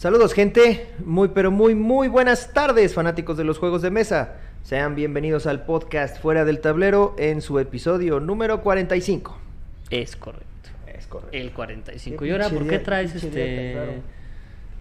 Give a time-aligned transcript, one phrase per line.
[0.00, 4.36] Saludos gente, muy pero muy muy buenas tardes fanáticos de los juegos de mesa.
[4.62, 9.36] Sean bienvenidos al podcast Fuera del Tablero en su episodio número 45.
[9.90, 10.46] Es correcto.
[10.86, 11.36] Es correcto.
[11.36, 12.22] El 45.
[12.22, 14.00] Qué ¿Y ahora por qué día- traes este.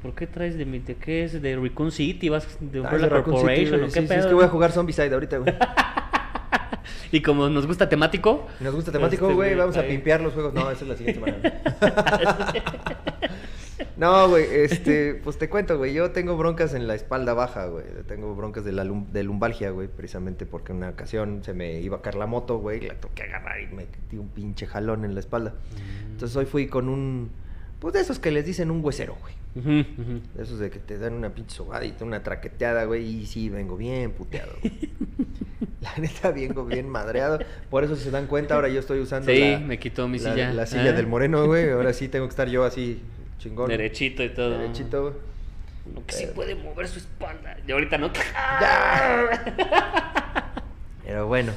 [0.02, 2.30] ¿Por qué traes de, mi- de qué es de Recon City?
[2.30, 3.90] ¿Vas de Ah, Raccoon City, Corporation güey.
[3.90, 4.20] o qué Sí, pedo?
[4.22, 5.54] es que voy a jugar Zombicide ahorita, güey.
[7.12, 10.54] Y como nos gusta temático, Nos gusta temático, Este, güey, vamos a pimpear los juegos.
[10.54, 13.02] No, esa es la siguiente semana.
[14.00, 17.84] No, güey, este, pues te cuento, güey, yo tengo broncas en la espalda baja, güey.
[18.08, 21.82] Tengo broncas de la lum- de lumbalgia, güey, precisamente porque en una ocasión se me
[21.82, 25.04] iba a caer la moto, güey, la toqué agarrar y me di un pinche jalón
[25.06, 25.54] en la espalda.
[26.12, 27.30] Entonces hoy fui con un,
[27.80, 29.34] pues de esos que les dicen un huesero, güey.
[29.56, 33.76] De esos de que te dan una pinche sobadita, una traqueteada, güey, y sí, vengo
[33.76, 34.54] bien puteado.
[34.62, 34.90] güey.
[35.82, 37.40] La neta, vengo bien madreado.
[37.70, 40.20] Por eso, si se dan cuenta, ahora yo estoy usando Sí, la, me quitó mi
[40.20, 40.54] la- silla.
[40.54, 40.94] la silla Ah.
[40.94, 41.70] del moreno, güey.
[41.72, 43.02] Ahora sí tengo que estar yo así,
[43.40, 43.70] chingón.
[43.70, 44.52] derechito y todo.
[44.60, 45.14] Derechito, güey.
[45.92, 47.58] Uno que sí puede mover su espalda.
[47.68, 48.12] Y ahorita no.
[51.06, 51.54] Pero bueno,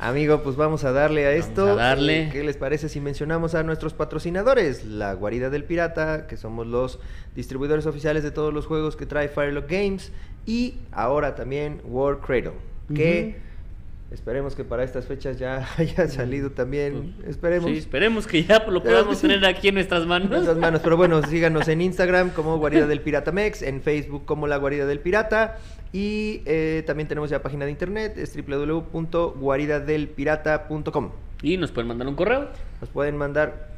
[0.00, 1.66] amigo, pues vamos a darle a Vamos esto.
[1.68, 2.22] a darle.
[2.24, 4.84] Eh, ¿Qué les parece si mencionamos a nuestros patrocinadores?
[4.84, 6.98] La Guarida del Pirata, que somos los
[7.36, 10.10] distribuidores oficiales de todos los juegos que trae Firelock Games.
[10.44, 12.54] Y ahora también War Cradle,
[12.92, 13.36] que
[14.10, 17.14] esperemos que para estas fechas ya haya salido también.
[17.26, 17.70] Esperemos.
[17.70, 19.28] Sí, esperemos que ya lo podamos Sí.
[19.28, 20.30] tener aquí en nuestras en manos.
[20.30, 20.80] nuestras manos.
[20.82, 24.86] Pero bueno, síganos en Instagram como Guarida del Pirata Mex, en Facebook como La Guarida
[24.86, 25.58] del Pirata.
[25.92, 31.10] Y eh, también tenemos ya página de internet, es www.guaridadelpirata.com.
[31.42, 32.48] Y nos pueden mandar un correo.
[32.80, 33.70] Nos pueden mandar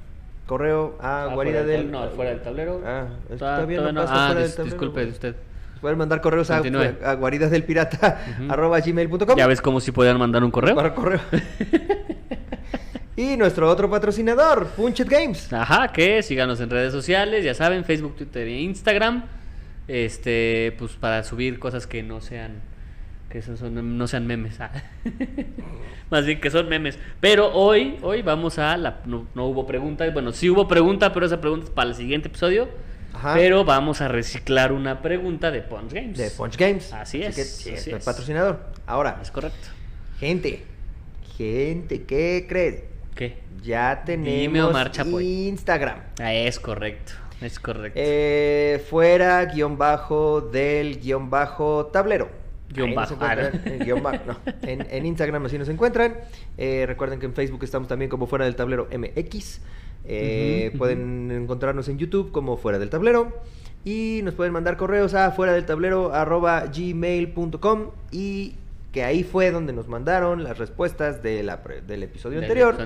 [0.46, 1.90] correo a Ah, guarida del...
[1.90, 2.82] No, fuera del tablero.
[2.84, 5.34] Ah, es que Ta- todavía no pasa Ah, fuera del tablero, disculpe usted.
[5.82, 8.46] Pueden mandar correos a, a guaridadelpirata Ujú.
[8.52, 9.36] arroba gmail.com.
[9.36, 10.74] Ya ves cómo si podían mandar un correo.
[10.76, 11.20] Para correo.
[13.16, 15.52] y nuestro otro patrocinador, Punchet Games.
[15.52, 19.24] Ajá, que síganos en redes sociales, ya saben, Facebook, Twitter e Instagram.
[19.88, 22.62] Este, pues para subir cosas que no sean
[23.28, 24.60] que son- no sean memes.
[24.60, 24.70] ah.
[26.10, 26.98] Más bien que son memes.
[27.20, 31.26] Pero hoy, hoy vamos a la no, no hubo pregunta, bueno, sí hubo pregunta, pero
[31.26, 32.68] esa pregunta es para el siguiente episodio.
[33.12, 33.34] Ajá.
[33.34, 36.18] Pero vamos a reciclar una pregunta de Punch Games.
[36.18, 36.92] De Punch Games.
[36.92, 38.60] Así es, que sí, así es el patrocinador.
[38.86, 39.68] Ahora, Es correcto.
[40.18, 40.64] gente,
[41.36, 42.84] gente, ¿qué crees?
[43.14, 43.38] ¿Qué?
[43.62, 44.02] Ya
[44.64, 45.22] Omar tenemos.
[45.22, 45.98] Instagram.
[46.20, 47.12] Ah, es correcto.
[47.40, 47.98] Es correcto.
[48.00, 52.30] Eh, fuera guion bajo del guion bajo tablero.
[52.70, 53.72] Guión bajo, ah, encuentran, ¿no?
[53.72, 54.36] en, guion bajo, no.
[54.62, 56.16] En- en Instagram así nos encuentran.
[56.56, 59.60] Eh, recuerden que en Facebook estamos también como fuera del tablero MX.
[60.04, 63.32] Eh, pueden encontrarnos en YouTube como fuera del tablero.
[63.84, 68.54] Y nos pueden mandar correos a fuera del tablero arroba gmail.com y
[68.92, 72.76] que ahí fue donde nos mandaron las respuestas de la pre- del episodio Del anterior.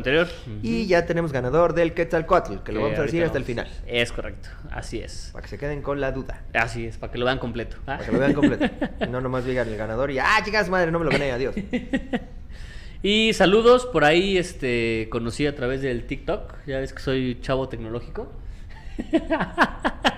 [0.63, 3.67] Y ya tenemos ganador del Quetzalcoatl, que lo vamos a decir hasta el final.
[3.89, 5.31] Es correcto, así es.
[5.33, 6.45] Para que se queden con la duda.
[6.55, 7.77] Así es, para que lo vean completo.
[7.83, 7.97] ¿ah?
[7.99, 8.67] Para que lo vean completo.
[9.11, 10.91] No nomás digan el ganador y ¡ah, chicas, madre!
[10.93, 11.55] No me lo gané, adiós.
[13.03, 17.69] Y saludos, por ahí este conocí a través del TikTok, ya ves que soy chavo
[17.69, 18.31] tecnológico.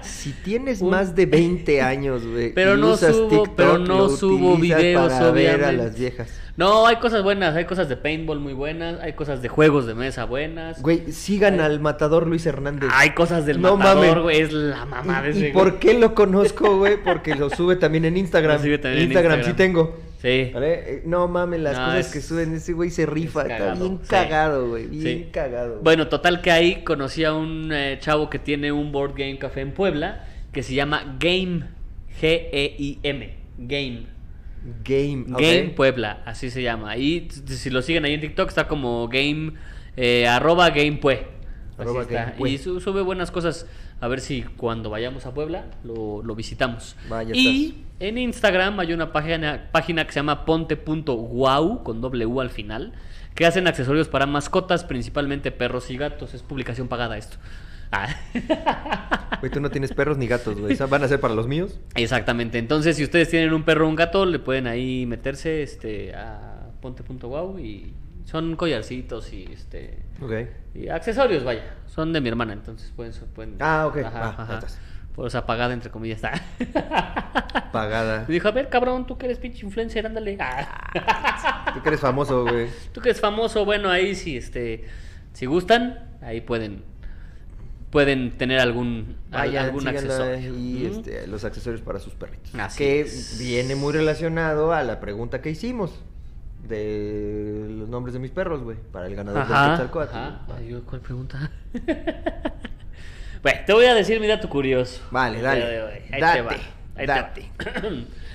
[0.01, 2.53] Si tienes Un- más de 20 años, güey.
[2.55, 6.31] Pero no usas subo- TikTok, pero no subo videos, para ver a las viejas.
[6.57, 9.95] No, hay cosas buenas, hay cosas de paintball muy buenas, hay cosas de juegos de
[9.95, 10.81] mesa buenas.
[10.83, 12.89] Güey, sigan al matador Luis Hernández.
[12.93, 15.53] Hay cosas del No matador, güey, es la mamá de ¿Y, ese y güey.
[15.53, 16.97] por qué lo conozco, güey?
[17.03, 18.57] Porque lo sube también en Instagram.
[18.59, 19.97] Lo sube también en Instagram, sí tengo.
[20.21, 20.51] Sí.
[20.53, 20.73] ¿Vale?
[20.95, 23.43] Eh, No mames, las No, cosas es- que suben, ese güey se rifa.
[23.47, 24.09] es Está bien sí.
[24.09, 24.87] cagado, güey.
[24.87, 25.29] Bien Sí.
[25.33, 25.71] cagado.
[25.75, 25.83] güey.
[25.85, 29.61] Bueno, total que ahí conocí a un eh, chavo que tiene un board game café
[29.61, 31.63] en Puebla que se llama Game
[32.21, 34.07] G-E-I-M Game
[34.85, 35.25] Game.
[35.29, 36.97] Game Puebla, así se llama.
[36.97, 39.53] Y si lo siguen ahí en TikTok está como Game
[39.97, 41.15] eh, arroba Gamepue.
[41.15, 41.27] Así
[41.79, 42.35] Arroba está.
[42.45, 43.67] Y su- sube buenas cosas.
[44.01, 46.97] A ver si cuando vayamos a Puebla lo, lo visitamos.
[47.09, 52.41] Vaya y en Instagram hay una página, página que se llama ponte.wow con doble U
[52.41, 52.93] al final.
[53.35, 56.35] Que hacen accesorios para mascotas, principalmente perros y gatos.
[56.35, 57.37] Es publicación pagada esto.
[57.93, 58.09] Ah.
[59.41, 60.77] Güey, tú no tienes perros ni gatos, güey.
[60.77, 61.79] ¿Van a ser para los míos?
[61.95, 62.59] Exactamente.
[62.59, 66.71] Entonces, si ustedes tienen un perro o un gato, le pueden ahí meterse este, a
[66.81, 67.95] ponte.wow y
[68.25, 69.99] son collarcitos y este
[70.75, 71.77] y accesorios, vaya.
[71.87, 73.13] Son de mi hermana, entonces pueden.
[73.35, 73.99] pueden Ah, ok.
[73.99, 74.61] Ajá, Ah, ajá.
[75.19, 75.19] Estás.
[75.19, 77.71] Por esa pagada, entre comillas, está.
[77.73, 78.25] Pagada.
[78.29, 80.37] Me dijo, a ver, cabrón, tú que eres pinche influencer, ándale.
[80.41, 81.71] Ah.
[81.75, 82.69] Tú que eres famoso, güey.
[82.93, 84.85] Tú que eres famoso, bueno, ahí sí, este,
[85.33, 86.83] si gustan, ahí pueden,
[87.91, 90.57] pueden tener algún, al- Vayan, algún accesorio.
[90.57, 92.55] Y este, los accesorios para sus perritos.
[92.55, 93.39] Así que es.
[93.39, 96.01] viene muy relacionado a la pregunta que hicimos
[96.67, 100.17] de los nombres de mis perros, güey, para el ganador del Quetzalcóatl.
[100.17, 100.41] ajá.
[100.57, 101.51] Ay, ¿Cuál pregunta?
[103.43, 105.01] Bueno, te voy a decir mi dato curioso.
[105.11, 105.65] Vale, dale.
[106.13, 106.53] Ahí Date, te va.
[106.53, 106.61] Ahí
[106.97, 107.51] te date.
[107.59, 107.89] va.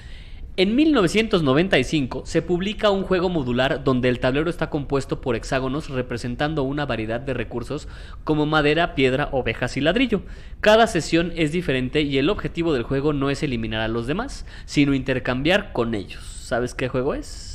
[0.55, 6.61] En 1995 se publica un juego modular donde el tablero está compuesto por hexágonos representando
[6.61, 7.87] una variedad de recursos
[8.23, 10.21] como madera, piedra, ovejas y ladrillo.
[10.61, 14.45] Cada sesión es diferente y el objetivo del juego no es eliminar a los demás,
[14.65, 16.21] sino intercambiar con ellos.
[16.23, 17.52] ¿Sabes qué juego es?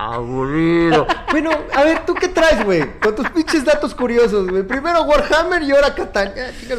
[0.00, 1.06] Aburrido.
[1.30, 2.98] bueno, a ver, ¿tú qué traes, güey?
[3.00, 4.62] Con tus pinches datos curiosos, güey.
[4.62, 6.32] Primero Warhammer y ahora Catán.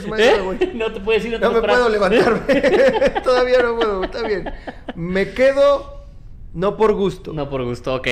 [0.08, 0.72] Madre, ¿Eh?
[0.74, 2.62] No te puedes ir a No me puedo levantarme.
[3.24, 4.04] Todavía no puedo.
[4.04, 4.52] Está bien.
[4.96, 6.02] Me quedo
[6.54, 7.32] no por gusto.
[7.32, 8.08] No por gusto, ok.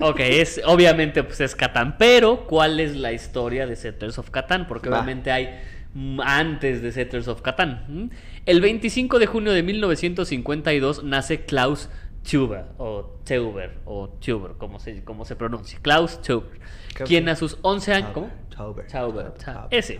[0.00, 4.66] Ok, es, obviamente pues es Catán, pero ¿cuál es la historia de Settlers of Catán?
[4.66, 5.60] Porque obviamente hay
[6.24, 8.10] antes de Settlers of Catán.
[8.46, 11.88] El 25 de junio de 1952 nace Klaus
[12.28, 15.78] Tuber, o Teuber, o Tuber, como se, como se pronuncia.
[15.82, 16.60] Klaus Tuber,
[17.06, 18.10] quien a sus 11 años...
[18.12, 18.30] ¿Cómo?
[18.54, 18.86] Tauber.
[18.88, 19.98] Tauber, Tauber, Ta- Tauber, ese.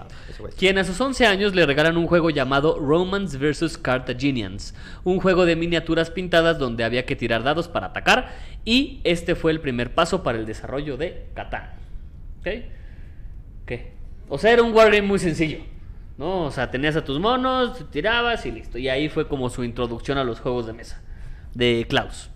[0.59, 3.79] Quien a sus 11 años le regalan un juego llamado Romans vs.
[3.79, 8.33] Carthaginians, un juego de miniaturas pintadas donde había que tirar dados para atacar
[8.67, 11.71] y este fue el primer paso para el desarrollo de Catán.
[12.41, 12.49] ¿Ok?
[13.65, 13.93] ¿Qué?
[14.29, 15.61] O sea, era un wargame muy sencillo.
[16.19, 16.43] ¿No?
[16.45, 18.77] O sea, tenías a tus monos, tirabas y listo.
[18.77, 21.01] Y ahí fue como su introducción a los juegos de mesa
[21.55, 22.31] de Klaus.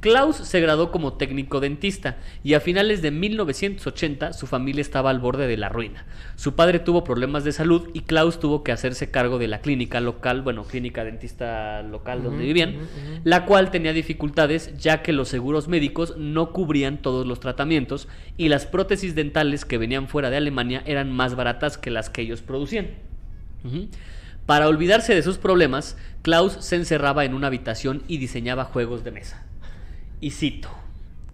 [0.00, 5.18] Klaus se graduó como técnico dentista y a finales de 1980 su familia estaba al
[5.18, 6.04] borde de la ruina.
[6.36, 10.00] Su padre tuvo problemas de salud y Klaus tuvo que hacerse cargo de la clínica
[10.00, 12.76] local, bueno, clínica dentista local donde vivían,
[13.24, 18.06] la cual tenía dificultades ya que los seguros médicos no cubrían todos los tratamientos
[18.36, 22.22] y las prótesis dentales que venían fuera de Alemania eran más baratas que las que
[22.22, 22.90] ellos producían.
[24.46, 29.10] Para olvidarse de sus problemas, Klaus se encerraba en una habitación y diseñaba juegos de
[29.10, 29.44] mesa.
[30.20, 30.68] Y cito.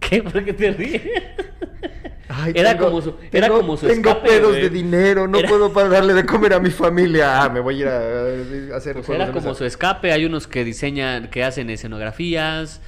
[0.00, 0.22] ¿Qué?
[0.22, 1.02] ¿Por qué te ríes?
[2.28, 4.62] Ay, Era tengo- como su- era tengo- como su Tengo escape, pedos güey.
[4.62, 7.42] de dinero, no Era- puedo para darle de comer a mi familia.
[7.42, 9.54] Ah, me voy a ir a, a hacer Pues era como mesa.
[9.54, 10.12] su escape.
[10.12, 12.80] Hay unos que diseñan, que hacen escenografías.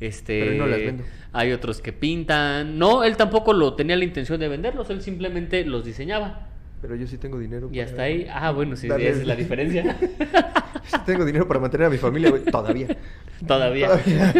[0.00, 1.04] Este, Pero no las vendo.
[1.34, 2.78] Hay otros que pintan.
[2.78, 4.88] No, él tampoco lo tenía la intención de venderlos.
[4.88, 6.45] Él simplemente los diseñaba.
[6.86, 7.68] Pero yo sí tengo dinero.
[7.72, 8.26] Y hasta ahí.
[8.32, 9.96] Ah, bueno, sí, esa es la diferencia.
[10.86, 12.44] Sí tengo dinero para mantener a mi familia, güey.
[12.44, 12.88] Todavía.
[13.46, 13.88] Todavía.
[13.88, 14.34] Todavía.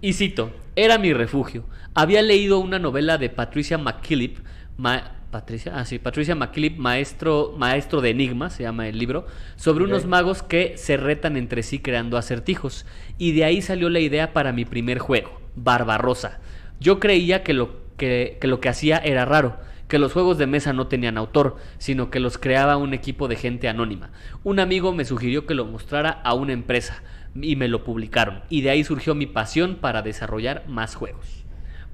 [0.00, 1.64] Y cito, era mi refugio.
[1.94, 4.38] Había leído una novela de Patricia McKillip,
[4.76, 9.26] ma- Patricia, ah, sí, Patricia McKillip, maestro, maestro de enigmas, se llama el libro,
[9.56, 12.86] sobre unos magos que se retan entre sí creando acertijos.
[13.18, 16.38] Y de ahí salió la idea para mi primer juego, Barbarosa.
[16.78, 19.56] Yo creía que lo que, que lo que hacía era raro,
[19.88, 23.36] que los juegos de mesa no tenían autor, sino que los creaba un equipo de
[23.36, 24.10] gente anónima.
[24.44, 27.02] Un amigo me sugirió que lo mostrara a una empresa
[27.40, 31.44] y me lo publicaron, y de ahí surgió mi pasión para desarrollar más juegos.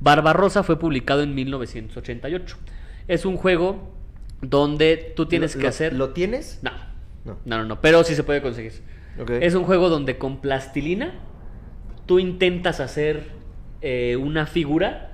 [0.01, 2.57] Barbarosa fue publicado en 1988.
[3.09, 3.93] Es un juego
[4.41, 5.93] donde tú tienes ¿Lo- que hacer...
[5.93, 6.61] ¿Lo tienes?
[6.63, 6.71] No,
[7.25, 7.37] No.
[7.45, 8.73] no, no, no, pero sí se puede conseguir.
[9.41, 11.13] Es un juego donde con plastilina
[12.07, 13.25] tú intentas hacer
[13.83, 15.12] eh, una figura,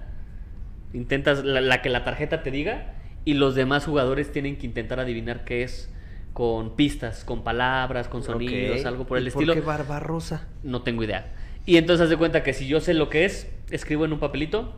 [0.93, 2.95] intentas la, la que la tarjeta te diga,
[3.25, 5.93] y los demás jugadores tienen que intentar adivinar qué es
[6.33, 9.55] con pistas, con palabras, con sonidos, algo por el ¿Y estilo.
[9.55, 10.47] ¿Por qué Barbarosa?
[10.63, 11.33] No tengo idea.
[11.67, 14.21] Y entonces haz de cuenta que si yo sé lo que es, escribo en un
[14.21, 14.75] papelito,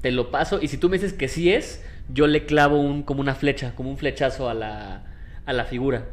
[0.00, 3.02] te lo paso, y si tú me dices que sí es, yo le clavo un,
[3.02, 5.04] como una flecha, como un flechazo a la,
[5.44, 6.06] a la figura.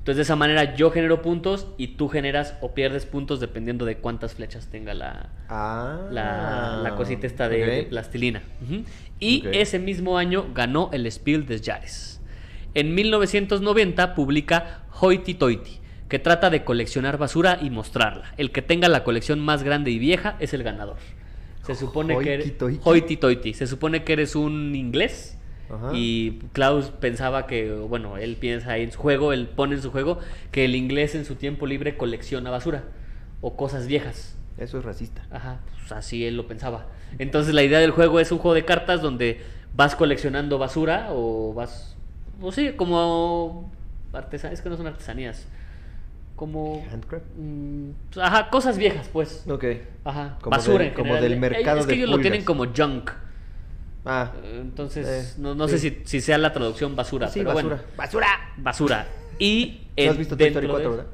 [0.00, 3.98] Entonces de esa manera yo genero puntos y tú generas o pierdes puntos dependiendo de
[3.98, 6.08] cuántas flechas tenga la, Ah.
[6.10, 8.42] la, la cosita esta de, plastilina.
[9.18, 12.20] Y ese mismo año ganó el Spiel des Jahres.
[12.74, 18.32] En 1990 publica Hoity Toity, que trata de coleccionar basura y mostrarla.
[18.38, 20.96] El que tenga la colección más grande y vieja es el ganador.
[21.66, 22.54] Se supone que eres.
[22.84, 23.54] Hoity Toity.
[23.54, 25.36] Se supone que eres un inglés.
[25.72, 25.90] Ajá.
[25.94, 29.90] Y Klaus pensaba que, bueno, él piensa ahí en su juego, él pone en su
[29.90, 30.18] juego
[30.50, 32.84] que el inglés en su tiempo libre colecciona basura
[33.40, 34.36] o cosas viejas.
[34.58, 35.24] Eso es racista.
[35.30, 36.86] Ajá, pues así él lo pensaba.
[37.18, 39.40] Entonces la idea del juego es un juego de cartas donde
[39.74, 41.96] vas coleccionando basura o vas,
[42.40, 43.70] o sí, como
[44.12, 45.46] artesanías, es que no son artesanías,
[46.36, 47.24] como, Handcraft.
[47.36, 49.44] mm, pues, ajá, cosas viejas, pues.
[49.48, 49.64] Ok.
[50.04, 53.10] Ajá, Como basura en como del mercado Es que de ellos lo tienen como junk.
[54.04, 54.32] Ah.
[54.54, 55.78] Entonces, Eh, no, no sí.
[55.78, 57.76] sé si, si sea la traducción basura, Sí, pero basura.
[57.76, 57.82] bueno.
[57.96, 58.28] ¡Basura!
[58.56, 59.06] Basura.
[59.38, 61.06] Y ¿No has visto Toy Story dentro de- 4, verdad?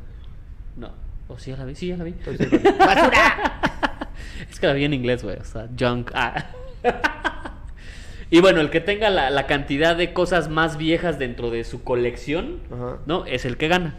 [0.76, 0.93] No.
[1.28, 1.75] ¿O sí ya la vi?
[1.75, 2.12] Sí, ya la vi.
[2.12, 2.78] Toy Story 4.
[2.87, 3.61] ¡Basura!
[4.50, 5.37] Es que la vi en inglés, güey.
[5.38, 6.11] O sea, junk.
[6.14, 6.47] Ah.
[8.31, 11.83] y bueno, el que tenga la, la cantidad de cosas más viejas dentro de su
[11.83, 12.99] colección, Ajá.
[13.07, 13.25] ¿no?
[13.26, 13.95] Es el que gana.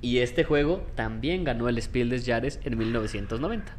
[0.00, 3.72] Y este juego también ganó el Spiel des Jahres en 1990.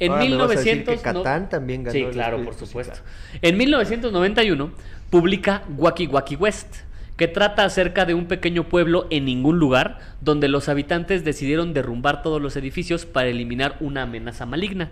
[0.00, 2.44] En Ahora me vas a decir 1900 que Catán también ganó Sí, el claro, Spiel-
[2.46, 2.94] por sí, supuesto.
[2.94, 3.38] claro.
[3.42, 4.70] En 1991
[5.10, 6.74] publica Wacky Wacky West,
[7.16, 12.22] que trata acerca de un pequeño pueblo en ningún lugar, donde los habitantes decidieron derrumbar
[12.22, 14.90] todos los edificios para eliminar una amenaza maligna.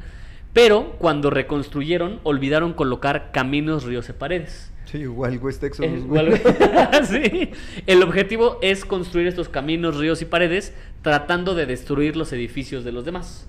[0.53, 4.71] Pero cuando reconstruyeron, olvidaron colocar caminos, ríos y paredes.
[4.87, 5.87] Sí, igual West Texas.
[5.87, 6.41] Igual-
[7.05, 7.51] Sí.
[7.87, 10.73] El objetivo es construir estos caminos, ríos y paredes,
[11.03, 13.47] tratando de destruir los edificios de los demás.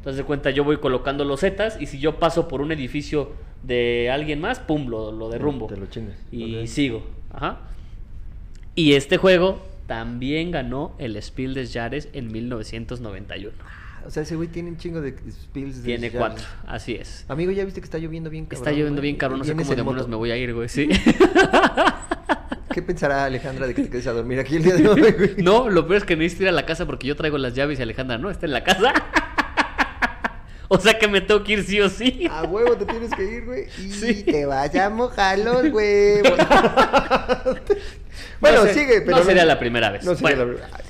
[0.00, 3.32] Entonces, de cuenta, yo voy colocando los zetas y si yo paso por un edificio
[3.62, 5.66] de alguien más, pum, lo, lo derrumbo.
[5.66, 6.16] Te lo chingas.
[6.32, 7.04] Y sigo.
[7.30, 7.58] Ajá.
[8.74, 13.52] Y este juego también ganó el Spiel des Jahres en 1991.
[14.06, 15.82] O sea, ese güey tiene un chingo de spills.
[15.82, 17.26] de Tiene cuatro, así es.
[17.28, 18.58] Amigo, ya viste que está lloviendo bien cabrón.
[18.58, 20.88] Está lloviendo bien cabrón, no sé cómo demonios me voy a ir, güey, sí.
[22.72, 25.34] ¿Qué pensará Alejandra de que te quedes a dormir aquí el día de hoy, güey?
[25.42, 27.78] No, lo peor es que necesito ir a la casa porque yo traigo las llaves
[27.78, 28.92] y Alejandra no está en la casa.
[30.72, 32.26] o sea que me tengo que ir sí o sí.
[32.30, 33.64] A huevo te tienes que ir, güey.
[33.78, 34.22] Y Sí.
[34.22, 36.32] te vaya a mojar los huevos.
[38.40, 39.18] bueno, No sé- sigue, pero.
[39.18, 40.04] no sería la primera vez.
[40.04, 40.52] No sería Bueno.
[40.52, 40.84] la primera Ay,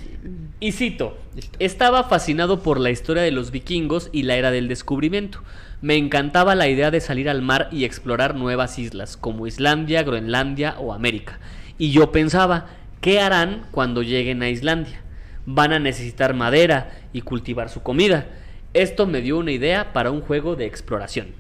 [0.61, 1.17] Y cito,
[1.59, 5.43] estaba fascinado por la historia de los vikingos y la era del descubrimiento.
[5.81, 10.75] Me encantaba la idea de salir al mar y explorar nuevas islas, como Islandia, Groenlandia
[10.79, 11.39] o América.
[11.79, 12.67] Y yo pensaba,
[13.01, 15.01] ¿qué harán cuando lleguen a Islandia?
[15.47, 18.27] Van a necesitar madera y cultivar su comida.
[18.73, 21.35] Esto me dio una idea para un juego de exploración.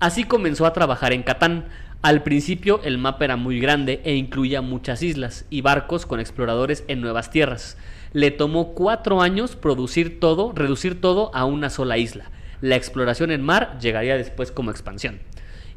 [0.00, 1.66] Así comenzó a trabajar en Catán.
[2.02, 6.82] Al principio el mapa era muy grande e incluía muchas islas y barcos con exploradores
[6.88, 7.78] en nuevas tierras.
[8.12, 12.32] Le tomó cuatro años producir todo, reducir todo a una sola isla.
[12.60, 15.20] La exploración en mar llegaría después como expansión.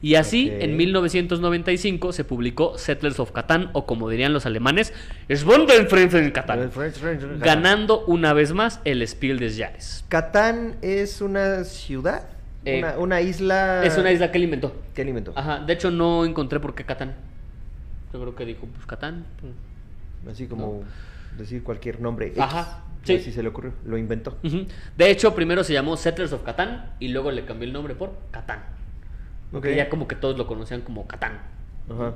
[0.01, 4.93] Y así, en 1995 se publicó Settlers of Catán, o como dirían los alemanes,
[5.29, 6.71] Schwundenfrenzen Catán,
[7.39, 10.05] ganando una vez más el Spiel des Jahres.
[10.07, 12.29] Catán es una ciudad.
[12.65, 13.83] Eh, una, una isla.
[13.83, 14.73] Es una isla que él inventó.
[14.93, 15.33] que él inventó.
[15.35, 17.15] Ajá, de hecho no encontré por qué Catán.
[18.13, 19.25] Yo creo que dijo, pues Catán.
[19.41, 19.53] pues.
[20.33, 20.83] Así como
[21.37, 22.27] decir cualquier nombre.
[22.27, 22.39] X.
[22.39, 23.15] Ajá, sí.
[23.15, 23.73] Así se le ocurrió.
[23.85, 24.37] Lo inventó.
[24.97, 28.13] De hecho, primero se llamó Settlers of Catán y luego le cambió el nombre por
[28.31, 28.78] Catán.
[29.51, 29.75] Porque Ok.
[29.77, 31.41] ya como que todos lo conocían como Catán.
[31.89, 32.13] Ajá.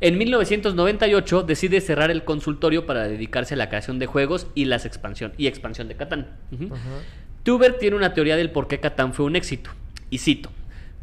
[0.00, 4.84] En 1998 decide cerrar el consultorio para dedicarse a la creación de juegos y las
[4.84, 6.28] expansión y expansión de Catán.
[7.44, 9.70] Tuber tiene una teoría del por qué Catán fue un éxito.
[10.10, 10.50] Y cito: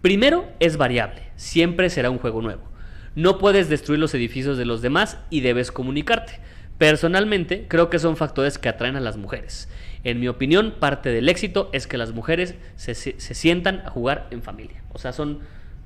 [0.02, 1.22] Primero, es variable.
[1.36, 2.62] Siempre será un juego nuevo.
[3.16, 6.40] No puedes destruir los edificios de los demás y debes comunicarte.
[6.78, 9.70] Personalmente, creo que son factores que atraen a las mujeres.
[10.04, 13.90] En mi opinión, parte del éxito es que las mujeres se, se- se sientan a
[13.90, 14.82] jugar en familia.
[14.94, 15.40] O sea, son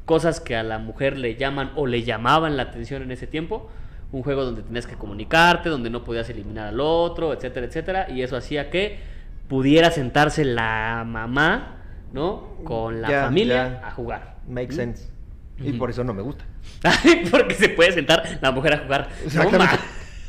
[0.06, 3.70] cosas que a la mujer le llaman o le llamaban la atención en ese tiempo.
[4.12, 8.08] Un juego donde tenías que comunicarte, donde no podías eliminar al otro, etcétera, etcétera.
[8.10, 9.00] Y eso hacía que
[9.50, 11.78] pudiera sentarse la mamá,
[12.14, 12.56] ¿no?
[12.64, 14.38] Con la familia a jugar.
[14.48, 14.76] Make ¿Mm?
[14.76, 15.10] sense.
[15.60, 16.46] Y por eso no me gusta.
[17.32, 19.10] Porque se puede sentar la mujer a jugar.
[19.26, 19.76] Exactamente.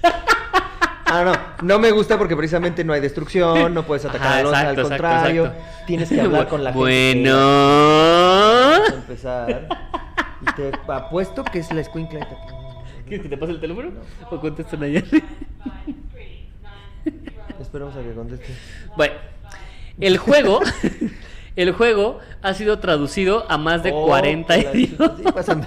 [1.06, 4.46] Ah, no, no me gusta porque precisamente no hay destrucción, no puedes atacar Ajá, al
[4.46, 5.64] otro, exacto, al exacto, contrario, exacto.
[5.86, 6.78] tienes que hablar con la gente.
[6.80, 7.36] Bueno.
[7.36, 9.68] Vamos a empezar.
[10.42, 12.26] Y te apuesto que es la escuincla.
[13.06, 13.90] ¿Quieres que te pase el teléfono?
[14.30, 15.02] ¿O contestan allá?
[17.60, 18.46] Esperamos a que conteste.
[18.96, 19.14] Bueno,
[20.00, 20.60] el juego,
[21.56, 25.12] el juego ha sido traducido a más de Oh, 40 la- idiomas.
[25.16, 25.66] Sí, pásame.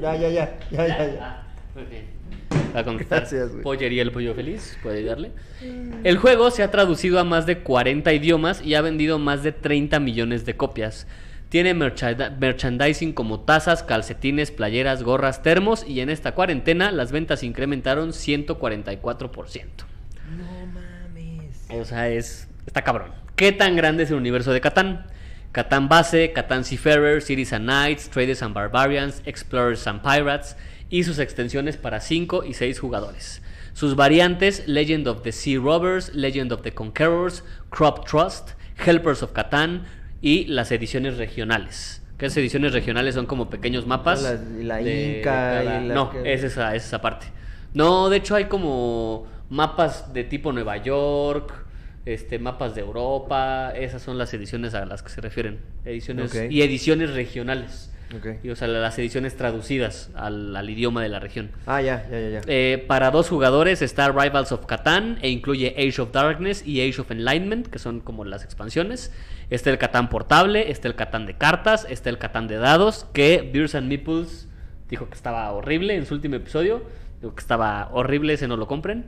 [0.00, 1.42] Ya, ya, ya, ya, ya, ya, ya.
[1.74, 2.11] Muy bien.
[2.74, 3.20] A contestar.
[3.20, 3.62] Gracias, güey.
[3.62, 5.32] Pollería el pollo feliz, puede ayudarle.
[6.04, 9.52] El juego se ha traducido a más de 40 idiomas y ha vendido más de
[9.52, 11.06] 30 millones de copias.
[11.48, 18.10] Tiene merchandising como tazas, calcetines, playeras, gorras, termos y en esta cuarentena las ventas incrementaron
[18.10, 19.66] 144%.
[20.38, 21.66] No mames.
[21.68, 22.48] O sea, es.
[22.66, 23.12] Está cabrón.
[23.36, 25.06] ¿Qué tan grande es el universo de Catán?
[25.52, 30.56] Catán Base, Catán Seafarer, Cities and Knights, Traders and Barbarians, Explorers and Pirates
[30.92, 33.42] y sus extensiones para 5 y 6 jugadores.
[33.72, 38.50] Sus variantes: Legend of the Sea Robbers, Legend of the Conquerors, Crop Trust,
[38.86, 39.86] Helpers of Catán
[40.20, 42.02] y las ediciones regionales.
[42.18, 44.22] Que esas ediciones regionales son como pequeños mapas.
[44.22, 47.26] Las- la de Inca cada- la No, que- es esa, es esa parte.
[47.72, 51.52] No, de hecho hay como mapas de tipo Nueva York,
[52.04, 56.60] este, mapas de Europa, esas son las ediciones a las que se refieren, ediciones y
[56.62, 57.91] ediciones regionales.
[58.42, 61.50] Y, o sea, las ediciones traducidas al, al idioma de la región.
[61.66, 62.40] Ah, ya, ya, ya, ya.
[62.46, 67.00] Eh, para dos jugadores está Rivals of Catán e incluye Age of Darkness y Age
[67.00, 69.12] of Enlightenment, que son como las expansiones.
[69.50, 73.48] Está el Catán portable, está el Catán de cartas, está el Catán de dados, que
[73.52, 74.48] Beers and Meeples
[74.88, 76.82] dijo que estaba horrible en su último episodio.
[77.20, 79.06] Dijo que estaba horrible, ese no lo compren.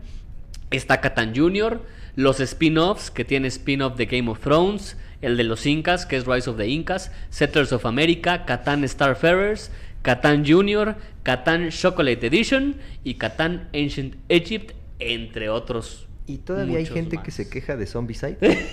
[0.71, 1.83] Está Catán Junior,
[2.17, 6.27] los spin-offs, que tiene spin-off de Game of Thrones, el de los Incas, que es
[6.27, 9.71] Rise of the Incas, Settlers of America, Catán Starfarers,
[10.03, 16.07] Catán Junior, Catán Chocolate Edition y Catán Ancient Egypt, entre otros.
[16.27, 17.25] Y todavía hay gente más.
[17.25, 18.37] que se queja de Zombicide.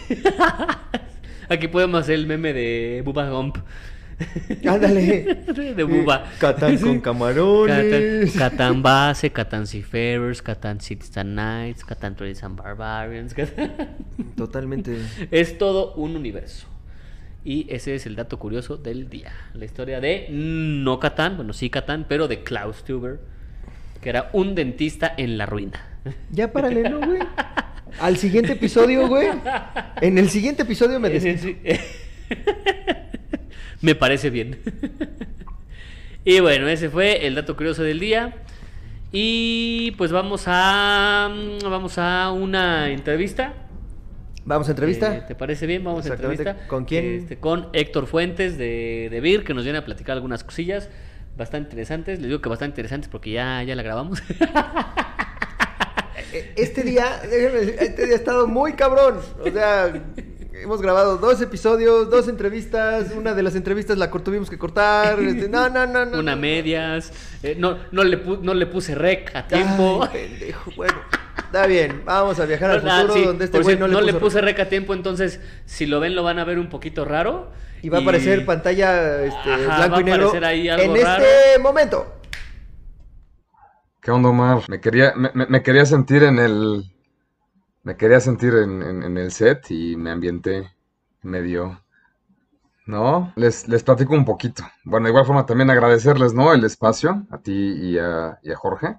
[1.50, 3.58] Aquí podemos hacer el meme de Bubba Gump.
[4.68, 5.44] Ándale.
[5.76, 6.26] de Bubba.
[6.40, 8.34] Catán con camarones.
[8.36, 13.34] Catán Base, Catán Seafarers, Catán Cities and Knights, Catán Trolls and Barbarians.
[13.34, 13.74] Catán-
[14.36, 14.98] Totalmente.
[15.32, 16.68] Es todo un universo.
[17.44, 19.32] Y ese es el dato curioso del día.
[19.54, 23.20] La historia de no Catán, bueno, sí Catán, pero de Klaus Tuber,
[24.00, 25.84] que era un dentista en la ruina.
[26.32, 27.20] Ya párale, ¿no, güey?
[28.00, 29.28] Al siguiente episodio, güey.
[30.02, 31.58] En el siguiente episodio me despido.
[33.82, 34.60] Me parece bien.
[36.26, 38.36] y bueno, ese fue el dato curioso del día.
[39.12, 41.30] Y pues vamos a
[41.64, 43.54] vamos a una entrevista.
[44.46, 45.18] Vamos a entrevista.
[45.18, 45.84] Eh, ¿Te parece bien?
[45.84, 46.66] Vamos a entrevista.
[46.68, 47.06] ¿Con quién?
[47.06, 50.90] Este, con Héctor Fuentes de, de VIR, que nos viene a platicar algunas cosillas
[51.38, 52.20] bastante interesantes.
[52.20, 54.22] Les digo que bastante interesantes porque ya, ya la grabamos.
[56.34, 59.20] Eh, Este día, este día ha estado muy cabrón.
[59.44, 59.92] O sea,
[60.62, 63.12] hemos grabado dos episodios, dos entrevistas.
[63.16, 65.20] Una de las entrevistas la tuvimos que cortar.
[65.20, 66.20] este, no, no, no, no.
[66.20, 66.42] una no.
[66.42, 67.12] medias.
[67.44, 70.02] eh, no, no, le pu- no le puse rec a tiempo.
[70.04, 70.72] Ay, pendejo.
[70.76, 70.96] Bueno,
[71.38, 72.04] está bien.
[72.06, 74.06] Vamos a viajar al No, ah, futuro sí, donde este por güey cierto, no, no
[74.06, 76.60] le le puso- puse rec a tiempo, entonces si lo ven lo van a ver
[76.60, 77.52] un poquito raro.
[77.84, 81.04] Y va a aparecer pantalla este, Ajá, blanco va y negro aparecer ahí algo en
[81.04, 81.24] raro.
[81.24, 82.16] este momento.
[84.02, 84.64] ¿Qué onda, Omar?
[84.68, 86.91] Me quería, me, me- me quería sentir en el.
[87.84, 90.72] Me quería sentir en, el set y me ambienté
[91.24, 91.82] medio.
[92.86, 93.32] ¿No?
[93.36, 94.64] Les, les platico un poquito.
[94.84, 96.54] Bueno, de igual forma también agradecerles, ¿no?
[96.54, 98.98] El espacio a ti y a, y a Jorge,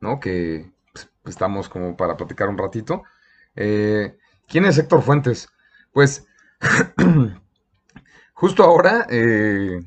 [0.00, 0.18] ¿no?
[0.20, 3.02] Que pues, estamos como para platicar un ratito.
[3.56, 4.16] Eh,
[4.48, 5.48] ¿quién es Héctor Fuentes?
[5.92, 6.26] Pues
[8.34, 9.80] justo ahora eh,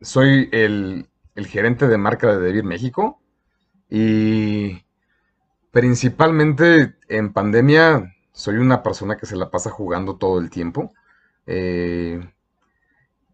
[0.00, 3.20] soy el, el gerente de marca de Devir México.
[3.88, 4.84] Y
[5.72, 10.92] principalmente en pandemia soy una persona que se la pasa jugando todo el tiempo.
[11.46, 12.20] Eh,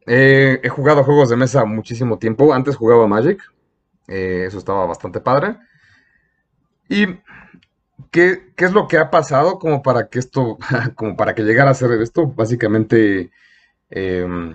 [0.07, 2.53] he, he jugado juegos de mesa muchísimo tiempo.
[2.55, 3.41] Antes jugaba Magic.
[4.09, 5.57] eh, eso estaba bastante padre.
[6.89, 7.07] ¿Y
[8.11, 10.59] qué, qué es lo que ha pasado como para que esto,
[10.97, 12.27] como para que llegara a ser esto?
[12.27, 13.31] Básicamente,
[13.91, 14.55] em,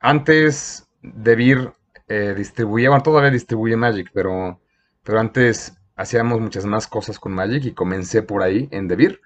[0.00, 1.72] antes Devir
[2.08, 4.60] eh, distribuía, bueno, todavía distribuye Magic, pero
[5.04, 9.20] pero antes hacíamos muchas más cosas con Magic y comencé por ahí en Devir.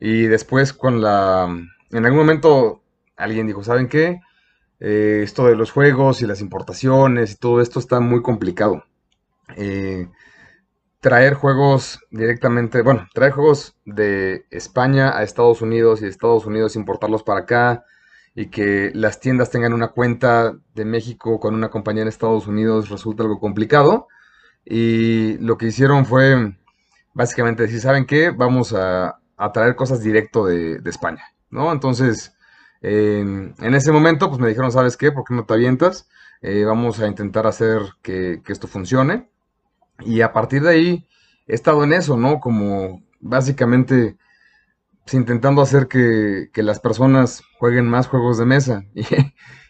[0.00, 1.46] Y después con la...
[1.90, 2.82] En algún momento
[3.16, 4.20] alguien dijo, ¿saben qué?
[4.80, 8.84] Eh, esto de los juegos y las importaciones y todo esto está muy complicado.
[9.56, 10.08] Eh,
[11.00, 16.76] traer juegos directamente, bueno, traer juegos de España a Estados Unidos y de Estados Unidos
[16.76, 17.84] importarlos para acá
[18.34, 22.90] y que las tiendas tengan una cuenta de México con una compañía en Estados Unidos
[22.90, 24.08] resulta algo complicado.
[24.68, 26.52] Y lo que hicieron fue
[27.14, 28.30] básicamente decir, ¿saben qué?
[28.30, 29.20] Vamos a,
[29.54, 31.70] traer cosas directo de, España, ¿no?
[31.70, 32.34] Entonces,
[32.82, 35.12] en, ese momento, pues me dijeron, ¿sabes qué?
[35.12, 36.08] ¿Por qué no te avientas?
[36.42, 39.30] Eh, vamos a intentar hacer que, esto funcione.
[40.00, 41.08] Y a partir de ahí
[41.46, 42.40] he estado en eso, ¿no?
[42.40, 44.16] Como básicamente
[45.04, 48.84] pues, intentando hacer que, que las personas jueguen más juegos de mesa.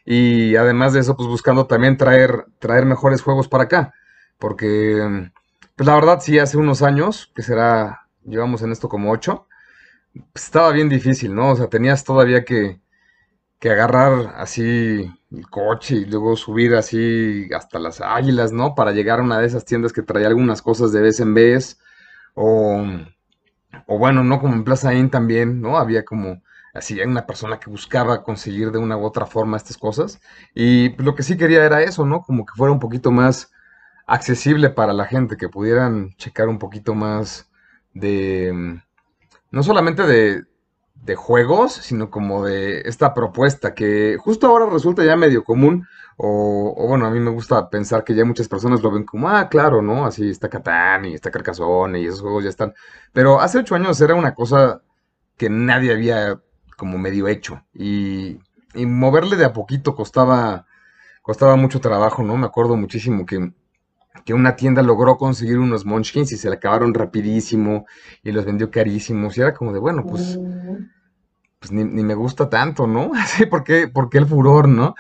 [0.09, 3.92] Y, y además de eso, pues buscando también traer, traer mejores juegos para acá.
[4.38, 5.31] Porque,
[5.77, 9.46] pues la verdad, sí, hace unos años, que será, llevamos en esto como ocho,
[10.33, 11.53] pues estaba bien difícil, ¿no?
[11.53, 12.81] O sea, tenías todavía que,
[13.61, 18.75] que agarrar así el coche y luego subir así hasta las águilas, ¿no?
[18.75, 21.79] Para llegar a una de esas tiendas que traía algunas cosas de vez en vez.
[22.35, 22.85] O,
[23.87, 24.40] o bueno, ¿no?
[24.40, 25.79] Como en Plaza Inn también, ¿no?
[25.79, 26.42] Había como
[26.75, 30.20] así una persona que buscaba conseguir de una u otra forma estas cosas.
[30.55, 32.22] Y pues, lo que sí quería era eso, ¿no?
[32.22, 33.53] Como que fuera un poquito más
[34.07, 37.51] accesible para la gente, que pudieran checar un poquito más
[37.92, 38.83] de, mm,
[39.51, 40.45] no solamente de,
[41.16, 46.88] juegos, sino como de esta propuesta que justo ahora resulta ya medio común, o, o
[46.88, 49.83] bueno, a mí me gusta pensar que ya muchas personas lo ven como, ah, claro,
[49.83, 50.05] ¿no?
[50.05, 52.75] Así está Catán y está Carcassonne y esos juegos ya están,
[53.12, 54.83] pero hace ocho años era una cosa
[55.37, 56.40] que nadie había
[56.77, 58.40] como medio hecho, y,
[58.75, 60.66] y moverle de a poquito costaba,
[61.23, 62.37] costaba mucho trabajo, ¿no?
[62.37, 63.53] Me acuerdo muchísimo que
[64.24, 67.87] que una tienda logró conseguir unos Munchkins y se le acabaron rapidísimo
[68.22, 69.37] y los vendió carísimos.
[69.37, 70.38] Y era como de, bueno, pues,
[71.59, 73.12] pues ni, ni me gusta tanto, ¿no?
[73.16, 74.94] Así, ¿por qué, por qué el furor, no?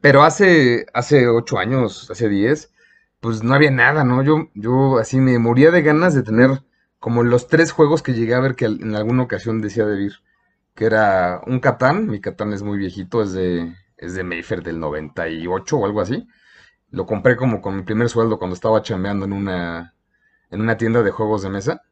[0.00, 2.72] Pero hace, hace ocho años, hace diez,
[3.20, 4.22] pues no había nada, ¿no?
[4.22, 6.62] Yo, yo así me moría de ganas de tener
[6.98, 10.10] como los tres juegos que llegué a ver que en alguna ocasión decía de
[10.74, 14.78] que era un Catán, mi Catán es muy viejito, es de, es de Mayfair del
[14.78, 16.28] 98 o algo así.
[16.90, 19.94] Lo compré como con mi primer sueldo cuando estaba chambeando en una,
[20.50, 21.82] en una tienda de juegos de mesa.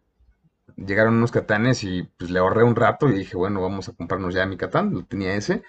[0.77, 4.35] Llegaron unos catanes y pues le ahorré un rato y dije, bueno, vamos a comprarnos
[4.35, 5.63] ya mi catán, lo tenía ese.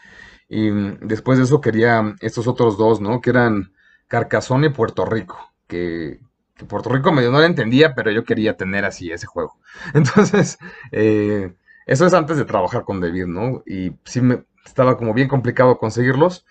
[0.50, 3.22] Y mm, después de eso quería estos otros dos, ¿no?
[3.22, 3.74] Que eran
[4.08, 6.20] Carcassonne y Puerto Rico, que,
[6.56, 9.60] que Puerto Rico medio no lo entendía, pero yo quería tener así ese juego.
[9.94, 10.58] Entonces,
[10.92, 11.54] eh,
[11.86, 13.64] eso es antes de trabajar con David, ¿no?
[13.66, 16.46] Y sí me estaba como bien complicado conseguirlos.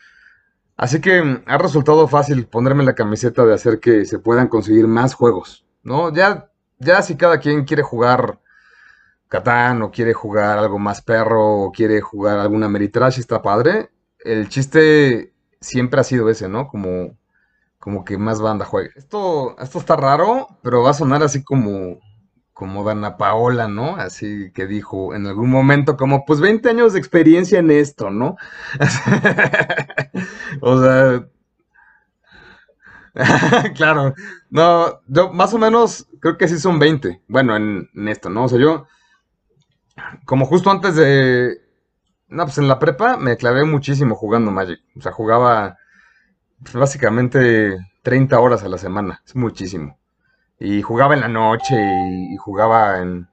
[0.77, 4.87] Así que mm, ha resultado fácil ponerme la camiseta de hacer que se puedan conseguir
[4.87, 6.13] más juegos, ¿no?
[6.13, 8.41] Ya, ya si cada quien quiere jugar
[9.29, 13.91] Catán o quiere jugar algo más perro o quiere jugar alguna Meritrash, está padre.
[14.21, 16.69] El chiste siempre ha sido ese, ¿no?
[16.69, 17.17] Como,
[17.79, 18.91] como que más banda juegue.
[18.95, 21.99] Esto, esto está raro, pero va a sonar así como,
[22.57, 23.97] como Dana Paola, ¿no?
[23.97, 28.39] Así que dijo en algún momento como, pues 20 años de experiencia en esto, ¿no?
[30.63, 31.29] o sea...
[33.75, 34.15] claro,
[34.49, 38.45] no, yo más o menos creo que sí son 20, bueno, en, esto, ¿no?
[38.45, 38.87] O sea, yo,
[40.25, 41.61] como justo antes de,
[42.29, 45.77] no, pues en la prepa me clavé muchísimo jugando Magic, o sea, jugaba
[46.73, 49.99] básicamente 30 horas a la semana, es muchísimo.
[50.59, 53.29] Y jugaba en la noche y, jugaba en,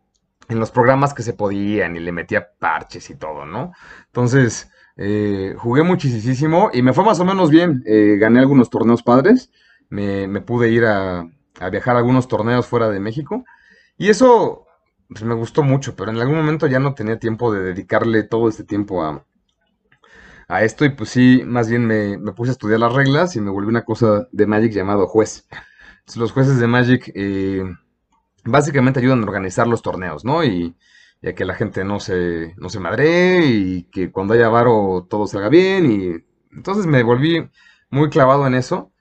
[0.49, 3.71] en los programas que se podían y le metía parches y todo, ¿no?
[4.07, 7.83] Entonces, eh, jugué muchísimo y me fue más o menos bien.
[7.85, 9.51] Eh, gané algunos torneos padres,
[9.89, 11.27] me, me pude ir a,
[11.59, 13.43] a viajar a algunos torneos fuera de México
[13.97, 14.65] y eso
[15.07, 18.49] pues, me gustó mucho, pero en algún momento ya no tenía tiempo de dedicarle todo
[18.49, 19.25] este tiempo a,
[20.47, 23.41] a esto y pues sí, más bien me, me puse a estudiar las reglas y
[23.41, 25.47] me volví una cosa de Magic llamado juez.
[26.15, 27.63] Los jueces de Magic eh,
[28.43, 30.43] básicamente ayudan a organizar los torneos, ¿no?
[30.43, 30.75] Y,
[31.25, 35.25] a que la gente no se, no se madree y que cuando haya varo todo
[35.25, 35.89] salga bien.
[35.89, 37.49] Y entonces me volví
[37.89, 38.91] muy clavado en eso.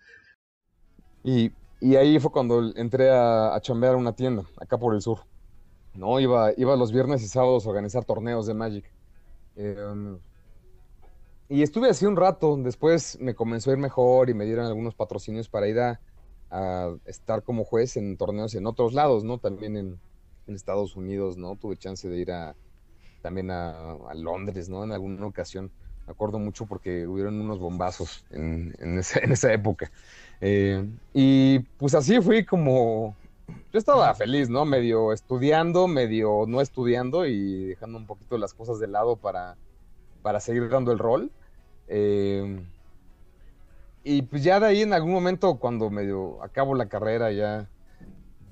[1.24, 1.52] Y,
[1.96, 5.18] ahí fue cuando entré a, a chambear una tienda, acá por el sur.
[5.94, 8.84] No, iba, iba los viernes y sábados a organizar torneos de Magic.
[9.56, 10.16] Eh,
[11.48, 14.94] y estuve así un rato, después me comenzó a ir mejor y me dieron algunos
[14.94, 16.00] patrocinios para ir a,
[16.52, 19.38] a estar como juez en torneos en otros lados, ¿no?
[19.38, 19.98] También en,
[20.48, 21.56] Estados Unidos, ¿no?
[21.56, 22.54] Tuve chance de ir a,
[23.22, 24.84] también a, a Londres, ¿no?
[24.84, 25.70] En alguna ocasión.
[26.06, 29.90] Me acuerdo mucho porque hubieron unos bombazos en, en, esa, en esa, época.
[30.42, 33.16] Eh, y pues así fui como...
[33.72, 34.66] Yo estaba feliz, ¿no?
[34.66, 39.56] Medio estudiando, medio no estudiando y dejando un poquito las cosas de lado para,
[40.20, 41.30] para seguir dando el rol.
[41.88, 42.62] Eh,
[44.04, 47.68] y pues ya de ahí en algún momento, cuando medio acabo la carrera, ya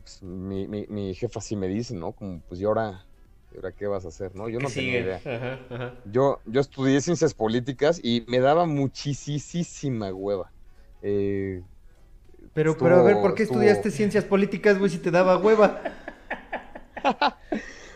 [0.03, 2.13] pues, mi, mi, mi, jefa sí me dice, ¿no?
[2.13, 3.05] Como, pues, ¿y ahora,
[3.53, 4.35] ¿y ahora qué vas a hacer?
[4.35, 4.49] ¿no?
[4.49, 5.17] Yo no tenía idea.
[5.17, 5.95] Ajá, ajá.
[6.05, 10.51] Yo, yo estudié ciencias políticas y me daba muchísima hueva.
[11.03, 11.63] Eh,
[12.55, 13.61] pero, estuvo, pero a ver, ¿por qué estuvo...
[13.61, 15.81] estudiaste ciencias políticas, güey, si te daba hueva?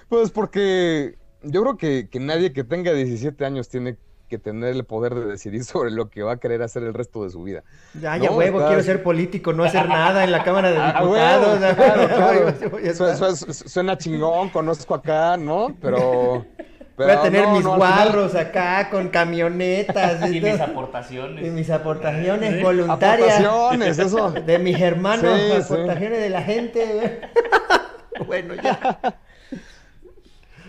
[0.08, 3.96] pues porque yo creo que, que nadie que tenga 17 años tiene
[4.36, 7.24] que tener el poder de decidir sobre lo que va a querer hacer el resto
[7.24, 7.62] de su vida.
[7.94, 8.36] Ya, ya, ¿no?
[8.36, 8.70] huevo, Estás...
[8.70, 11.62] quiero ser político, no hacer nada en la Cámara de Diputados.
[11.62, 13.36] Ah, huevo, claro, claro.
[13.36, 15.74] Su, su, suena chingón, conozco acá, ¿no?
[15.80, 16.44] Pero...
[16.96, 18.46] Pero Voy a tener no, mis no, guarros final...
[18.46, 20.30] acá con camionetas.
[20.30, 21.44] y, y mis aportaciones.
[21.44, 22.62] Y mis aportaciones sí.
[22.62, 23.40] voluntarias.
[23.40, 24.30] Aportaciones, eso.
[24.30, 26.22] De mis hermanos, sí, aportaciones sí.
[26.22, 27.20] de la gente.
[28.28, 29.18] bueno, ya.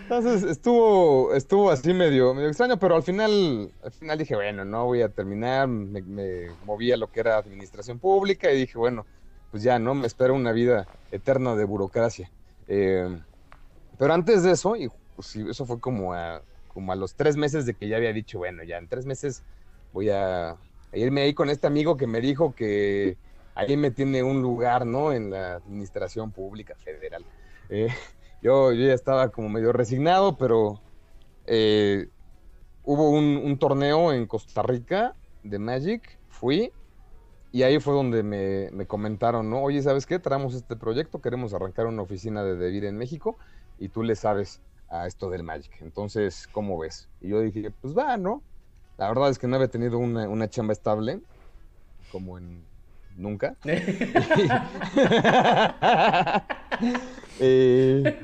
[0.08, 4.84] Entonces estuvo, estuvo así medio, medio extraño, pero al final, al final dije, bueno, no
[4.84, 9.04] voy a terminar, me, me, moví a lo que era administración pública y dije, bueno,
[9.50, 9.96] pues ya, ¿no?
[9.96, 12.30] Me espera una vida eterna de burocracia.
[12.68, 13.18] Eh,
[13.98, 16.40] pero antes de eso, y pues, eso fue como a,
[16.72, 19.42] como a los tres meses de que ya había dicho, bueno, ya en tres meses
[19.92, 20.56] voy a, a
[20.92, 23.16] irme ahí con este amigo que me dijo que
[23.56, 25.12] ahí me tiene un lugar, ¿no?
[25.12, 27.24] En la administración pública federal.
[27.70, 27.88] Eh,
[28.42, 30.80] yo, yo, ya estaba como medio resignado, pero
[31.46, 32.08] eh,
[32.84, 36.72] hubo un, un, torneo en Costa Rica de Magic, fui,
[37.52, 39.62] y ahí fue donde me, me, comentaron, ¿no?
[39.62, 40.18] Oye, ¿sabes qué?
[40.18, 43.36] Traemos este proyecto, queremos arrancar una oficina de Devir en México,
[43.78, 45.72] y tú le sabes a esto del Magic.
[45.80, 47.08] Entonces, ¿cómo ves?
[47.20, 48.42] Y yo dije, pues va, ¿no?
[48.98, 51.20] La verdad es que no había tenido una, una chamba estable,
[52.12, 52.64] como en
[53.16, 53.56] nunca.
[57.40, 58.18] eh,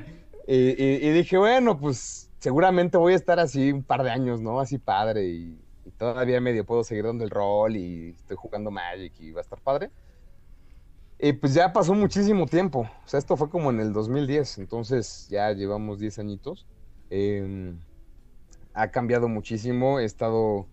[0.47, 4.59] y, dije, bueno, pues seguramente voy a estar así un par de años, ¿no?
[4.59, 5.59] Así padre y,
[5.97, 9.59] todavía medio puedo seguir dando el rol y estoy jugando Magic y va a estar
[9.59, 9.91] padre.
[11.19, 12.89] Y pues ya pasó muchísimo tiempo.
[13.05, 16.65] O sea, esto fue como en el 2010, entonces ya llevamos 10 añitos.
[17.09, 17.73] Eh,
[18.73, 20.65] ha cambiado muchísimo, he estado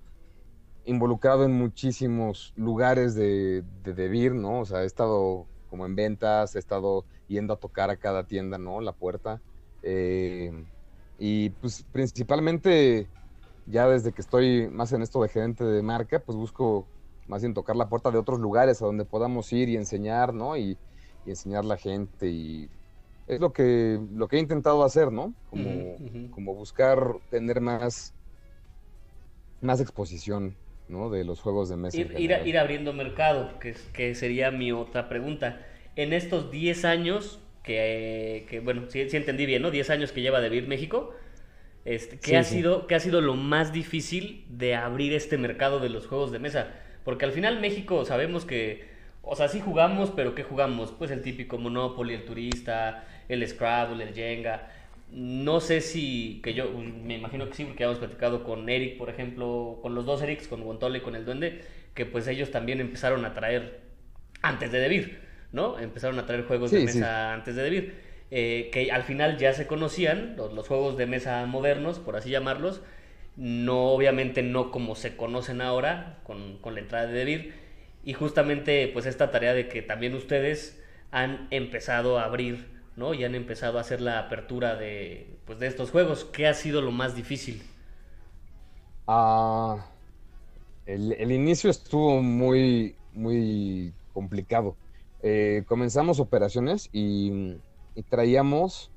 [0.84, 4.60] involucrado en muchísimos lugares de, de DeVir, ¿no?
[4.60, 8.58] O sea, he estado como en ventas, he estado yendo a tocar a cada tienda,
[8.58, 8.80] ¿no?
[8.80, 9.42] La puerta.
[9.82, 10.50] Eh,
[11.18, 13.10] y pues principalmente
[13.64, 16.90] ya desde que estoy más en esto de gerente de marca, pues busco
[17.26, 20.56] más bien tocar la puerta de otros lugares a donde podamos ir y enseñar, ¿no?
[20.56, 20.80] Y,
[21.24, 22.70] y enseñar a la gente y
[23.26, 25.34] es lo que, lo que he intentado hacer, ¿no?
[25.46, 26.30] Como, Ujú, ujú.
[26.30, 26.98] como buscar
[27.30, 28.14] tener más,
[29.60, 31.10] más exposición, ¿no?
[31.10, 32.02] De los juegos de mesa.
[32.02, 35.66] Ir, ir, ir abriendo mercado, que, que sería mi otra pregunta.
[35.96, 39.70] En estos 10 años, que, que, bueno, sí, sí entendí bien, ¿no?
[39.70, 41.14] 10 años que lleva de vivir México,
[41.84, 42.56] este, ¿qué, Sí, ha sí.
[42.56, 46.38] sido, ¿qué ha sido lo más difícil de abrir este mercado de los juegos de
[46.38, 46.68] mesa?
[47.04, 48.88] Porque al final México sabemos que,
[49.22, 50.92] o sea, sí jugamos, pero ¿qué jugamos?
[50.92, 54.70] Pues el típico Monopoly, el turista, el Scrabble, el Jenga.
[55.10, 59.10] No sé si, que yo me imagino que sí, porque hemos platicado con Eric, por
[59.10, 61.62] ejemplo, con los dos Erics, con Guantole y con el Duende,
[61.94, 63.80] que pues ellos también empezaron a traer
[64.42, 65.20] antes de Debir,
[65.52, 65.78] ¿no?
[65.78, 66.86] Empezaron a traer juegos de sí.
[66.86, 67.94] mesa antes de Debir,
[68.30, 72.30] eh, que al final ya se conocían, los, los juegos de mesa modernos, por así
[72.30, 72.82] llamarlos,
[73.36, 77.54] no obviamente no como se conocen ahora con, con la entrada de Debir,
[78.04, 83.14] y justamente pues esta tarea de que también ustedes han empezado a abrir, ¿no?
[83.14, 86.24] Y han empezado a hacer la apertura de, pues, de estos juegos.
[86.24, 87.62] ¿Qué ha sido lo más difícil?
[89.06, 89.92] Ah,
[90.86, 94.78] el, el inicio estuvo muy, muy complicado.
[95.22, 97.58] Eh, comenzamos operaciones y,
[97.94, 98.90] y traíamos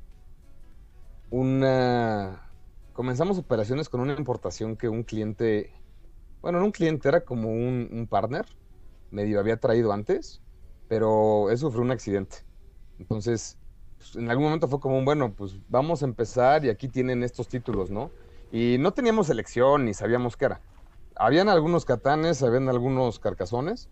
[1.29, 2.49] una...
[2.93, 5.73] Comenzamos operaciones con una importación que un cliente,
[6.41, 8.45] bueno, no un cliente, era como un, un partner,
[9.09, 10.43] medio había traído antes,
[10.87, 12.37] pero él sufrió un accidente.
[12.99, 13.57] Entonces,
[13.97, 17.23] pues, en algún momento fue como un, bueno, pues vamos a empezar y aquí tienen
[17.23, 18.11] estos títulos, ¿no?
[18.51, 20.61] Y no teníamos elección ni sabíamos qué era.
[21.15, 23.89] Habían algunos catanes, habían algunos carcazones,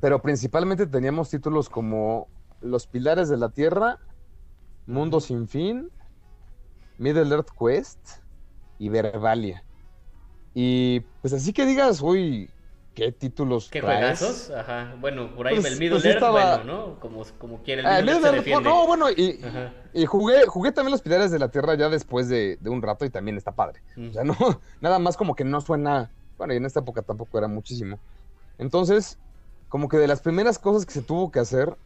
[0.00, 2.28] pero principalmente teníamos títulos como
[2.60, 3.98] Los Pilares de la Tierra,
[4.86, 5.90] Mundo Sin Fin,
[6.98, 7.98] Middle Earth Quest
[8.78, 9.64] y Verbalia.
[10.54, 12.50] Y pues así que digas, uy,
[12.94, 14.18] qué títulos ¿Qué traes?
[14.18, 14.50] juegazos?
[14.50, 14.94] Ajá.
[15.00, 17.00] Bueno, por ahí Pues- el Middle pues Earth, estaba- bueno, ¿no?
[17.00, 18.68] Como, como quiere el Ah, Middle Earth Middle se defiende.
[18.68, 19.40] no, bueno, y,
[19.94, 23.04] y jugué, jugué también Los Pilares de la Tierra ya después de, de un rato
[23.04, 23.80] y también está padre.
[23.96, 24.10] Mm.
[24.10, 24.34] O sea, no,
[24.80, 26.10] nada más como que no suena.
[26.36, 27.98] Bueno, y en esta época tampoco era muchísimo.
[28.58, 29.18] Entonces,
[29.72, 31.78] como que de las primeras cosas que se tuvo que hacer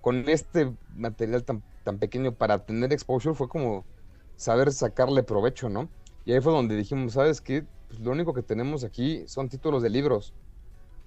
[0.00, 3.88] con este material tan, tan pequeño para tener exposure fue como
[4.36, 5.92] saber sacarle provecho, ¿no?
[6.24, 7.68] Y ahí fue donde dijimos, ¿sabes qué?
[7.88, 10.34] Pues lo único que tenemos aquí son títulos de libros.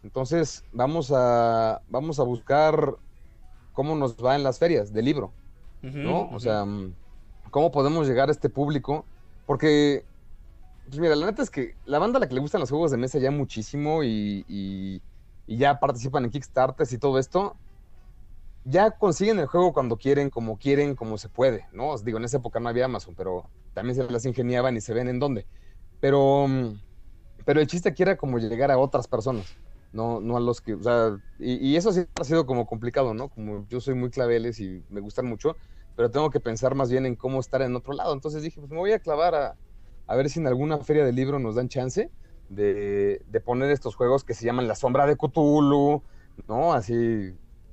[0.03, 2.97] Entonces, vamos a, vamos a buscar
[3.71, 5.37] cómo nos va en las ferias de libro.
[5.99, 6.27] ¿no?
[6.27, 6.31] ujú.
[6.31, 6.65] O sea,
[7.51, 9.09] ¿cómo podemos llegar a este público?
[9.45, 10.07] Porque,
[10.85, 12.91] pues mira, la neta es que la banda a la que le gustan los juegos
[12.91, 15.03] de mesa ya muchísimo y, y-
[15.45, 17.55] y ya participan en Kickstarters y todo esto,
[18.63, 21.89] ya consiguen el juego cuando quieren, como quieren, como se puede, ¿no?
[21.91, 24.93] Os digo, en esa época no había Amazon, pero también se las ingeniaban y se
[24.93, 25.47] ven en dónde.
[25.99, 26.81] Pero, mm,
[27.45, 29.59] pero el chiste aquí era como llegar a otras personas,
[29.91, 30.77] no, no a los que,
[31.39, 33.29] y eso sí ha sido como complicado, ¿no?
[33.29, 35.57] Como yo soy muy claveles y me gustan mucho,
[35.95, 38.13] pero tengo que pensar más bien en cómo estar en otro lado.
[38.13, 39.57] Entonces dije, pues me voy a clavar a,
[40.07, 42.11] a ver si en alguna feria de libro nos dan chance
[42.47, 46.03] de, de poner estos juegos que se llaman La Sombra de Cthulhu,
[46.47, 46.73] ¿no?
[46.73, 46.93] Así,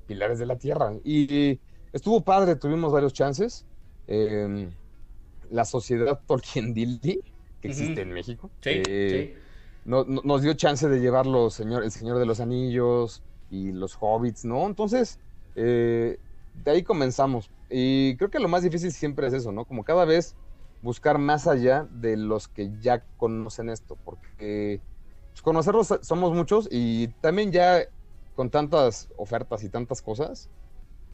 [0.05, 0.93] Pilares de la Tierra.
[1.03, 3.67] Y estuvo padre, tuvimos varios chances.
[4.07, 4.71] Eh,
[5.49, 7.21] la Sociedad Tolkien Dildy,
[7.59, 8.51] que existe en México.
[8.61, 9.43] Sí, eh, sí.
[9.83, 13.97] no- no- nos dio chance de llevarlo señor, el Señor de los Anillos y los
[13.99, 14.65] Hobbits, ¿no?
[14.67, 15.19] Entonces,
[15.55, 16.19] eh,
[16.53, 17.51] de ahí comenzamos.
[17.69, 19.65] Y creo que lo más difícil siempre es eso, ¿no?
[19.65, 20.35] Como cada vez
[20.83, 24.81] buscar más allá de los que ya conocen esto, porque
[25.31, 27.83] pues, conocerlos somos muchos y también ya
[28.35, 30.49] con tantas ofertas y tantas cosas,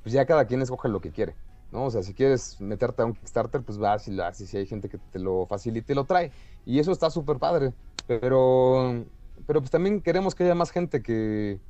[0.01, 1.35] pues ya cada quien escoge lo que quiere,
[1.71, 1.85] ¿no?
[1.85, 4.65] O sea, si quieres meterte a un Kickstarter, pues vas y lo haces, si hay
[4.65, 6.31] gente que te lo facilita y lo trae.
[6.65, 7.73] Y eso está súper padre.
[8.07, 9.05] Pero,
[9.45, 11.61] pero pues también queremos que haya más gente que,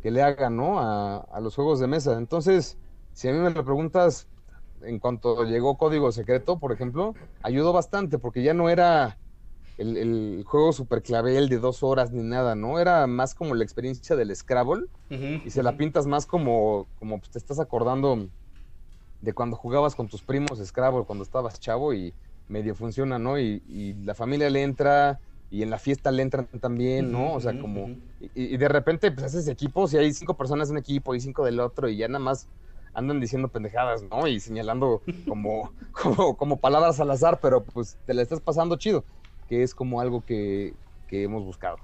[0.00, 0.80] que le haga, ¿no?
[0.80, 2.16] A, a los juegos de mesa.
[2.16, 2.78] Entonces,
[3.12, 4.28] si a mí me lo preguntas,
[4.84, 9.18] en cuanto llegó Código Secreto, por ejemplo, ayudó bastante, porque ya no era
[9.78, 12.78] el, el juego super clavel de dos horas ni nada, ¿no?
[12.78, 14.86] Era más como la experiencia del Scrabble
[15.44, 18.28] y se la pintas más como, como pues, te estás acordando
[19.20, 22.14] de cuando jugabas con tus primos Scrabble cuando estabas chavo y
[22.48, 23.38] medio funciona, ¿no?
[23.38, 27.34] Y, y la familia le entra y en la fiesta le entran también, ¿no?
[27.34, 27.86] O sea, como...
[28.20, 31.44] y de repente pues haces equipos y hay cinco personas de un equipo y cinco
[31.44, 32.48] del otro y ya nada más
[32.94, 34.26] andan diciendo pendejadas, ¿no?
[34.26, 39.04] Y señalando como, como, como palabras al azar, pero pues te la estás pasando chido,
[39.48, 40.74] que es como algo que,
[41.06, 41.78] que hemos buscado.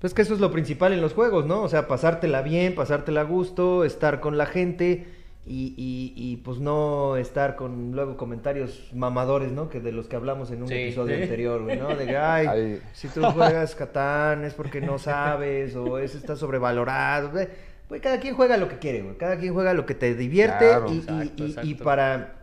[0.00, 1.62] Pues que eso es lo principal en los juegos, ¿no?
[1.62, 5.06] O sea, pasártela bien, pasártela a gusto, estar con la gente
[5.46, 9.68] y, y, y, pues no estar con luego comentarios mamadores, ¿no?
[9.68, 10.74] Que de los que hablamos en un Sí.
[10.74, 11.94] episodio anterior, güey, ¿no?
[11.94, 12.82] De que, ay, Ay.
[12.92, 17.30] si tú juegas Catán es porque no sabes o eso está sobrevalorado.
[17.30, 17.48] güey.
[17.92, 19.18] Güey, cada quien juega lo que quiere, güey.
[19.18, 20.86] Cada quien juega lo que te divierte Claro.
[20.90, 21.84] y, y- Exacto, y- y exacto.
[21.84, 22.36] para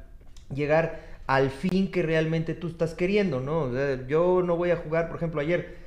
[0.54, 3.62] llegar al fin que realmente tú estás queriendo, ¿no?
[3.62, 5.78] O sea, yo no voy a jugar, por ejemplo, ayer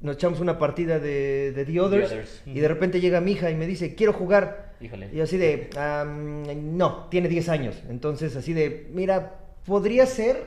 [0.00, 3.52] nos echamos una partida de, de The Others, Others, y de repente llega mi hija
[3.52, 4.72] y me dice, quiero jugar.
[4.80, 5.10] Híjole.
[5.12, 7.80] Y así de, "Am, no, tiene 10 años.
[7.88, 10.42] Entonces así de, mira, podría ser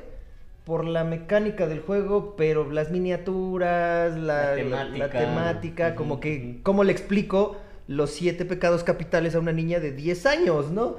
[0.66, 5.96] por la mecánica del juego, pero las miniaturas, la, La la- la temática.
[5.96, 6.60] como que.
[6.64, 7.56] ¿cómo le explico
[7.88, 10.98] los siete pecados capitales a una niña de 10 años, no?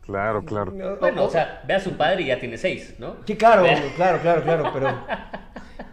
[0.00, 0.72] Claro, claro.
[1.00, 3.16] Bueno, o sea, ve a su padre y ya tiene seis, ¿no?
[3.26, 5.04] Sí, claro, claro, claro, claro, pero...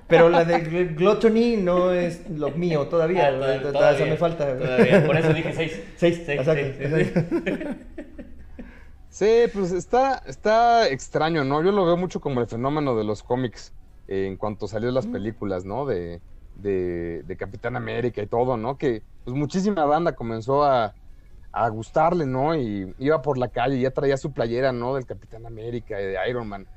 [0.08, 4.56] Pero la de gl- Gluttony no es lo mío todavía, Ah, todavía, me falta.
[4.58, 5.82] Todavía, por eso dije seis.
[5.96, 7.22] Seis, Seis, exacto, seis, exacto.
[9.10, 11.64] Sí, pues está, está extraño, ¿no?
[11.64, 13.74] Yo lo veo mucho como el fenómeno de los cómics
[14.08, 15.86] eh, en cuanto salió las películas, ¿no?
[15.86, 16.22] De,
[16.54, 18.78] de, de Capitán América y todo, ¿no?
[18.78, 20.96] Que pues muchísima banda comenzó a,
[21.52, 22.56] a gustarle, ¿no?
[22.56, 24.96] Y iba por la calle y ya traía su playera, ¿no?
[24.96, 26.68] Del Capitán América y de Iron Man.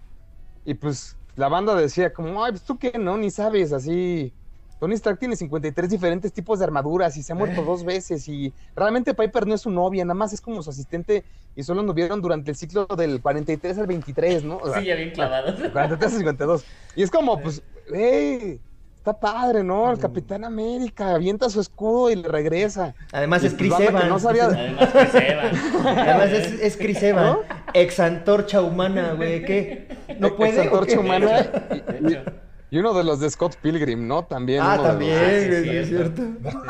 [0.65, 3.17] Y pues la banda decía como, ay, pues tú qué, ¿no?
[3.17, 4.33] Ni sabes, así...
[4.81, 8.55] Tony Stark tiene 53 diferentes tipos de armaduras y se ha muerto dos veces y
[8.77, 11.25] realmente Piper no es su novia, nada más es como su asistente
[11.57, 14.59] y solo anduvieron durante el ciclo del 43 al 23, ¿no?
[14.59, 15.57] O sea, Sí, ya bien clavados.
[15.73, 16.65] 43 al 52.
[16.95, 17.61] Y es como, pues,
[17.93, 18.61] hey,
[19.11, 19.90] está padre, ¿no?
[19.90, 22.94] El Capitán América avienta su escudo y le regresa.
[23.12, 24.09] Además es pues, Chris Evans.
[24.09, 25.87] no sabía- Además van.
[25.99, 27.57] Además es, es Chris Evans, ¿No?
[27.75, 29.88] ex antorcha humana, güey, ¿qué?
[30.18, 30.53] ¿No puede?
[30.53, 30.68] Esa o qué?
[30.68, 31.51] antorcha humana
[32.71, 34.25] y, uno de los de Scott Pilgrim, ¿no?
[34.25, 34.61] También.
[34.62, 36.23] Ah, uno de los- también, Ah, sí, es cierto.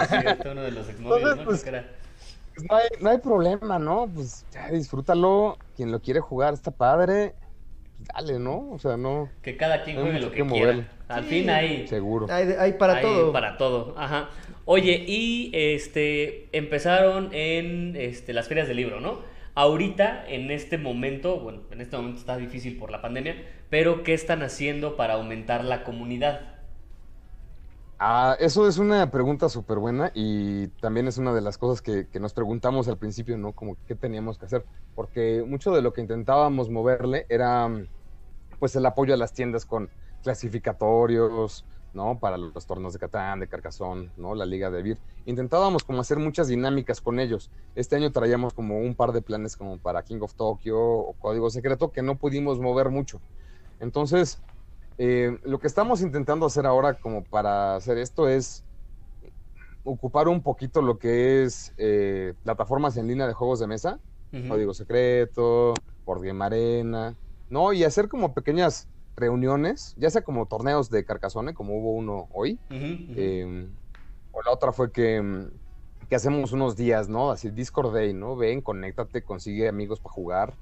[0.02, 1.44] es cierto, uno de los Entonces, ¿no?
[1.44, 1.64] pues.
[1.64, 4.08] Pues no hay, no hay problema, ¿no?
[4.12, 5.58] Pues ya disfrútalo.
[5.76, 7.34] Quien lo quiere jugar está padre.
[8.14, 8.70] Dale, ¿no?
[8.72, 9.28] O sea, no.
[9.42, 10.88] Que cada quien juegue lo que que quiera.
[11.08, 11.30] Al Sí.
[11.30, 12.26] fin hay, Seguro.
[12.30, 13.32] Hay, hay para hay todo.
[13.32, 13.94] para todo.
[13.98, 14.30] Ajá.
[14.64, 19.20] Oye, y este empezaron en este, las ferias del libro, ¿no?
[19.54, 23.36] Ahorita, en este momento, bueno, en este momento está difícil por la pandemia,
[23.70, 26.40] pero ¿qué están haciendo para aumentar la comunidad?
[28.00, 32.08] Ah, eso es una pregunta súper buena y también es una de las cosas que,
[32.08, 33.52] que nos preguntamos al principio, ¿no?
[33.54, 37.68] Como qué teníamos que hacer, porque mucho de lo que intentábamos moverle era
[38.58, 39.88] pues el apoyo a las tiendas con
[40.22, 42.18] clasificatorios, ¿no?
[42.18, 44.34] Para los torneos de Catán, de Carcassonne, ¿no?
[44.34, 44.98] La Liga de Vir.
[45.26, 47.50] Intentábamos como hacer muchas dinámicas con ellos.
[47.74, 51.50] Este año traíamos como un par de planes como para King of Tokyo o Código
[51.50, 53.20] Secreto que no pudimos mover mucho.
[53.80, 54.40] Entonces,
[54.98, 58.64] eh, lo que estamos intentando hacer ahora como para hacer esto es
[59.84, 63.98] ocupar un poquito lo que es eh, plataformas en línea de juegos de mesa.
[64.46, 65.72] Código Secreto,
[66.04, 67.16] Board Game Arena,
[67.50, 67.72] ¿no?
[67.72, 72.58] Y hacer como pequeñas reuniones, ya sea como torneos de Carcassonne, como hubo uno hoy,
[72.70, 73.68] eh,
[74.32, 75.50] o la otra fue que, mm,
[76.08, 77.30] que hacemos unos días, ¿no?
[77.30, 78.36] Así Discord Day, ¿no?
[78.36, 80.54] Ven, conéctate, consigue amigos para jugar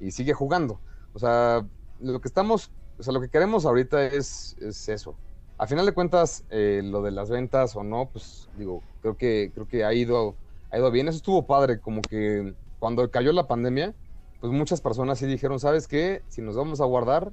[0.00, 0.80] y sigue jugando.
[1.14, 1.66] O sea,
[2.00, 5.16] lo que estamos, o sea, lo que queremos ahorita es, es eso.
[5.58, 9.50] A final de cuentas, eh, lo de las ventas o no, pues digo, creo que,
[9.54, 10.34] creo que ha ido,
[10.70, 11.08] ha ido bien.
[11.08, 13.94] Eso estuvo padre, como que cuando cayó la pandemia,
[14.40, 16.22] pues muchas personas sí dijeron, ¿sabes qué?
[16.28, 17.32] Si nos vamos a guardar,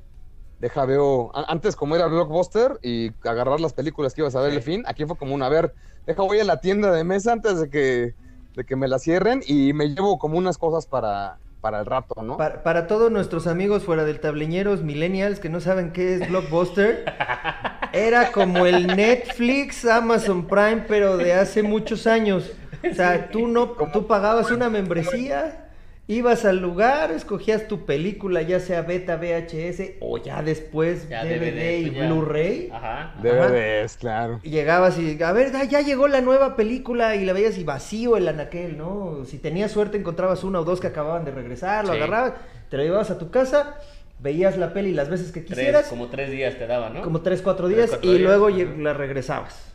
[0.60, 4.58] deja veo, antes como era Blockbuster y agarrar las películas que ibas a ver Sí.
[4.58, 5.74] el fin, aquí fue como un, a ver,
[6.06, 8.16] deja voy a la tienda de mesa antes de que,
[8.56, 12.22] de que me la cierren y me llevo como unas cosas para, para el rato,
[12.24, 12.38] ¿no?
[12.38, 17.06] Para, para todos nuestros amigos fuera del tableñeros, millennials, que no saben qué es Blockbuster,
[17.94, 22.52] era como el Netflix, Amazon Prime, pero de hace muchos años.
[22.90, 25.67] O sea, tú no, tú pagabas una membresía,
[26.10, 31.80] ibas al lugar, escogías tu película, ya sea beta, VHS o ya después Ya DVD,
[31.82, 32.08] y pues.
[32.08, 32.70] Blu-ray.
[32.72, 33.14] Ajá.
[33.22, 34.40] DVDs, claro.
[34.44, 38.16] Y llegabas y, a ver, ya- llegó la nueva película y la veías y vacío
[38.18, 39.26] el anaquel, ¿no?
[39.26, 41.98] Si tenías suerte encontrabas una o dos que acababan de regresar, lo Sí.
[41.98, 42.34] agarrabas,
[42.70, 43.76] te la llevabas a tu casa,
[44.20, 47.02] veías la peli las veces que Tres, quisieras, como tres días te daba, ¿no?
[47.02, 48.58] como tres, cuatro Tres, días, cuatro y días, luego ajá.
[48.82, 49.74] la regresabas.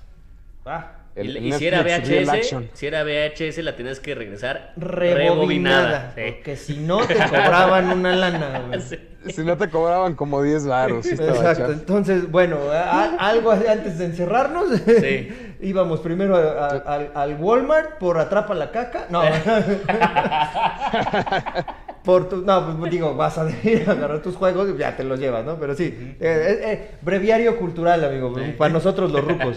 [0.65, 6.23] Ah, El y si era VHS, si era VHS la tenías que regresar rebobinada, sí.
[6.33, 8.81] porque si no te cobraban una lana, güey.
[9.25, 9.31] Sí.
[9.35, 11.07] Si no te cobraban como 10 varos.
[11.07, 15.29] Exacto, entonces, bueno, a- algo antes de encerrarnos, Sí.
[15.61, 19.23] íbamos primero a- a- al, al Walmart por Atrapa la Caca, no,
[22.05, 25.05] por tu, no, pues digo, vas a ir a agarrar tus juegos y ya te
[25.05, 25.55] los llevas, ¿no?
[25.57, 28.55] Pero sí, eh, eh, eh, breviario cultural, amigo, Sí.
[28.59, 29.57] para nosotros los rucos.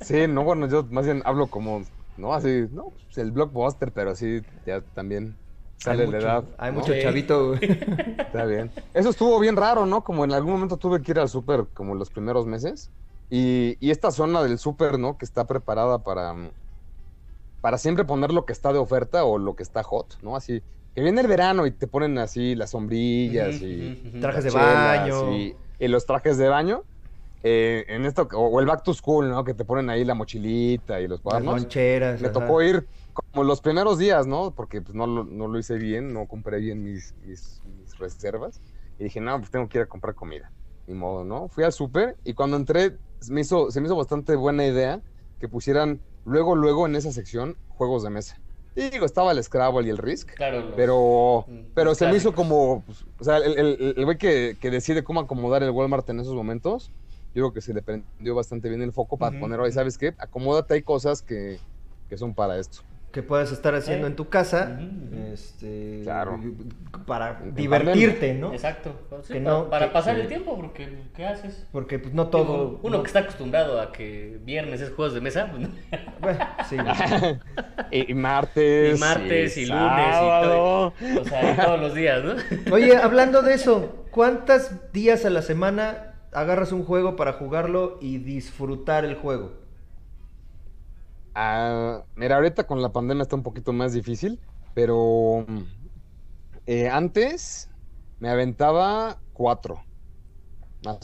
[0.00, 1.82] Sí, no, bueno, yo más bien hablo como,
[2.16, 5.36] no, así, no, pues, el blockbuster, pero sí, ya también
[5.76, 6.44] sale la edad.
[6.58, 6.80] Hay ¿no?
[6.80, 7.60] mucho chavito, güey.
[8.18, 8.70] Está bien.
[8.94, 10.04] Eso estuvo bien raro, ¿no?
[10.04, 12.90] Como en algún momento tuve que ir al súper como los primeros meses.
[13.30, 15.18] Y, y esta zona del súper, ¿no?
[15.18, 16.34] Que está preparada para,
[17.60, 20.34] para siempre poner lo que está de oferta o lo que está hot, ¿no?
[20.34, 20.62] Así,
[20.94, 24.18] que viene el verano y te ponen así las sombrillas y.
[24.20, 25.32] Trajes de baño.
[25.32, 26.84] Y, y los trajes de baño.
[27.42, 29.44] Eh, en esto, o, o el back to school, ¿no?
[29.44, 31.62] Que te ponen ahí la mochilita y los Las cuadernos.
[31.62, 32.20] loncheras.
[32.20, 32.32] Me ajá.
[32.40, 32.88] tocó ir
[33.32, 34.54] como los primeros días, ¿no?
[34.54, 38.60] Porque pues no lo, no lo hice bien, no compré bien mis, mis, mis reservas.
[38.98, 40.52] Y dije, no, pues tengo que ir a comprar comida.
[40.86, 41.48] Ni modo, ¿no?
[41.48, 45.02] Fui al súper y cuando entré me hizo, se me hizo bastante buena idea
[45.38, 48.40] que pusieran luego, luego en esa sección juegos de mesa.
[48.74, 50.30] Y digo, estaba el Scrabble y el Risk.
[50.34, 54.04] Claro, los- Pero, Mm, pero se me hizo como, pues, o sea, el, el, el
[54.04, 56.92] güey que, que decide cómo acomodar el Walmart en esos momentos,
[57.34, 59.70] yo creo que se le prendió bastante bien el foco para poner, ujú.
[59.72, 60.14] ¿sabes qué?
[60.18, 61.58] Acomódate, hay cosas que,
[62.08, 62.80] que son para esto.
[63.10, 64.10] que puedas estar haciendo Eh.
[64.10, 64.78] en tu casa
[65.32, 66.38] este Claro.
[67.06, 68.52] para divertirte, ¿no?
[68.52, 68.92] Exacto.
[69.22, 71.66] Sí, Que pa- no- para que- pasar el tiempo, porque ¿qué haces?
[71.72, 75.14] Porque pues no todo Digo, uno no- que está acostumbrado a que viernes es juegos
[75.14, 75.68] de mesa, pues, ¿no?
[76.20, 76.76] Bueno, sí,
[77.90, 78.96] y, y martes.
[78.96, 80.92] y martes y, lunes sábado.
[81.00, 81.20] y todo.
[81.22, 82.34] O sea, y todos los días, ¿no?
[82.74, 88.18] Oye, hablando de eso, ¿cuántos días a la semana agarras un juego para jugarlo y
[88.18, 89.52] disfrutar el juego?
[91.34, 94.40] Ah, mira, ahorita con la pandemia está un poquito más difícil,
[94.74, 95.62] pero mm,
[96.66, 97.70] eh, antes
[98.18, 99.84] me aventaba cuatro.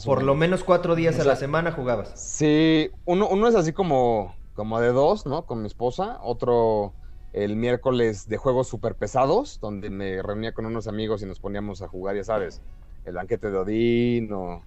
[0.05, 2.13] Por lo menos cuatro días O a la semana jugabas.
[2.17, 5.45] Sí, uno, uno es así como, como de dos, ¿no?
[5.45, 6.17] Con mi esposa.
[6.21, 6.95] Otro
[7.33, 11.81] el miércoles de juegos súper pesados, donde me reunía con unos amigos y nos poníamos
[11.81, 12.63] a jugar, ya sabes,
[13.03, 14.65] el banquete de Odín o...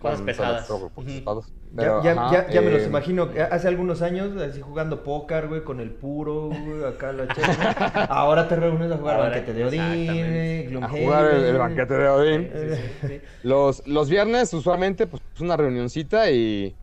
[0.00, 0.62] Cosas pesadas.
[0.96, 1.52] pesados.
[1.72, 5.04] Ya, Pero, ya, ajá, ya, ya me los eh, imagino, hace algunos años, así jugando
[5.04, 7.46] póker, güey, con el puro, güey, acá la chela.
[7.94, 8.14] ¿no?
[8.14, 11.04] Ahora te reúnes a jugar Ahora, banquete de Odín, eh, A Gloomhaven.
[11.04, 12.50] jugar el, el banquete de Odín.
[12.52, 13.20] Sí, sí, sí.
[13.42, 16.76] Los, los viernes, usualmente, pues es una reunioncita y,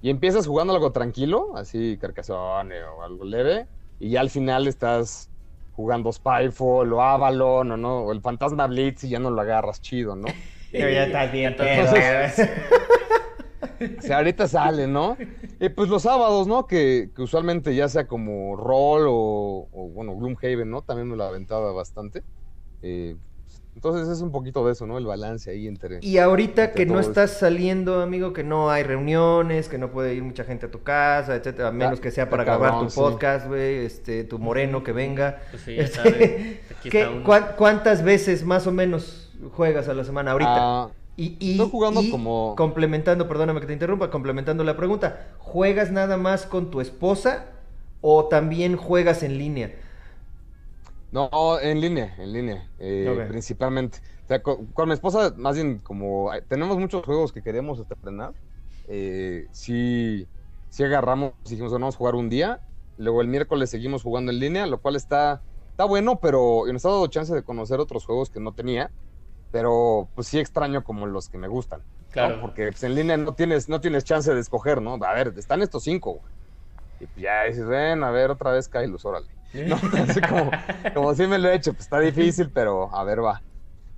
[0.00, 5.30] y empiezas jugando algo tranquilo, así Carcassonne o algo leve, y ya al final estás
[5.70, 9.80] jugando Spyfall o Avalon o no, o el Fantasma Blitz y ya no lo agarras
[9.80, 10.26] chido, ¿no?
[10.72, 12.48] Pero ya estás bien, Entonces,
[13.98, 15.16] O sea, ahorita sale, ¿no?
[15.60, 16.66] Y pues los sábados, ¿no?
[16.66, 20.82] Que, que usualmente ya sea como Roll o, o, bueno, Gloomhaven, ¿no?
[20.82, 22.22] También me lo aventaba bastante.
[22.82, 23.16] Eh,
[23.74, 24.98] entonces es un poquito de eso, ¿no?
[24.98, 26.00] El balance ahí entre...
[26.02, 30.14] Y ahorita Entre que no estás saliendo, amigo, que no hay reuniones, que no puede
[30.14, 32.86] ir mucha gente a tu casa, etcétera, a menos Ya, que sea para grabar cabrón,
[32.88, 32.98] tu sí.
[33.00, 35.40] podcast, güey, este, tu moreno que venga.
[35.52, 37.24] Pues sí, ya Este, sabes, aquí ¿qué- está uno.
[37.24, 40.54] cuán- ¿Cuántas veces más o menos juegas a la semana ahorita?
[40.54, 45.34] Ah, Y, y- Estoy jugando y como- Complementando, perdóname que te interrumpa, complementando la pregunta,
[45.38, 47.46] ¿juegas nada más con tu esposa
[48.00, 49.72] o también juegas en línea?
[51.10, 53.98] No, en línea, en línea, eh, principalmente.
[54.24, 57.80] O sea, con, con mi esposa, más bien, como eh, tenemos muchos juegos que queremos
[57.80, 58.34] estrenar,
[58.88, 60.28] eh, sí,
[60.68, 62.60] sí agarramos, dijimos, "Bueno, vamos a jugar un día,
[62.96, 66.90] luego el miércoles seguimos jugando en línea, lo cual está, está bueno, pero nos ha
[66.90, 68.92] dado chance de conocer otros juegos que no tenía,
[69.50, 71.80] pero pues sí extraño como los que me gustan.
[71.80, 72.08] ¿no?
[72.10, 72.40] Claro.
[72.40, 74.94] Porque pues, en línea no tienes, no tienes chance de escoger, ¿no?
[74.94, 76.32] A ver, están estos cinco, güey.
[77.00, 79.28] Y pues ya dices, ven, a ver, otra vez Kylos, órale.
[79.52, 80.50] No, así como,
[80.94, 83.42] como sí me lo he hecho, pues está difícil, pero a ver, va.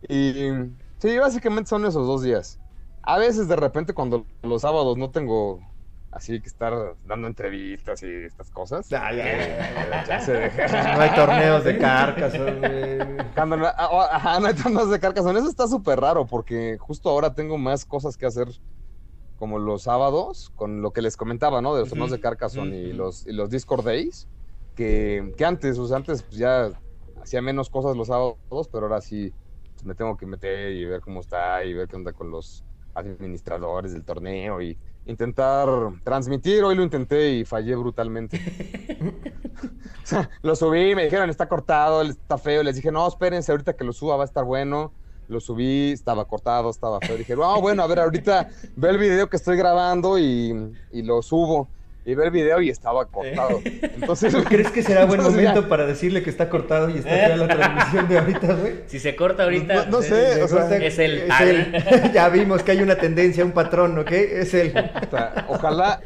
[0.08, 0.50] Y
[0.98, 2.60] sí, básicamente son esos dos días.
[3.02, 5.60] A veces de repente cuando los sábados no tengo
[6.10, 8.88] así que estar dando entrevistas y estas cosas.
[8.92, 9.24] Ah, ya.
[9.24, 14.90] eh, chance de- No hay torneos de Carcassonne, no, ah, oh, ajá, no hay torneos
[14.90, 15.38] de Carcassonne.
[15.38, 18.48] Eso está súper raro porque justo ahora tengo más cosas que hacer
[19.36, 21.74] como los sábados, con lo que les comentaba, ¿no?
[21.74, 22.96] De los torneos Ujú, de Carcassonne y, ujú.
[22.96, 24.28] los, y los Discord Days,
[24.74, 26.70] que, que antes, o sea, antes pues, ya
[27.22, 28.36] hacía menos cosas los sábados,
[28.70, 29.34] pero ahora sí
[29.74, 32.64] pues, me tengo que meter y ver cómo está y ver qué onda con los
[32.94, 34.78] administradores del torneo y
[35.10, 35.68] intentar
[36.04, 36.64] transmitir.
[36.64, 38.40] Hoy lo intenté y fallé brutalmente.
[40.02, 42.62] O sea, lo subí, me dijeron está cortado, está feo.
[42.62, 44.92] Les dije, no, espérense, ahorita que lo suba va a estar bueno.
[45.28, 47.16] Lo subí, estaba cortado, estaba feo.
[47.16, 51.22] Dije, no, bueno, a ver, ahorita ve el video que estoy grabando y, y lo
[51.22, 51.68] subo.
[52.10, 53.60] Y ve el video y estaba cortado.
[53.64, 55.28] Entonces, ¿Crees que será buen ya.
[55.30, 58.74] momento para decirle que está cortado y está fea la transmisión de ahorita, güey?
[58.88, 62.72] Si se corta ahorita, No- no sé, o sea, es el- Es ya vimos que
[62.72, 64.10] hay una tendencia, un patrón, ¿ok?
[64.10, 66.00] Es o sea, ojalá,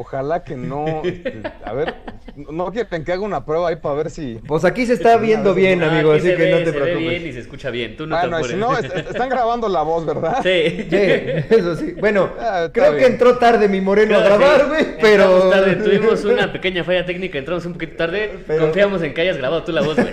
[0.00, 1.02] Ojalá que no.
[1.04, 1.92] este, a ver,
[2.36, 4.36] no quieren que haga una prueba ahí para ver si.
[4.46, 6.70] Pues aquí se está viendo bien, Ah, amigo, así se que ve- no te se
[6.78, 7.34] ve bien y preocupes.
[7.34, 7.96] se escucha bien.
[7.96, 10.38] Tú no te y si no, es- están grabando la voz, ¿verdad?
[10.44, 10.86] Sí.
[10.88, 10.96] Sí,
[11.50, 11.94] eso sí.
[11.98, 15.48] Bueno, Ah, creo que entró tarde mi moreno a grabar, güey, pero...
[15.50, 18.38] tarde, tuvimos una pequeña falla técnica, entramos un poquito tarde.
[18.46, 20.08] Pero- Confiamos en que hayas grabado tú la voz, güey.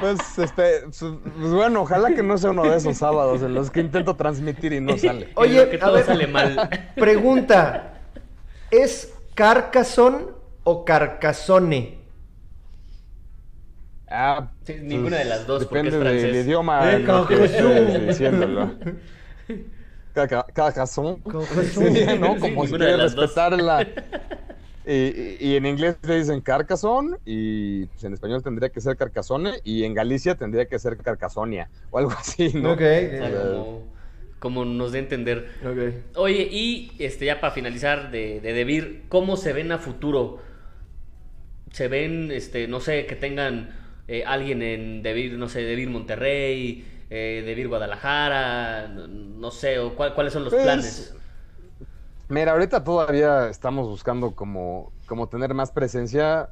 [0.00, 3.80] Pues, este, pues bueno, ojalá que no sea uno de esos sábados en los que
[3.80, 5.28] intento transmitir y no sale.
[5.34, 6.04] Oye, que a todo ver.
[6.06, 6.70] sale mal.
[6.94, 7.99] Pregunta,
[8.70, 10.26] ¿es Carcassonne
[10.64, 11.98] o Carcassonne?
[14.08, 16.22] Ah, Sí, ninguna de las dos, porque Depende es francés.
[16.22, 17.86] del idioma Eh, en el que Carcassonne.
[17.86, 18.76] estés diciéndolo.
[20.54, 21.22] Carcassonne.
[22.18, 22.34] ¿no?
[22.40, 23.24] Sí, Como si ninguna de quiere las dos.
[23.26, 23.86] respetarla.
[24.84, 28.96] Y, y- y en inglés le dicen Carcassonne y pues, en español tendría que ser
[28.96, 32.72] Carcassonne y en Galicia tendría que ser Carcassonia o algo así, ¿no?
[32.72, 33.92] Ok, O sea, como,
[34.40, 35.50] como nos dé a entender.
[36.16, 40.40] Oye, y este ya para finalizar de, de Debir, ¿cómo se ven a futuro?
[41.72, 46.84] ¿Se ven, este, no sé, que tengan eh, alguien en Debir, no sé, Debir Monterrey,
[47.10, 51.14] eh, Debir Guadalajara, no, no sé, o cuál- cuáles son los Pues, planes?
[52.28, 56.50] Mira, ahorita todavía estamos buscando como, como tener más presencia,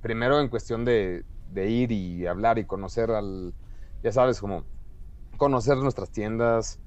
[0.00, 3.54] primero en cuestión de, de ir y hablar y conocer al,
[4.02, 4.66] ya sabes, como
[5.38, 6.80] conocer nuestras tiendas.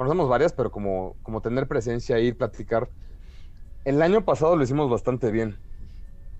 [0.00, 2.90] Conocemos varias, pero como, como tener presencia, ir, platicar.
[3.84, 5.60] El año pasado lo hicimos bastante bien,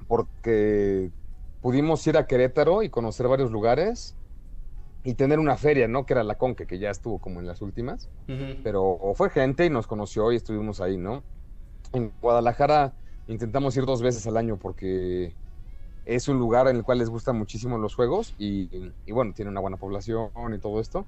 [0.09, 1.13] porque
[1.61, 4.17] pudimos ir a Querétaro y conocer varios lugares
[5.05, 6.07] y tener una feria, ¿no?
[6.07, 8.63] Que era la Conque, que ya estuvo como en las últimas Ujú.
[8.63, 11.23] pero o fue gente y nos conoció y estuvimos ahí, ¿no?
[11.93, 12.95] En Guadalajara
[13.27, 15.37] intentamos ir dos veces al año porque
[16.07, 19.51] es un lugar en el cual les gustan muchísimo los juegos y, y bueno, tiene
[19.51, 21.07] una buena población y todo esto.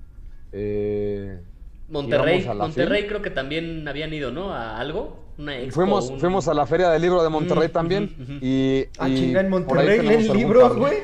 [0.52, 1.42] Eh,
[1.88, 4.52] Monterrey, Monterrey creo que también habían ido, ¿no?
[4.54, 7.72] A algo, una expo, fuimos, un- fuimos a la Feria del Libro de Monterrey Mm,
[7.72, 10.98] también y, Ah, y chinga, en Monterrey leen libros, güey.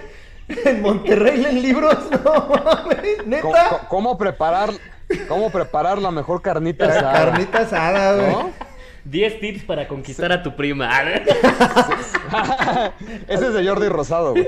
[0.64, 3.42] En Monterrey leen libros, no mames, ¿Cómo, neta.
[3.42, 4.70] cómo- cómo preparar,
[5.28, 7.12] cómo preparar la mejor carnita La asada?
[7.12, 8.30] carnita asada, güey.
[8.32, 8.67] ¿no?
[9.10, 10.88] 10 tips para conquistar a tu prima.
[13.28, 14.46] Ese es de Jordi Rosado, güey.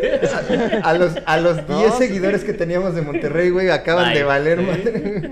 [0.82, 1.98] A los, a los No, 10 sí.
[1.98, 4.18] seguidores que teníamos de Monterrey, güey, acaban Bye.
[4.18, 4.66] de valer, Sí.
[4.66, 5.30] madre.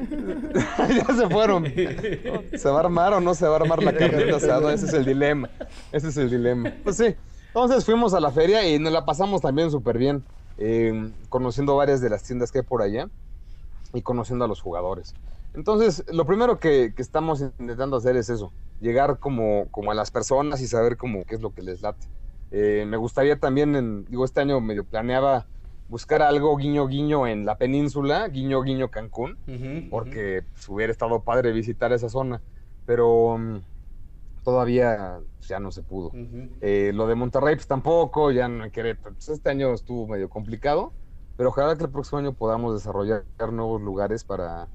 [1.06, 1.64] ya se fueron.
[2.56, 4.72] ¿Se va a armar o no se va a armar la carnita asada?
[4.72, 5.48] Ese es el dilema.
[5.92, 6.72] Ese es el dilema.
[6.84, 7.14] Pues sí.
[7.48, 10.22] Entonces fuimos a la feria y nos la pasamos también súper bien.
[10.60, 13.08] eh, conociendo varias de las tiendas que hay por allá
[13.94, 15.14] y conociendo a los jugadores.
[15.58, 20.12] Entonces, lo primero que, que estamos intentando hacer es eso, llegar como, como a las
[20.12, 22.06] personas y saber como qué es lo que les late.
[22.52, 25.48] Eh, me gustaría también, en- digo, este año medio planeaba
[25.88, 29.36] buscar algo guiño guiño en la península, guiño guiño Cancún,
[29.90, 32.40] porque pues, hubiera estado padre visitar esa zona,
[32.84, 33.56] pero mm,
[34.44, 36.10] todavía pues, ya no se pudo.
[36.60, 39.14] Eh, lo de Monterrey, pues tampoco, ya no en Querétaro.
[39.16, 40.92] Pues, este año estuvo medio complicado,
[41.36, 44.70] pero ojalá que el próximo año podamos desarrollar nuevos lugares para,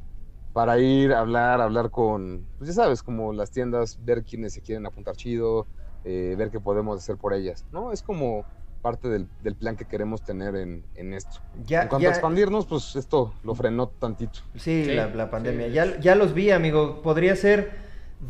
[0.53, 4.61] para ir a hablar, hablar con, pues ya sabes, como las tiendas, ver quiénes se
[4.61, 5.65] quieren apuntar chido,
[6.05, 7.91] eh, ver qué podemos hacer por ellas, ¿no?
[7.91, 8.45] Es como
[8.83, 11.39] parte del, del plan que queremos tener en, en esto.
[11.65, 14.39] Ya, en cuanto ya, a expandirnos, pues esto lo frenó tantito.
[14.55, 15.67] sí, Sí, la, la pandemia.
[15.67, 15.73] sí.
[15.73, 17.01] Ya, ya los vi, amigo.
[17.01, 17.71] Podría ser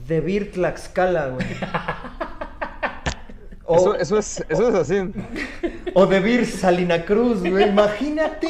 [0.08, 1.46] de Vir Tlaxcala, güey.
[3.66, 4.96] O, Eso, eso, es, eso es así.
[5.94, 7.70] o de Vir Salina Cruz, güey.
[7.70, 8.50] Imagínate.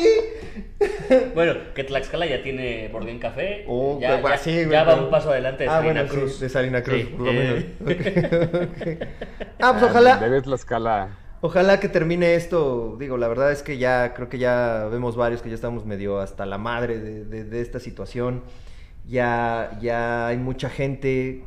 [1.34, 3.66] Bueno, que Tlaxcala ya tiene Bordén Café.
[3.68, 6.18] Oh, ya, ya- sí, güey, ya va un paso adelante de Ah, Salina bueno, sí,
[6.20, 6.39] Cruz.
[6.39, 8.97] de Salina Cruz, Sí, por lo eh, menos.
[9.60, 10.18] Ah, pues ojalá.
[10.18, 11.18] Debes la escala.
[11.41, 12.95] Ojalá que termine esto.
[12.99, 16.20] Digo, la verdad es que ya creo que ya vemos varios que ya estamos medio
[16.20, 18.43] hasta la madre de, de- de esta situación.
[19.08, 21.43] Ya, ya hay mucha gente.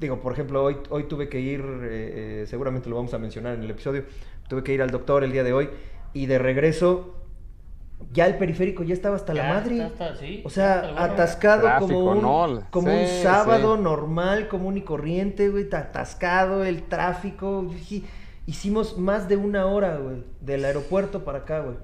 [0.00, 3.54] Digo, por ejemplo, hoy, hoy tuve que ir, eh, eh, seguramente lo vamos a mencionar
[3.54, 4.04] en el episodio,
[4.48, 5.70] tuve que ir al doctor el día de hoy
[6.12, 7.14] y de regreso
[8.12, 9.86] ya el periférico ya estaba hasta la madre.
[9.86, 12.66] está, está, sí, o sea, atascado Tráfico, como un, ¿no?
[12.70, 13.82] como Sí, un sábado sí.
[13.82, 17.66] normal, común y corriente, güey, ta- atascado, el tráfico.
[18.46, 21.76] Hicimos más de una hora, güey, del aeropuerto para acá, güey.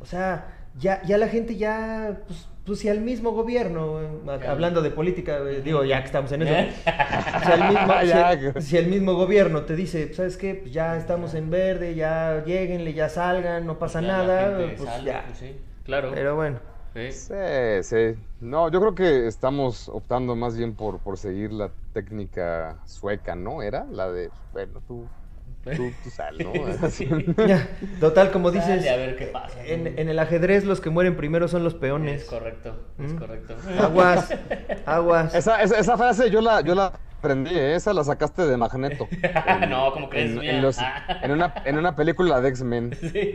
[0.00, 3.98] O sea, ya, ya la gente ya, pues, pues si al mismo gobierno,
[4.40, 4.52] Ya.
[4.52, 6.54] hablando de política, güey, digo, ya que estamos en eso.
[7.44, 8.62] Si al, mismo, si Ya, el- güey.
[8.62, 10.54] si el mismo gobierno te dice, ¿sabes qué?
[10.54, 15.10] Pues ya estamos en verde, ya lleguenle, ya salgan, no pasa Ya nada, pues sale,
[15.10, 15.24] ya.
[15.26, 16.10] pues sí, claro.
[16.14, 16.60] Pero bueno.
[16.94, 17.10] Sí.
[17.12, 17.34] Sí,
[17.82, 18.14] sí.
[18.40, 23.62] No, yo creo que estamos optando más bien por, por seguir la técnica sueca, ¿no?
[23.62, 25.10] Era la de, bueno, tú,
[25.64, 26.52] tú, tú sal, ¿no?
[26.86, 27.08] Así.
[27.46, 27.68] Ya,
[28.00, 29.62] total, como Dale, dices, a ver qué pasa.
[29.64, 32.22] en, en el ajedrez los que mueren primero son los peones.
[32.22, 33.18] Es correcto, es Mm.
[33.18, 33.56] correcto.
[33.80, 34.28] Aguas,
[34.86, 35.34] aguas.
[35.34, 37.74] Esa, esa, esa frase yo la, yo la aprendí, ¿eh?
[37.74, 39.06] esa la sacaste de Magneto.
[39.68, 40.30] no, ¿cómo crees?
[40.32, 40.78] En, en los-
[41.22, 42.96] en una, en una película de X-Men.
[43.12, 43.34] Sí.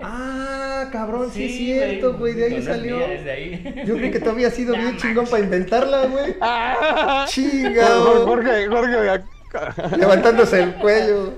[0.00, 2.98] Ah, cabrón, sí, es Sí, cierto, güey, de ahí salió.
[3.06, 3.84] ahí.
[3.86, 6.34] Yo creí que tú habías sido bien chingón para inventarla, güey.
[6.40, 7.26] ¡Ah!
[7.28, 8.26] Chingado.
[8.26, 9.22] Jorge, Jorge,
[9.98, 11.34] Levantándose el cuello.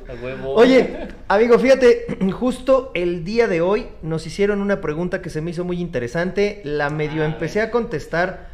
[0.54, 5.50] Oye, amigo, fíjate, justo el día de hoy nos hicieron una pregunta que se me
[5.50, 6.60] hizo muy interesante.
[6.64, 7.68] La medio A empecé ver.
[7.68, 8.48] a contestar,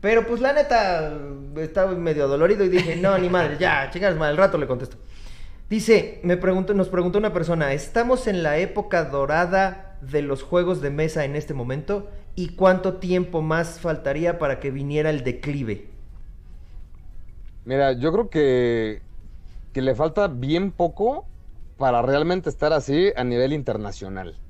[0.00, 1.18] pero pues la neta
[1.56, 4.96] estaba medio dolorido y dije, no, ni madre, ya, chicas, mal, al rato le contesto.
[5.68, 10.80] Dice, me preguntó, nos preguntó una persona, ¿estamos en la época dorada de los juegos
[10.82, 12.10] de mesa en este momento?
[12.34, 15.91] ¿Y cuánto tiempo más faltaría para que viniera el declive?
[17.64, 19.06] Mira, yo creo que,
[19.72, 21.30] que le falta bien poco
[21.76, 24.42] para realmente estar así a nivel internacional.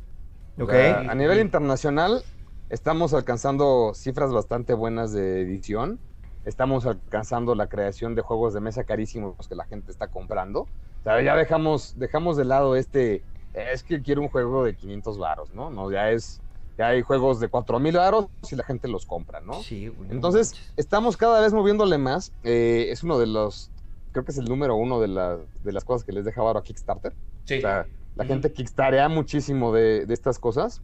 [0.57, 0.73] O ¿Ok?
[0.73, 2.27] sea, a nivel internacional
[2.69, 6.01] estamos alcanzando cifras bastante buenas de edición.
[6.45, 10.63] Estamos alcanzando la creación de juegos de mesa carísimos que la gente está comprando.
[10.63, 10.71] O
[11.05, 15.53] sea, ya dejamos, dejamos de lado este, es que quiero un juego de 500 varos,
[15.53, 15.71] ¿no?
[15.71, 16.42] No, ya es,
[16.77, 19.61] ya hay juegos de 4000 varos y la gente los compra, ¿no?
[19.63, 22.33] Sí, güey, Entonces, estamos cada vez moviéndole más.
[22.43, 23.73] Eh, es uno de los,
[24.13, 26.59] creo que es el número uno de, la- de las cosas que les deja varo
[26.59, 27.17] a Kickstarter.
[27.45, 27.59] Sí.
[27.59, 28.33] O sea, la Ujú.
[28.35, 30.83] gente kickstarea muchísimo de, de estas cosas.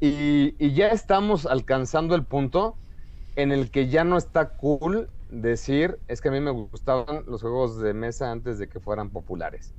[0.00, 2.78] Y, y ya estamos alcanzando el punto
[3.36, 7.42] en el que ya no está cool decir, es que a mí me gustaban los
[7.42, 9.74] juegos de mesa antes de que fueran populares.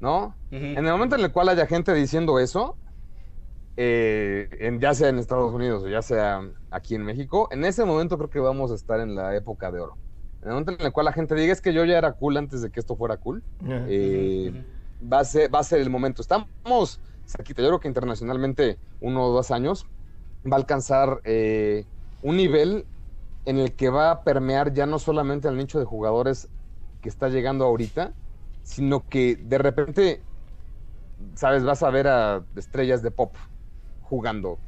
[0.00, 0.38] ¿No?
[0.50, 2.78] En el momento en el cual haya gente diciendo eso,
[3.76, 7.84] eh, en- ya sea en Estados Unidos o ya sea aquí en México, en ese
[7.84, 9.98] momento creo que vamos a estar en la época de oro.
[10.42, 12.36] En el momento en el cual la gente diga es que yo ya era cool
[12.36, 13.44] antes de que esto fuera cool,
[13.86, 14.52] eh,
[15.00, 16.22] va, a ser, va a ser el momento.
[16.22, 19.86] Estamos cerquita, yo creo que internacionalmente uno o dos años
[20.44, 21.86] va a alcanzar eh,
[22.20, 22.86] un nivel
[23.46, 26.48] en el que va a permear ya no solamente al nicho de jugadores
[27.00, 28.14] que está llegando ahorita,
[28.62, 30.22] sino que de repente,
[31.36, 33.36] sabes, vas a ver a estrellas de pop
[34.14, 34.58] jugando,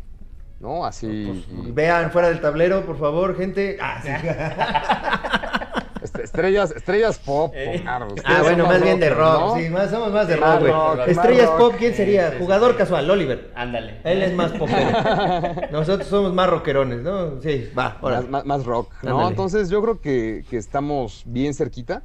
[0.59, 0.85] ¿no?
[0.85, 1.25] Así.
[1.55, 3.79] Pues, vean fuera del tablero, por favor, gente.
[3.81, 4.09] Ah, sí.
[6.03, 7.53] est- estrellas, estrellas pop.
[7.55, 7.79] Eh.
[7.83, 9.41] claro, Ah, bueno, más bien de rock.
[9.41, 9.57] ¿no?
[9.57, 11.11] Sí, más, somos más de Sí, rock, güey.
[11.11, 11.59] Estrellas rock.
[11.59, 12.25] pop, ¿quién sería?
[12.27, 12.43] Sí, sí, sí.
[12.45, 13.53] Jugador casual, Oliver.
[13.55, 14.01] Ándale.
[14.05, 14.91] Él es más popero.
[15.71, 17.41] Nosotros somos más rockerones, ¿no?
[17.41, 18.17] Sí, va, ahora.
[18.23, 19.11] más, más- más rock, ¿no?
[19.13, 19.29] Ándale.
[19.31, 22.03] Entonces yo creo que, que estamos bien cerquita.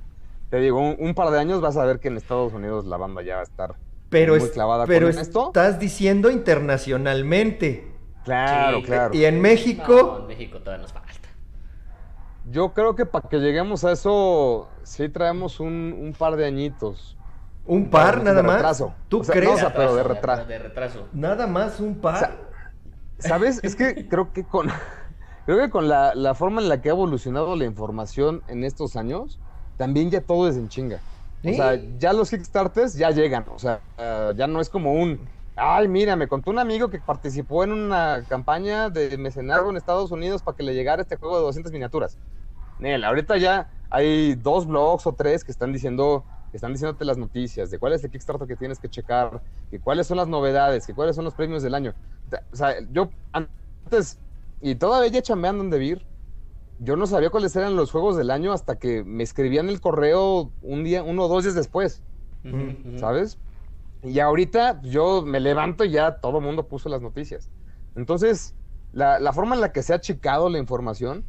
[0.49, 2.97] Te digo, un, un par de años vas a ver que en Estados Unidos la
[2.97, 3.75] banda ya va a estar
[4.11, 5.47] Pero, muy clavada pero con esto.
[5.47, 7.91] estás diciendo internacionalmente.
[8.23, 8.83] Claro, Sí.
[8.83, 9.13] claro.
[9.15, 11.07] Y en No, México, en México todavía nos falta.
[12.43, 17.17] Yo creo que para que lleguemos a eso, sí traemos un, un par de añitos.
[17.65, 18.55] un par de nada más.
[18.55, 18.93] retraso.
[19.07, 19.49] ¿Tú O sea, crees?
[19.49, 20.45] no, o sea, pero de Retraso, retraso.
[20.45, 21.09] De retraso.
[21.13, 22.15] Nada más un par.
[22.15, 22.37] O sea,
[23.19, 23.59] ¿Sabes?
[23.63, 24.67] Es que creo que con,
[25.45, 28.95] creo que con la, la forma en la que ha evolucionado la información en estos
[28.95, 29.39] años,
[29.77, 31.03] también ya todo es en chinga.
[31.41, 31.51] ¿Sí?
[31.51, 33.45] O sea, ya los Kickstarters ya llegan.
[33.49, 35.19] O sea, eh, ya no es como un.
[35.55, 40.11] Ay, mira, me contó un amigo que participó en una campaña de mecenazgo en Estados
[40.11, 42.17] Unidos para que le llegara este juego de 200 miniaturas.
[42.79, 47.17] Nel, ahorita ya hay dos blogs o tres que están diciendo, que están diciéndote las
[47.17, 50.87] noticias de cuál es el Kickstarter que tienes que checar, que cuáles son las novedades,
[50.87, 51.93] que cuáles son los premios del año.
[52.51, 54.19] O sea, yo antes,
[54.61, 56.10] y todavía ya chambeando en Debir,
[56.83, 60.51] yo no sabía cuáles eran los juegos del año hasta que me escribían el correo
[60.63, 62.01] un día, uno o dos días después.
[62.97, 63.37] ¿sabes?
[64.01, 67.51] Y ahorita pues, yo me levanto y ya todo el mundo puso las noticias.
[67.95, 68.55] Entonces,
[68.93, 71.23] la, la forma en la que se ha achicado la información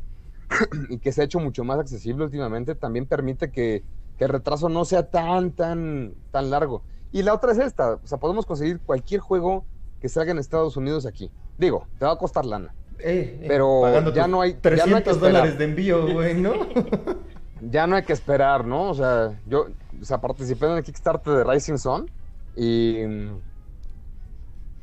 [0.89, 3.85] y que se ha hecho mucho más accesible últimamente también permite que,
[4.17, 6.83] que el retraso no sea tan, tan, tan largo.
[7.11, 9.67] Y la otra es esta, o sea, podemos conseguir cualquier juego
[10.01, 11.31] que salga en Estados Unidos aquí.
[11.59, 12.75] Digo, te va a costar lana.
[13.05, 16.35] Eh, eh, Pero ya no hay- ya no hay que 300 dólares de envío, güey,
[16.35, 16.53] ¿no?
[17.61, 18.91] ya no hay que esperar, ¿no?
[18.91, 19.67] O sea, yo
[20.01, 22.11] o sea, participé en el Kickstarter de Rising Sun
[22.57, 22.99] y,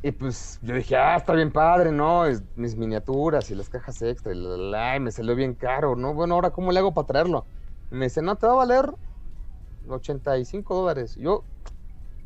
[0.01, 2.25] y pues yo dije, ah, está bien padre, ¿no?
[2.25, 5.95] Es- mis miniaturas y las cajas extra y, la, la, y me salió bien caro,
[5.95, 6.13] ¿no?
[6.13, 7.45] Bueno, ahora, ¿cómo le hago para traerlo?
[7.91, 8.93] Y me dice, no, te va a valer
[9.87, 11.15] 85 dólares.
[11.15, 11.43] Yo,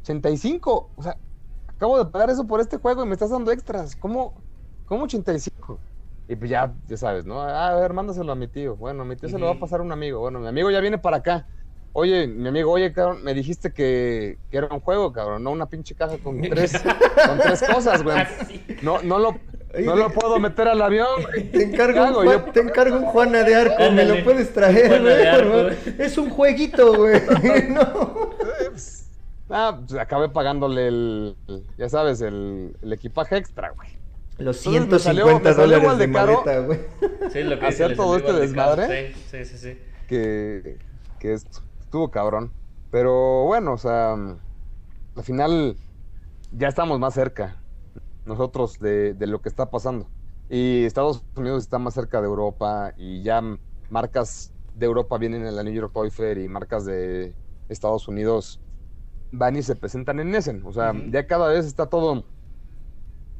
[0.02, 1.18] 85, o sea,
[1.68, 3.96] acabo de pagar eso por este juego y me estás dando extras.
[3.96, 4.34] ¿Cómo,
[4.94, 5.80] cómo 85?
[6.30, 7.42] Y pues ya, ya sabes, ¿no?
[7.42, 8.76] Ah, a ver, mándaselo a mi tío.
[8.78, 10.20] Bueno, mi tío se lo va a pasar a un amigo.
[10.20, 11.48] Bueno, mi amigo ya viene para acá.
[11.92, 15.68] Oye, mi amigo, oye, cabrón, me dijiste que, que era un juego, cabrón, no una
[15.68, 16.82] pinche caja con tres,
[17.28, 18.18] con tres cosas, güey.
[18.20, 18.66] Así.
[18.82, 19.36] No, no lo,
[19.80, 21.52] no lo puedo meter al avión, güey.
[21.52, 22.14] Te encargo, ¿Qué un?
[22.26, 25.78] Juan- Yo- te encargo un Juana de Arco, me lo puedes traer, güey, güey.
[26.00, 27.22] Es un jueguito, güey.
[27.70, 28.30] no.
[29.50, 33.90] Ah, pues acabé pagándole el, el- ya sabes, el, el equipaje extra, güey.
[34.38, 36.80] Los Entonces me 150 salió- me salió dólares igual de, maleta, güey.
[37.32, 39.14] Sí, lo que Hacer les todo este desmadre.
[39.14, 39.80] Sí, sí, sí, sí.
[40.08, 40.78] Que,
[41.20, 41.46] que es-
[41.80, 42.52] estuvo cabrón.
[42.90, 44.38] Pero bueno, o sea, mm,
[45.18, 45.78] al final
[46.52, 47.58] ya estamos más cerca
[48.26, 50.08] nosotros de, de lo que está pasando.
[50.50, 53.42] Y Estados Unidos está más cerca de Europa y ya
[53.90, 57.34] marcas de Europa vienen en la New York Toy Fair y marcas de
[57.70, 58.60] Estados Unidos
[59.32, 60.64] van y se presentan en Essen.
[60.66, 62.26] O sea, ya cada vez está todo,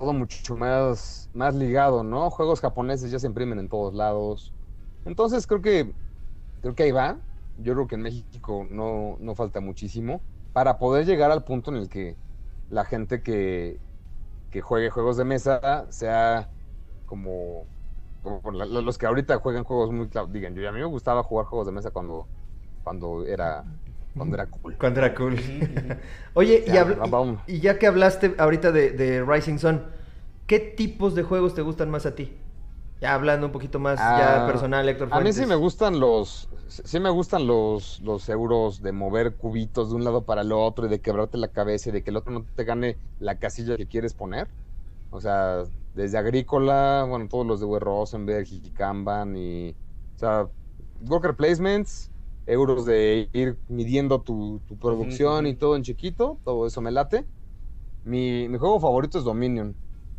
[0.04, 2.30] todo mucho más, más ligado, ¿no?
[2.30, 4.54] Juegos japoneses ya se imprimen en todos lados.
[5.06, 5.96] Entonces creo que,
[6.62, 7.22] creo que ahí va.
[7.56, 11.78] Yo creo que en México no, no falta muchísimo para poder llegar al punto en
[11.78, 12.20] el que
[12.68, 13.82] la gente que,
[14.50, 16.52] que juegue juegos de mesa sea
[17.06, 17.70] como,
[18.22, 21.68] como los que ahorita juegan juegos muy digan yo a mí me gustaba jugar juegos
[21.68, 22.30] de mesa cuando
[22.84, 23.66] cuando era
[24.16, 25.38] cuando era cool Cuando era cool.
[26.34, 27.42] Oye, y, Ya, vamos.
[27.48, 29.84] y- y ya que hablaste ahorita de, de Rising Sun,
[30.48, 32.38] ¿qué tipos de juegos te gustan más a ti?
[33.02, 35.46] Ya hablando un poquito más ya Ah, personal, Héctor a mí Fuentes.
[35.46, 40.04] sí me gustan los sí me gustan los los euros de mover cubitos de un
[40.04, 42.46] lado para el otro y de quebrarte la cabeza y de que el otro no
[42.56, 44.52] te gane la casilla que quieres poner
[45.12, 47.80] o sea desde agrícola bueno todos los de.
[47.80, 50.52] Rosenberg y Kanban y o sea
[51.02, 52.13] worker placements
[52.46, 57.26] euros de ir midiendo tu, tu producción y todo en chiquito todo eso me late.
[58.04, 59.76] Mi, mi juego favorito es Dominion.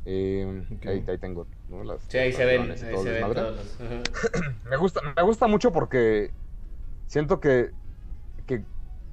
[0.07, 1.83] Eh, ahí, ahí tengo ¿no?
[1.83, 3.05] las Sí, ahí se ven, ahí se los...
[4.69, 6.31] Me gusta, me gusta mucho porque
[7.07, 7.71] siento que,
[8.47, 8.63] que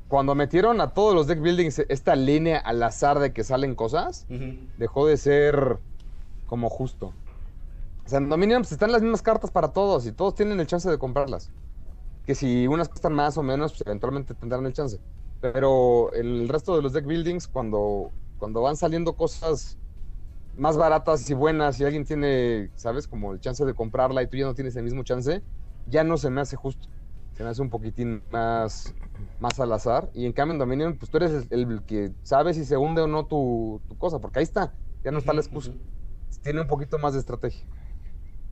[0.10, 4.26] cuando metieron a todos los deck buildings esta línea al azar de que salen cosas,
[4.78, 5.80] dejó de ser
[6.46, 7.14] como justo.
[8.06, 10.68] O sea, en Dominion pues, están las mismas cartas para todos y todos tienen el
[10.68, 11.54] chance de comprarlas.
[12.32, 15.02] Que si unas cuestan más o menos, pues eventualmente tendrán el chance.
[15.42, 19.78] Pero el resto de los deck buildings, cuando, cuando van saliendo cosas
[20.56, 23.06] más baratas y buenas y alguien tiene, ¿sabes?
[23.06, 25.44] Como el chance de comprarla y tú ya no tienes el mismo chance,
[25.88, 26.88] ya no se me hace justo.
[27.34, 28.96] Se me hace un poquitín más,
[29.42, 30.10] más al azar.
[30.14, 33.02] Y en cambio en Dominion, pues tú eres el, el que sabe si se hunde
[33.02, 34.74] o no tu, tu cosa, porque ahí está,
[35.04, 35.74] ya no está la excusa.
[36.44, 37.68] Tiene un poquito más de estrategia.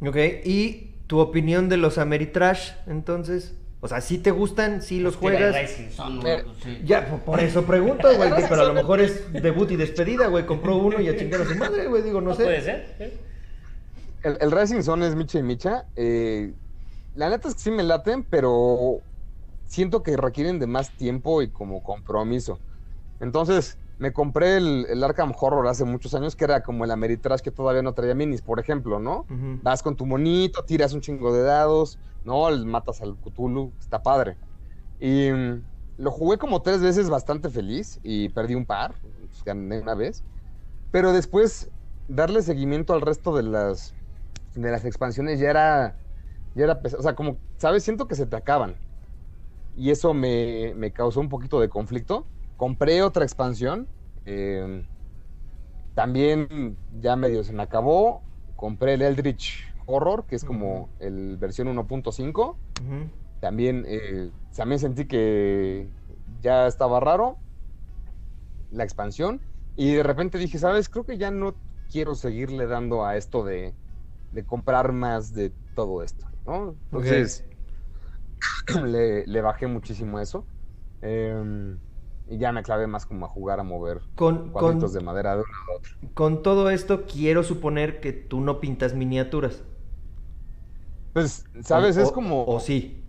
[0.02, 3.56] Ok, ¿y tu opinión de los Ameritrash, entonces?
[3.82, 4.82] O sea, ¿sí te gustan?
[4.82, 5.56] ¿Sí los juegas?
[5.60, 6.82] Rising Sun, Eh, güey, sí.
[6.84, 10.46] Ya, por, por eso pregunto, güey, pero a lo mejor es debut y despedida, güey.
[10.46, 12.44] Compró uno y a chingar a su madre, güey, digo, no No sé.
[12.44, 12.96] puede ser.
[13.00, 13.18] ¿eh?
[14.24, 15.86] El, el Rising Sun es Micha y Micha.
[15.96, 16.54] eh,
[17.16, 19.00] la neta es que sí me laten, pero
[19.66, 22.60] siento que requieren de más tiempo y como compromiso.
[23.20, 27.42] Entonces, me compré el, el Arkham Horror hace muchos años, que era como el Ameritrash
[27.42, 29.26] que todavía no traía minis, por ejemplo, ¿no?
[29.64, 31.98] Vas con tu monito, tiras un chingo de dados,
[32.30, 32.50] ¿no?
[32.66, 34.40] Matas al Cthulhu, está padre.
[35.00, 39.80] Y mm, lo jugué como tres veces bastante feliz y perdí un par, pues, gané
[39.82, 40.26] una vez.
[40.92, 41.72] Pero después,
[42.08, 43.98] darle seguimiento al resto de las,
[44.54, 46.00] de las expansiones ya era,
[46.54, 47.02] ya era pesado.
[47.02, 47.84] O sea, como, ¿sabes?
[47.84, 48.82] Siento que se te acaban.
[49.74, 52.32] Y eso me, me causó un poquito de conflicto.
[52.56, 53.92] Compré otra expansión.
[54.26, 54.88] eh,
[55.94, 58.28] también ya medio se me acabó.
[58.56, 62.58] Compré el Eldritch Horror, que es como el versión 1.5.
[62.82, 63.10] Ujú.
[63.40, 65.90] También, eh, también sentí que
[66.42, 67.38] ya estaba raro
[68.72, 69.42] la expansión.
[69.76, 70.90] Y de repente dije, ¿sabes?
[70.90, 71.56] Creo que ya no
[71.92, 73.74] quiero seguirle dando a esto de,
[74.32, 76.76] de comprar más de todo esto, ¿no?
[76.92, 77.46] Entonces,
[78.86, 80.46] le, le bajé muchísimo eso.
[81.02, 81.80] Em,
[82.28, 85.36] y ya me clavé más como a jugar a mover Con, con, cuadritos de madera
[85.36, 85.96] de uno a otro.
[86.14, 89.64] con todo esto, quiero suponer que tú no pintas miniaturas.
[91.14, 91.98] Pues, ¿sabes?
[91.98, 92.46] O- es como...
[92.46, 93.06] O sí.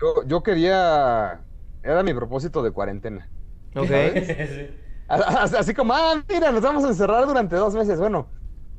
[0.00, 1.44] Yo, yo quería...
[1.82, 3.30] Era mi propósito de cuarentena.
[3.74, 3.88] Ok.
[3.88, 4.68] Sí.
[5.08, 7.98] Así como, ah, mira, nos vamos a encerrar durante dos meses.
[7.98, 8.30] Bueno,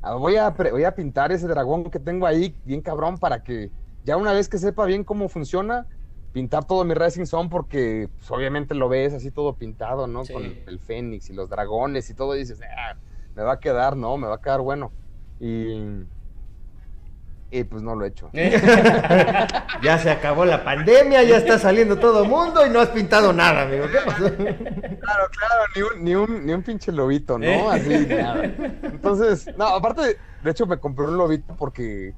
[0.02, 4.16] voy a, voy a pintar ese dragón que tengo ahí bien cabrón para que ya
[4.16, 5.88] una vez que sepa bien cómo funciona,
[6.32, 10.24] pintar todo mi Rising Sun porque pues, obviamente lo ves así todo pintado, ¿no?
[10.24, 10.32] Sí.
[10.32, 12.96] Con el fénix y los dragones y todo y dices, ah,
[13.34, 14.16] me va a quedar, ¿no?
[14.16, 14.94] Me va a quedar bueno.
[15.38, 16.06] Y,
[17.50, 18.30] y pues no lo he hecho.
[19.82, 23.62] Ya se acabó la pandemia, ya está saliendo todo mundo y no has pintado nada,
[23.62, 23.86] amigo.
[23.90, 24.24] ¿Qué pasó?
[24.36, 27.46] Claro, claro, ni un, ni un, ni un pinche lobito, ¿no?
[27.46, 27.66] ¿Eh?
[27.70, 28.44] Así, nada.
[28.44, 32.12] Entonces, no, aparte, de hecho me compré un lobito porque,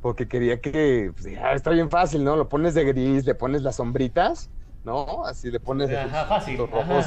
[0.00, 2.36] porque quería que, pues, ya, está bien fácil, ¿no?
[2.36, 4.48] Lo pones de gris, le pones las sombritas,
[4.84, 5.26] ¿no?
[5.26, 6.58] Así le pones de Ajá, fácil.
[6.58, 7.06] los Ajá, rojos.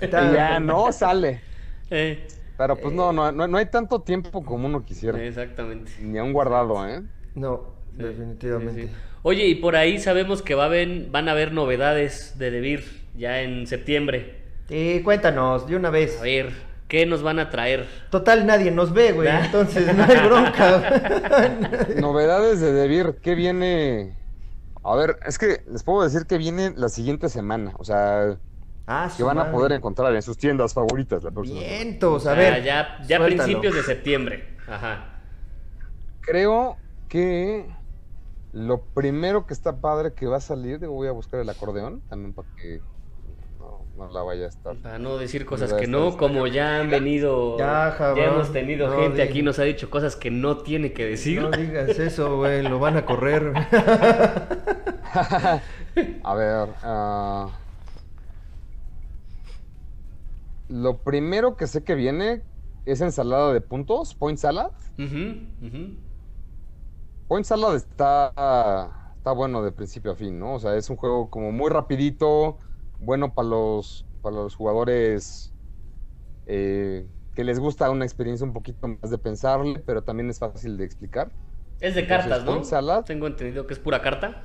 [0.00, 1.42] Y ya, no sale.
[1.90, 5.24] Eh, Pero pues no, no, no, no hay tanto tiempo como uno quisiera.
[5.26, 5.92] exactamente.
[5.96, 7.02] Ni aún guardado, ¿eh?
[7.34, 8.82] No, Sí, definitivamente.
[8.82, 8.94] sí, sí.
[9.22, 12.84] Oye, y por ahí sabemos que va a haber, van a haber novedades de Debir
[13.14, 14.42] ya en septiembre.
[14.68, 16.18] Sí, cuéntanos, de una vez.
[16.18, 16.52] A ver,
[16.88, 17.86] ¿qué nos van a traer?
[18.10, 20.82] Total, nadie nos ve, güey, entonces no hay bronca.
[21.92, 24.18] Novedades de Debir, ¿qué viene
[24.84, 27.74] A ver, es que les puedo decir que viene la siguiente semana.
[27.78, 28.38] O sea,
[28.86, 31.58] Ah, que van a poder encontrar en sus tiendas favoritas la próxima.
[31.60, 32.62] Vientos, a ver.
[32.62, 33.44] ya, ya suéltalo.
[33.44, 34.56] principios de septiembre.
[34.68, 35.20] Ajá.
[36.20, 36.76] Creo
[37.08, 37.66] que
[38.52, 42.02] lo primero que está padre que va a salir, digo, voy a buscar el acordeón
[42.08, 42.80] también para que
[43.58, 44.76] no, no la vaya a estar.
[44.76, 48.96] Para no decir cosas que no, como ya han venido, Ya, ya, hemos tenido no
[49.00, 49.28] gente digas.
[49.30, 51.40] aquí, nos ha dicho cosas que no tiene que decir.
[51.42, 53.52] No digas eso, güey, lo van a correr.
[56.24, 57.48] A ver, ah,
[60.68, 62.42] lo primero que sé que viene
[62.84, 64.72] es ensalada de puntos, Point Salad.
[67.26, 70.54] Point Salad está, está bueno de principio a fin, ¿no?
[70.54, 72.58] O sea, es un juego como muy rapidito,
[72.98, 75.54] bueno para los, para los jugadores
[76.46, 80.76] eh, que les gusta una experiencia un poquito más de pensarle, pero también es fácil
[80.76, 81.34] de explicar.
[81.80, 82.52] Es de Entonces, cartas, ¿no?
[82.52, 83.04] Point Salad.
[83.04, 84.44] Tengo entendido que es pura carta.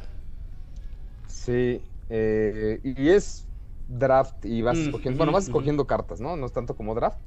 [1.28, 3.49] Sí, eh, y es
[3.90, 6.36] draft y vas Mm, escogiendo, bueno, vas escogiendo cartas, ¿no?
[6.38, 7.18] No es tanto como draft,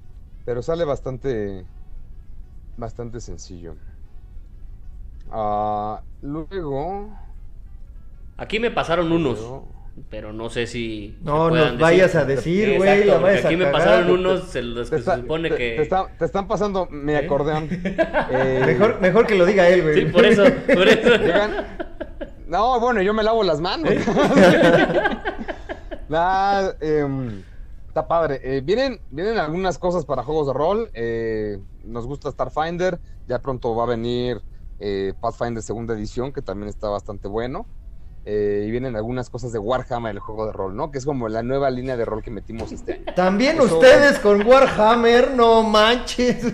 [0.45, 1.67] pero sale bastante,
[2.77, 3.75] bastante sencillo.
[5.31, 7.11] Ah, luego,
[8.37, 9.69] Aquí me pasaron unos, luego-
[10.09, 11.17] pero no sé si.
[11.23, 13.73] No nos vayas a decir, güey, la a Aquí me cagar.
[13.73, 15.77] pasaron unos, se, los supone te- que.
[15.77, 17.19] te está- te están pasando mi ¿Eh?
[17.19, 17.69] acordeón.
[18.31, 19.95] Eh, Mejor, mejor que lo diga él, güey.
[19.95, 20.45] Sí, por eso,
[20.75, 21.15] por eso.
[21.23, 21.67] Llegan-
[22.49, 23.93] No, bueno, yo me lavo las manos.
[26.13, 27.43] Nah, em,
[27.89, 28.39] está padre.
[28.43, 30.91] Eh, vienen, vienen algunas cosas para juegos de rol.
[30.93, 33.01] eh, nos gusta Starfinder.
[33.27, 34.45] Ya pronto va a venir
[34.79, 37.67] eh, Pathfinder segunda edición, que también está bastante bueno.
[38.25, 40.93] Eh, y vienen algunas cosas de Warhammer, el juego de rol, ¿no?
[40.93, 43.03] Que es como la nueva línea de rol que metimos este año.
[43.17, 46.45] También Eso- ustedes con Warhammer, no manches.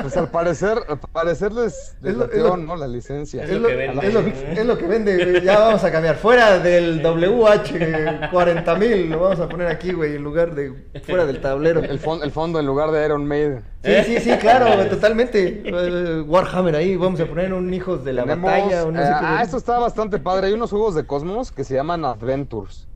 [0.00, 2.76] Pues al parecer, al parecer les, les Es lo- ¿no?
[2.76, 3.42] La licencia.
[3.42, 4.06] Es Es lo vende.
[4.06, 5.40] es lo- es lo que vende.
[5.44, 6.14] Ya vamos a cambiar.
[6.16, 10.72] Fuera del WH 40.000, lo vamos a poner aquí, güey, en lugar de
[11.04, 11.80] fuera del tablero.
[11.80, 13.64] El, fon- el fondo en lugar de Iron Maiden.
[13.82, 15.62] Sí, sí, sí, claro, güey, totalmente.
[15.64, 18.84] Eh, Warhammer ahí, vamos a poner un Hijos de la Tenemos, Batalla.
[18.84, 20.48] un eh, ah, esto está bastante padre.
[20.48, 22.88] Hay unos juegos de Cosmos que se llaman Adventures.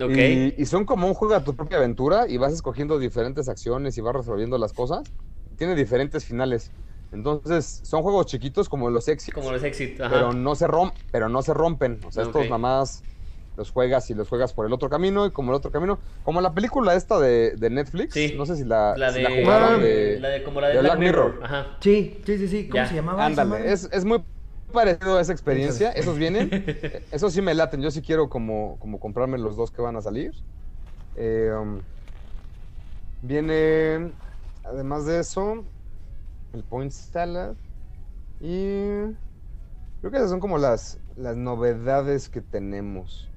[0.00, 0.10] Ok.
[0.16, 3.96] Y, y son como un juego a tu propia aventura y vas escogiendo diferentes acciones
[3.96, 5.02] y vas resolviendo las cosas.
[5.56, 6.72] Tiene diferentes finales.
[7.12, 10.00] Entonces, son juegos chiquitos como los Exit, Como los exit.
[10.00, 10.10] Ajá.
[10.12, 12.00] pero no se rom pero no se rompen.
[12.04, 12.44] O sea, estos Ok.
[12.50, 13.02] nada más
[13.56, 15.98] los juegas y los juegas por el otro camino y como el otro camino.
[16.22, 18.12] Como la película esta de, de Netflix.
[18.12, 18.34] Sí.
[18.36, 20.68] No sé si la, la si de, la jugaron Ah, de, la de- como la
[20.68, 21.32] de, de Black, Black Mirror.
[21.36, 21.44] Mirror.
[21.46, 21.76] Ajá.
[21.80, 22.68] Sí, sí, sí, sí.
[22.68, 23.24] ¿Cómo Ya, se llamaba?
[23.24, 24.22] Ándale, es, es muy
[24.76, 25.90] parecido a esa experiencia.
[25.92, 26.50] Esos vienen.
[27.10, 27.80] Esos sí me laten.
[27.80, 30.32] Yo sí quiero como, como comprarme los dos que van a salir.
[31.16, 31.80] Eh, um,
[33.22, 34.12] viene,
[34.62, 35.64] además de eso,
[36.52, 37.54] el Point Salad.
[38.38, 38.76] Y
[40.00, 43.30] creo que esas son como las, las novedades que tenemos.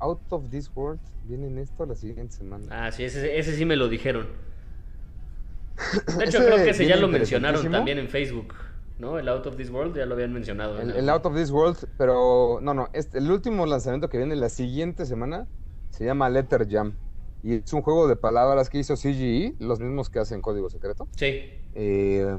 [0.00, 2.66] Out of This World vienen esto la siguiente semana.
[2.86, 4.26] Ah, sí, ese, ese sí me lo dijeron.
[6.18, 8.54] De hecho, creo que ese ya lo mencionaron también en Facebook.
[8.98, 9.18] ¿No?
[9.18, 10.80] El Out of This World ya lo habían mencionado.
[10.80, 14.48] El, Out of This World, pero no, no, este, el último lanzamiento que viene la
[14.48, 15.46] siguiente semana
[15.90, 16.94] se llama Letter Jam.
[17.42, 21.06] Y es un juego de palabras que hizo CGE, los mismos que hacen Código Secreto.
[21.16, 21.40] Sí.
[21.74, 22.38] Eh,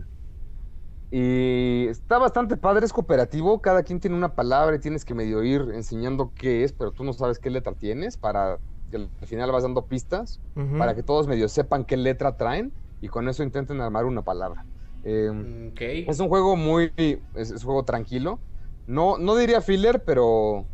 [1.11, 5.43] y está bastante padre, es cooperativo, cada quien tiene una palabra y tienes que medio
[5.43, 8.59] ir enseñando qué es, pero tú no sabes qué letra tienes para
[8.91, 10.39] que al final vas dando pistas
[10.77, 14.65] para que todos medio sepan qué letra traen y con eso intenten armar una palabra.
[15.03, 15.29] Eh,
[15.71, 15.81] Ok.
[15.81, 16.91] es un juego muy.
[16.97, 18.39] Es, es un juego tranquilo.
[18.85, 20.67] No, no diría filler, pero.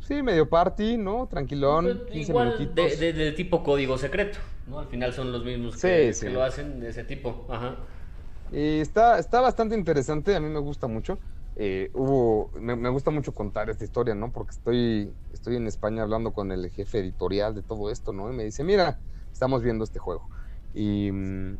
[0.00, 1.26] Sí, medio party, ¿no?
[1.28, 1.84] Tranquilón.
[1.84, 3.00] Pues, 15 Igual de, minutitos.
[3.00, 4.78] de- de tipo código secreto, ¿no?
[4.78, 6.26] Al final son los mismos Sí, que, sí.
[6.26, 7.46] que lo hacen de ese tipo.
[7.50, 7.76] Ajá.
[8.50, 11.18] Y está, está bastante interesante, a mí me gusta mucho.
[11.54, 14.32] Eh, hubo, me, me gusta mucho contar esta historia, ¿no?
[14.32, 18.30] Porque estoy, estoy en España hablando con el jefe editorial de todo esto, ¿no?
[18.32, 19.00] Y me dice, mira,
[19.32, 20.30] estamos viendo este juego.
[20.72, 21.58] Y, mm,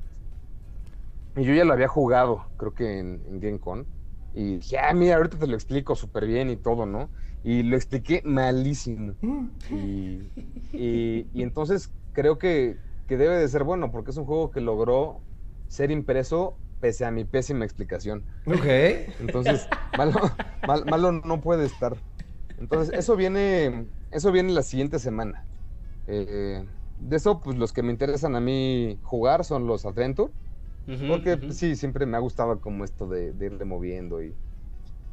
[1.39, 3.91] y yo ya lo había jugado, creo que en, en Gen Con.
[4.33, 7.13] Y dije, ah, mira, ahorita te lo explico súper bien y todo, ¿no?
[7.43, 9.17] Y lo expliqué malísimo.
[9.69, 10.33] Y,
[10.75, 14.61] y- y entonces creo que, que debe de ser bueno, porque es un juego que
[14.63, 15.27] logró
[15.69, 18.27] ser impreso pese a mi pésima explicación.
[18.47, 18.67] Ok.
[19.19, 20.13] Entonces, malo,
[20.65, 22.03] mal- malo no puede estar.
[22.57, 25.49] Entonces, eso viene, eso viene la siguiente semana.
[26.07, 26.65] Eh,
[26.97, 30.33] de eso, pues los que me interesan a mí jugar son los Adventure,
[31.07, 34.37] Porque sí, siempre me ha gustado como esto de, de irle moviendo y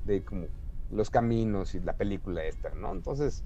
[0.03, 0.47] de como
[0.89, 2.91] los caminos y la película esta, ¿no?
[2.91, 3.45] Entonces.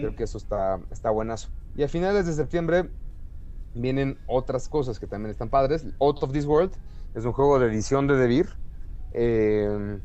[0.00, 1.50] Creo que eso está, está buenazo.
[1.74, 2.90] Y a finales de septiembre
[3.74, 5.86] vienen otras cosas que también están padres.
[6.00, 6.72] Out of This World
[7.14, 8.48] es un juego de edición de Devir.
[9.12, 10.00] Eh,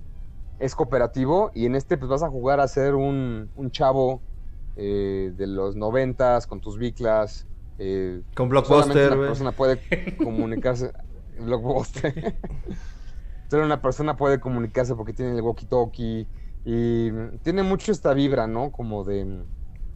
[0.59, 4.21] es cooperativo y en este pues vas a jugar a ser un, un chavo
[4.75, 7.47] eh, de los noventas con tus biclas.
[7.77, 9.81] eh, Con Blockbuster, una persona puede
[10.17, 10.91] comunicarse.
[11.45, 12.39] Blockbuster.
[13.49, 16.29] Solo una persona puede comunicarse porque tiene el walkie-talkie
[16.63, 18.71] y tiene mucho esta vibra, ¿no?
[18.71, 19.45] Como de, de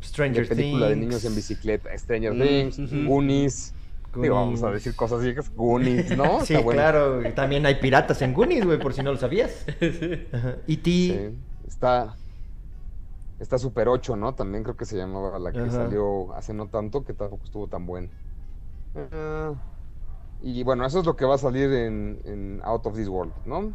[0.07, 2.83] Stranger película de niños en bicicleta, Stranger Mm, Things.
[2.91, 3.77] Goonies.
[4.13, 6.39] Digo, vamos a decir cosas viejas, Goonies, ¿no?
[6.45, 6.81] Sí, Está bueno.
[6.81, 7.25] claro.
[7.27, 9.65] y También hay piratas en Goonies, güey, por si no lo sabías.
[10.31, 10.57] Ajá.
[10.67, 10.83] E.T.
[10.83, 11.29] Sí,
[11.67, 12.19] está
[13.39, 14.35] está Super 8, ¿no?
[14.35, 15.71] También creo que se llamaba la que Ajá.
[15.71, 18.09] salió hace no tanto, que tampoco estuvo tan buena.
[18.95, 19.53] Ah,
[20.41, 23.33] y bueno, eso es lo que va a salir en, en Out of This World,
[23.45, 23.73] ¿no?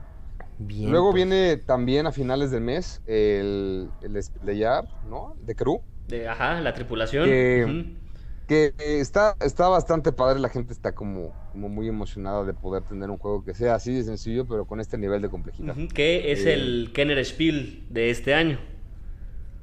[0.59, 0.91] Bien.
[0.91, 1.25] Luego pues.
[1.25, 5.35] viene también a finales del mes el, el Splayar, ¿no?
[5.45, 7.25] De Crew, De, ajá, la tripulación.
[7.27, 13.09] Que- está, está bastante padre, la gente está como, como muy emocionada de poder tener
[13.09, 15.77] un juego que sea así de sencillo, pero con este nivel de complejidad.
[15.79, 16.55] Ujú, Que es Eh.
[16.55, 18.59] el Kenner Spiel de este año.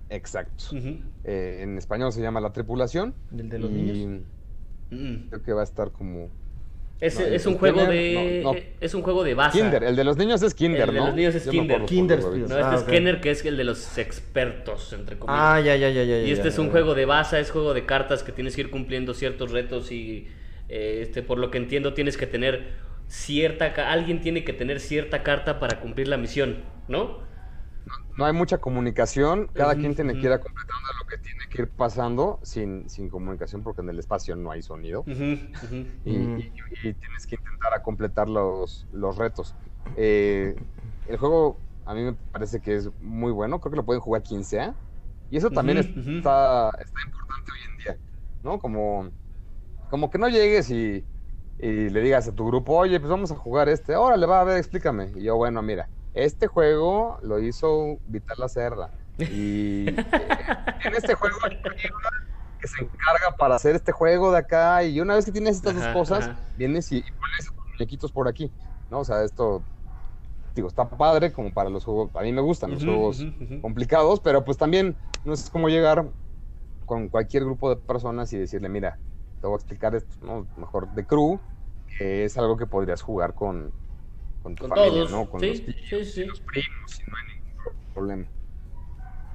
[0.10, 0.66] Exacto.
[1.26, 3.14] Eh, en español se llama La Tripulación.
[3.30, 4.22] ¿Del de los y niños?
[4.90, 5.16] Mm.
[5.30, 6.30] creo que va a estar como...
[7.00, 8.42] Es, No, es un juego Kenner, de.
[8.44, 8.60] no, no.
[8.82, 9.60] Es un juego de base.
[9.60, 11.06] Kinder, el de los niños es Kinder, El de ¿no?
[11.08, 11.86] los niños es Yo Kinder.
[11.86, 12.32] Kinder visto.
[12.40, 12.90] No, este Ah, es ok.
[12.90, 15.40] Kenner, que es el de los expertos, entre comillas.
[15.42, 16.18] Ah, ya, ya, ya, ya.
[16.20, 16.72] y este ya, es un ya.
[16.72, 20.28] juego de base, es juego de cartas que tienes que ir cumpliendo ciertos retos y
[20.70, 22.70] eh, este, por lo que entiendo tienes que tener
[23.08, 27.20] cierta, alguien tiene que tener cierta carta para cumplir la misión, ¿no?
[28.18, 31.72] No hay mucha comunicación, cada quien tiene que ir acompletando lo que tiene que ir
[31.72, 35.06] pasando sin, sin comunicación porque en el espacio no hay sonido.
[36.04, 39.56] Y, y- y tienes que intentar a completar los, los retos.
[39.96, 40.56] Eh,
[41.06, 44.24] el juego a mí me parece que es muy bueno, creo que lo pueden jugar
[44.24, 44.76] quien sea.
[45.30, 48.02] Y eso también está, está importante hoy en día,
[48.44, 48.60] ¿no?
[48.60, 49.12] Como,
[49.90, 51.08] como que no llegues y,
[51.58, 54.44] y le digas a tu grupo, oye, pues vamos a jugar este, órale, va, a
[54.44, 55.12] ver, explícame.
[55.16, 58.92] Y yo, bueno, mira, este juego lo hizo Vital Lacerda.
[59.18, 59.96] Y eh,
[60.84, 62.10] en este juego hay una
[62.60, 64.84] que se encarga para hacer este juego de acá.
[64.84, 66.40] Y una vez que tienes estas Ajá, dos cosas, ajá.
[66.58, 68.52] vienes y, y pones muñequitos por aquí,
[68.90, 69.00] ¿no?
[69.00, 69.62] O sea, esto,
[70.56, 73.26] digo, está padre como para los juegos, a mí me gustan los juegos
[73.62, 76.06] complicados, pero pues también no es como llegar
[76.86, 78.98] con cualquier grupo de personas y decirle, mira,
[79.42, 80.48] te voy a explicar esto, ¿no?
[80.58, 81.40] Mejor de crew,
[81.98, 83.72] que es algo que podrías jugar con,
[84.48, 85.12] con tu Con familia, todos.
[85.12, 85.30] ¿no?
[85.30, 86.26] Con sí, los tíos, sí, sí.
[86.26, 88.32] los primos, y no hay ningún problema.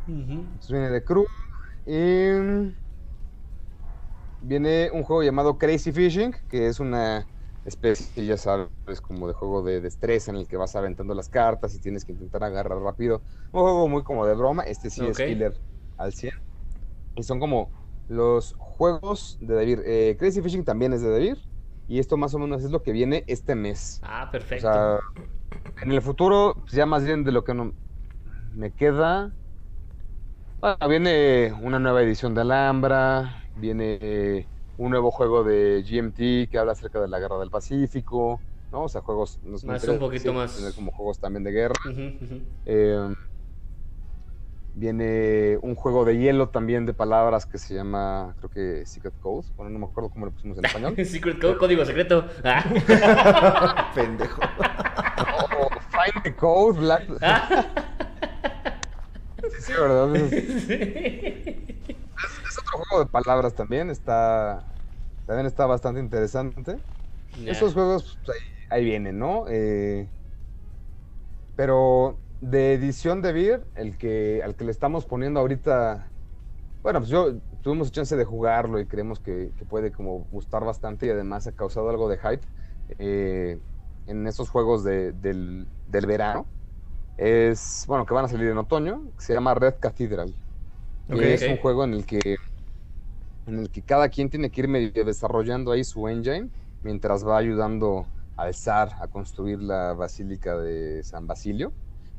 [0.06, 1.26] Entonces viene de crew
[1.84, 2.74] y
[4.40, 7.26] viene un juego llamado Crazy Fishing, que es una
[7.64, 8.70] especie, ya sabes,
[9.02, 12.12] como de juego de destreza en el que vas aventando las cartas y tienes que
[12.12, 13.22] intentar agarrar rápido.
[13.52, 15.54] Un juego muy como de broma, este sí es killer
[15.96, 16.32] al 100.
[17.16, 17.70] Y son como
[18.08, 19.80] los juegos de David.
[19.84, 21.36] Eh, Crazy Fishing también es de David.
[21.92, 24.00] Y esto más o menos es lo que viene este mes.
[24.02, 24.66] Ah, O perfecto.
[24.66, 24.98] sea,
[25.82, 27.74] en el futuro, pues ya más bien de lo que no
[28.54, 29.30] me queda.
[30.58, 34.46] Bueno, viene una nueva edición de Alhambra, viene eh,
[34.78, 38.40] un nuevo juego de GMT que habla acerca de la guerra del Pacífico,
[38.70, 38.84] ¿no?
[38.84, 39.38] O sea, juegos.
[39.42, 40.56] Nos Más, un poquito más.
[40.56, 41.74] Tener como juegos también de guerra.
[42.64, 43.14] Eh,
[44.74, 49.46] viene un juego de hielo también de palabras que se llama, creo que Secret Code.
[49.56, 50.94] Bueno, no me acuerdo cómo lo pusimos en español.
[51.04, 52.26] Secret Code, código secreto.
[52.44, 53.90] Ah.
[53.94, 54.40] Pendejo.
[55.58, 57.04] Oh, Find the Code, Black.
[57.20, 57.66] Ah.
[59.42, 60.14] Sí, sí, ¿verdad?
[60.14, 64.64] Es, es otro juego de palabras también, está
[65.26, 66.78] también está bastante interesante.
[67.42, 67.52] Ya.
[67.52, 69.44] Esos juegos pues, ahí, ahí vienen, ¿no?
[69.48, 70.08] Eh,
[71.56, 76.12] pero de edición de Beer, el que al que le estamos poniendo ahorita,
[76.82, 81.06] bueno, pues yo tuvimos chance de jugarlo y creemos que, que puede como gustar bastante
[81.06, 82.48] y además ha causado algo de hype
[82.98, 83.60] eh,
[84.06, 86.52] en esos juegos de- del, del verano.
[87.16, 90.38] Es, bueno, que van a salir en otoño, que se llama Red Cathedral.
[91.08, 91.22] Ok.
[91.22, 92.38] Y es un juego en el que
[93.46, 96.50] en el que cada quien tiene que ir medio desarrollando ahí su engine
[96.82, 101.74] mientras va ayudando al zar a construir la basílica de San Basilio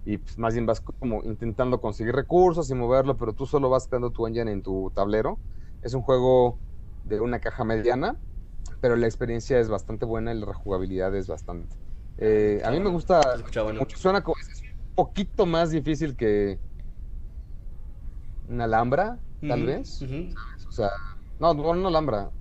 [0.05, 3.87] y pues más bien vas como intentando conseguir recursos y moverlo, pero tú solo vas
[3.87, 5.39] creando tu engine en tu tablero.
[5.81, 6.59] Es un juego
[7.03, 8.17] de una caja mediana,
[8.81, 11.75] pero la experiencia es bastante buena y la rejugabilidad es bastante.
[12.17, 13.21] Eh, a mí me gusta
[13.63, 13.79] bueno.
[13.79, 16.59] mucho, suena como es un poquito más difícil que
[18.47, 20.01] una Alhambra, tal vez.
[20.67, 20.89] O sea,
[21.39, 22.31] no, no, no Alhambra.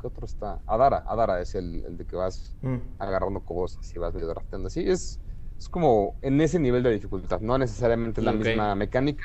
[0.00, 0.62] ¿Qué otro está?
[0.66, 2.76] Adara, Adara es el, el de que vas Mm.
[2.98, 4.88] agarrando cosas y vas medio drafteando así.
[4.88, 5.20] Es,
[5.60, 9.24] es como en ese nivel de dificultad, no necesariamente la misma mecánica,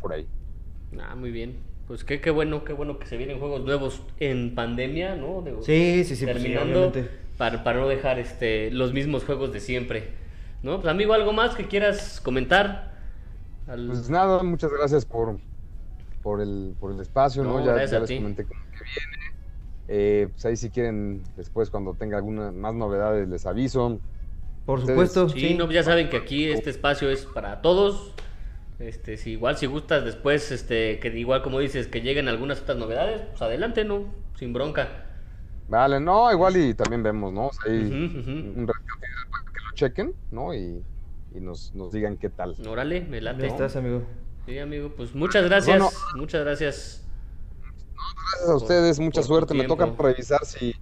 [0.00, 0.28] por ahí.
[0.98, 1.58] Ah, muy bien.
[1.86, 5.42] Pues qué, qué bueno, qué bueno que se vienen juegos nuevos en pandemia, ¿no?
[5.42, 6.92] De- Sí, sí, sí, pues sí, terminando
[7.36, 10.14] para, para no dejar este los mismos juegos de siempre.
[10.62, 10.76] ¿No?
[10.80, 12.94] Pues amigo, algo más que quieras comentar
[13.66, 15.38] Al- Pues nada, muchas gracias por,
[16.22, 17.60] por, el, por el espacio, ¿no?
[17.60, 18.16] No, ya, les ti.
[18.16, 19.24] comenté cómo que viene.
[20.22, 24.00] Eh, pues ahí si quieren, después cuando tenga alguna más novedades les aviso.
[24.66, 25.28] Por supuesto.
[25.28, 25.54] Sí, sí.
[25.54, 28.12] no, ya saben que aquí este espacio es para todos.
[28.78, 32.76] Este, si igual si gustas después, este, que igual como dices, que lleguen algunas otras
[32.76, 34.12] novedades, pues adelante, ¿no?
[34.36, 35.06] Sin bronca.
[35.68, 37.46] Vale, no, igual y también vemos, ¿no?
[37.46, 38.94] O sea, ahí un ratito
[39.30, 40.54] para que lo chequen, ¿no?
[40.54, 40.82] Y,
[41.34, 42.56] y nos, nos digan qué tal.
[42.66, 43.46] Órale, me late.
[43.46, 44.02] estás, amigo.
[44.46, 45.78] Sí, amigo, pues muchas gracias.
[45.78, 45.90] Bueno.
[46.16, 47.06] Muchas gracias.
[47.94, 49.54] Gracias a ustedes, mucha por suerte.
[49.54, 50.74] Me toca revisar si,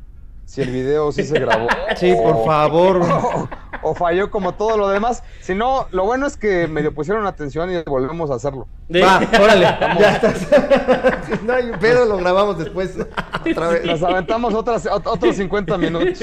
[0.44, 1.68] si el video sí se grabó.
[1.96, 3.48] Sí, por favor.
[3.82, 5.22] O, falló como todo lo demás.
[5.40, 8.66] Si no, lo bueno es que medio pusieron atención y volvemos a hacerlo.
[8.94, 9.62] Va, órale.
[9.98, 10.38] Ya estás.
[10.38, 12.96] Si no hay un pedo, lo grabamos después.
[13.50, 13.84] Otra vez.
[13.84, 16.20] Nos aventamos otras, ot- otros 50 minutos.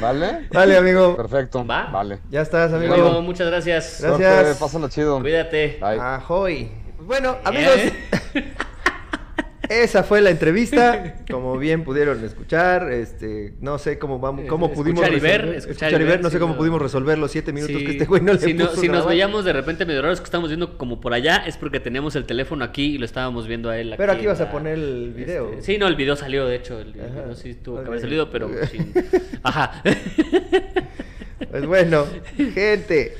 [0.00, 0.48] ¿Vale?
[0.52, 1.16] Vale, amigo.
[1.16, 1.66] Perfecto.
[1.66, 1.86] Va.
[1.86, 2.20] Vale.
[2.30, 2.94] Ya estás, amigo.
[2.94, 3.98] Amigo, muchas gracias.
[4.00, 4.56] Gracias.
[4.58, 5.20] Pásalo chido.
[5.20, 5.78] Cuídate.
[5.80, 5.98] Bye.
[6.00, 6.72] Ahoy.
[7.00, 7.74] Bueno, amigos.
[7.76, 7.92] Eh.
[9.68, 15.02] Esa fue la entrevista, como bien pudieron escuchar, este, no sé cómo vamos, cómo pudimos
[15.04, 16.58] escuchar y ver, resolver- escuchar escuchar y ver, no sé cómo no.
[16.58, 17.84] pudimos resolver los siete minutos Sí.
[17.84, 20.24] que este güey no le si, no- si nos veíamos de repente medio raros que
[20.24, 23.68] estamos viendo como por allá, es porque teníamos el teléfono aquí y lo estábamos viendo
[23.70, 23.94] a él.
[23.96, 25.50] Pero aquí vas a poner el video.
[25.50, 26.80] Este, sí, no, el video salió, de hecho.
[26.80, 27.86] El, el video sí tuvo que Ok.
[27.88, 28.92] haber salido, pero sin.
[29.42, 29.82] Ajá.
[31.50, 32.06] Pues bueno,
[32.54, 33.14] gente,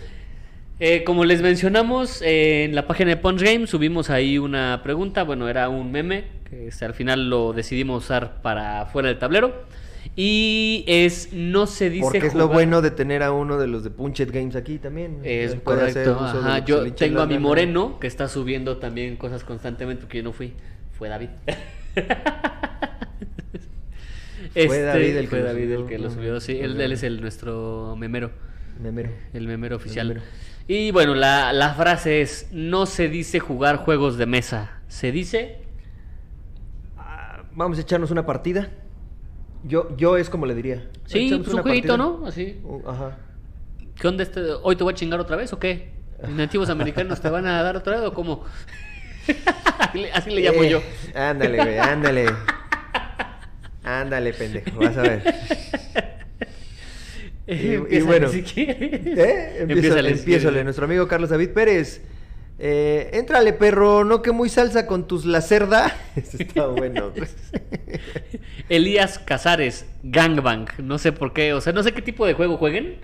[0.80, 5.24] Eh, como les mencionamos, eh, en la página de Punch Game subimos ahí una pregunta.
[5.24, 9.66] Bueno, era un meme que este, al final lo decidimos usar para fuera del tablero.
[10.14, 12.02] Y es no se dice.
[12.02, 15.20] porque es lo bueno de tener a uno de los de Punchet Games aquí también.
[15.24, 16.18] Es correcto.
[16.20, 16.58] Ajá.
[16.60, 20.32] lo Yo tengo a mi moreno que está subiendo también cosas constantemente porque yo no
[20.32, 20.54] fui.
[20.96, 21.28] Fue David.
[24.54, 25.86] Este, David el que fue lo David el subió.
[25.86, 26.40] que lo subió.
[26.40, 28.30] Sí, él es el nuestro memero.
[28.80, 29.10] Memero.
[29.32, 30.08] El memero oficial.
[30.08, 30.26] memero.
[30.68, 34.80] Y bueno, la, la frase es: No se dice jugar juegos de mesa.
[34.86, 35.62] Se dice.
[36.96, 38.68] Ah, Vamos a echarnos una partida.
[39.64, 40.88] Yo, yo es como le diría.
[41.06, 42.06] Sí, Echamos pues un una jueguito, partida.
[42.06, 42.26] ¿no?
[42.26, 42.60] Así.
[42.62, 43.16] Uh, Ajá.
[43.96, 44.40] ¿Qué onda este?
[44.62, 45.90] ¿Hoy te voy a chingar otra vez o qué?
[46.28, 48.44] ¿Nativos americanos te van a dar otra vez o cómo?
[49.78, 50.82] así, le, así le llamo Eh, yo.
[51.14, 52.26] Ándale, güey, ándale.
[53.84, 55.22] Ándale, pendejo, vas a ver.
[57.48, 58.28] Y- y bueno.
[58.28, 58.44] si.
[58.56, 59.56] ¿Eh?
[59.60, 62.02] Empiézale, nuestro amigo Carlos David Pérez.
[62.60, 65.96] Eh, éntrale, perro, no que muy salsa con tus lacerda.
[66.16, 67.12] Eso está bueno.
[68.68, 70.66] Elías Casares, Gangbang.
[70.78, 72.96] No sé por qué, o sea, no sé qué tipo de juego jueguen.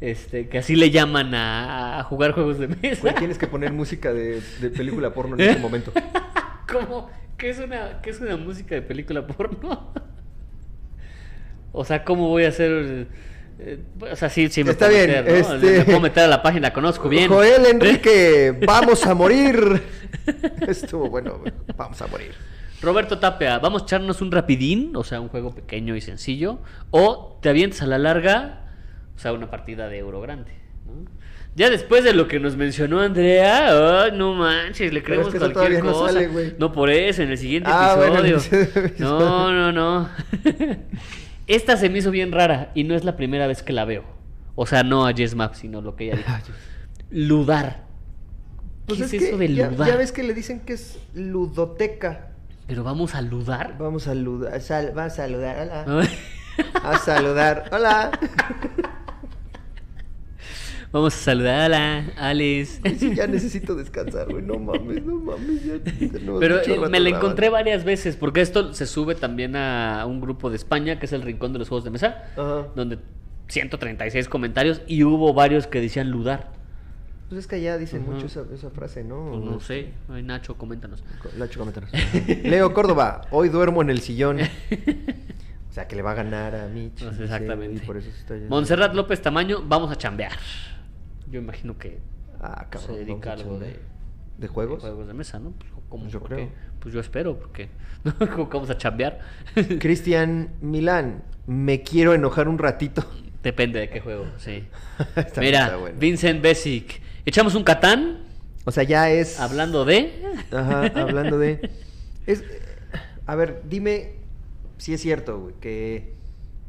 [0.00, 3.00] Este, que así le llaman a, a jugar juegos de mesa.
[3.02, 5.92] Güey, tienes que poner música de, de película porno en este momento.
[6.70, 7.08] ¿Cómo?
[7.38, 9.92] ¿Qué es, una, ¿Qué es una música de película porno?
[11.72, 13.06] o sea, ¿cómo voy a hacer...?
[13.58, 13.78] Eh,
[14.10, 15.54] o sea, sí, sí me Está puedo bien, meter, ¿no?
[15.54, 17.28] este- Me puedo meter a la página, la conozco bien.
[17.28, 19.82] Joel Enrique, vamos a morir.
[20.66, 21.42] Estuvo bueno,
[21.76, 22.32] vamos a morir.
[22.80, 26.58] Roberto Tapia, vamos a echarnos un rapidín, o sea, un juego pequeño y sencillo,
[26.90, 28.66] o te avientas a la larga,
[29.14, 30.50] o sea, una partida de euro grande.
[30.86, 31.08] ¿no?
[31.54, 35.52] Ya después de lo que nos mencionó Andrea, no manches, le creemos es que eso
[35.52, 36.12] cualquier no cosa.
[36.14, 38.64] sale, no por eso, en el siguiente Ah, bueno, en el episodio.
[38.64, 39.26] siguiente episodio.
[39.26, 40.08] no, no, no.
[41.46, 44.04] Esta se me hizo bien rara y no es la primera vez que la veo.
[44.54, 46.30] O sea, no a Jess Map, sino lo que ella dijo.
[47.10, 47.84] Ludar.
[48.86, 49.88] ¿Qué Pues es, es, eso de ya, ludar?
[49.88, 52.30] ya ves que le dicen que es ludoteca.
[52.66, 53.76] Pero vamos a ludar.
[53.78, 56.08] Vamos a ludar, sal, va a saludar, hola.
[56.84, 58.10] A saludar, hola.
[60.92, 62.80] Vamos a saludar a la Alice.
[62.98, 64.42] Sí, ya necesito descansar, güey.
[64.42, 65.64] No mames, no mames.
[65.64, 65.74] Ya
[66.38, 70.50] Pero eh, me la encontré varias veces, porque esto se sube también a un grupo
[70.50, 72.66] de España, que es el Rincón de los Juegos de Mesa, Ajá.
[72.76, 72.98] donde
[73.48, 76.50] 136 comentarios y hubo varios que decían ludar.
[77.30, 78.12] Pues es que allá dicen Ujú.
[78.12, 79.30] mucho esa, esa frase, ¿no?
[79.30, 81.02] Pues no sé, Ay, Nacho, coméntanos.
[81.38, 81.90] Lacho, coméntanos.
[82.44, 84.40] Leo Córdoba, hoy duermo en el sillón.
[85.70, 87.02] O sea, que le va a ganar a Mitch.
[87.02, 87.82] Pues exactamente.
[87.82, 88.10] y por eso.
[88.50, 90.32] Montserrat López Tamaño, vamos a chambear.
[91.32, 91.98] Yo imagino que
[92.40, 92.94] Ah, cabrón.
[92.96, 93.76] se dedica a algo de.
[94.38, 94.80] ¿De juegos?
[94.82, 95.52] juegos de mesa, ¿no?
[95.52, 96.10] Pues.
[96.12, 96.38] Yo ¿Por creo.
[96.46, 96.52] qué?
[96.80, 97.68] Pues yo espero, porque
[98.18, 99.18] ¿cómo vamos a chambear?
[99.80, 103.04] Cristian Milán, me quiero enojar un ratito.
[103.42, 104.64] Depende de qué juego, sí.
[105.38, 105.96] Mira, bueno.
[105.98, 107.02] Vincent Besic.
[107.26, 108.18] ¿Echamos un Catán?
[108.64, 109.38] O sea, ya es.
[109.40, 110.12] Hablando de...
[110.52, 111.70] Ajá, hablando de.
[112.26, 112.44] Es,
[113.26, 114.12] a ver, dime
[114.78, 116.14] si es cierto, güey, que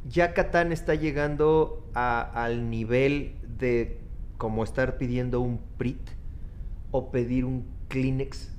[0.08, 4.00] ya Catán está llegando a- al nivel de
[4.44, 6.02] como estar pidiendo un PRIT
[6.92, 8.52] o pedir un Kleenex.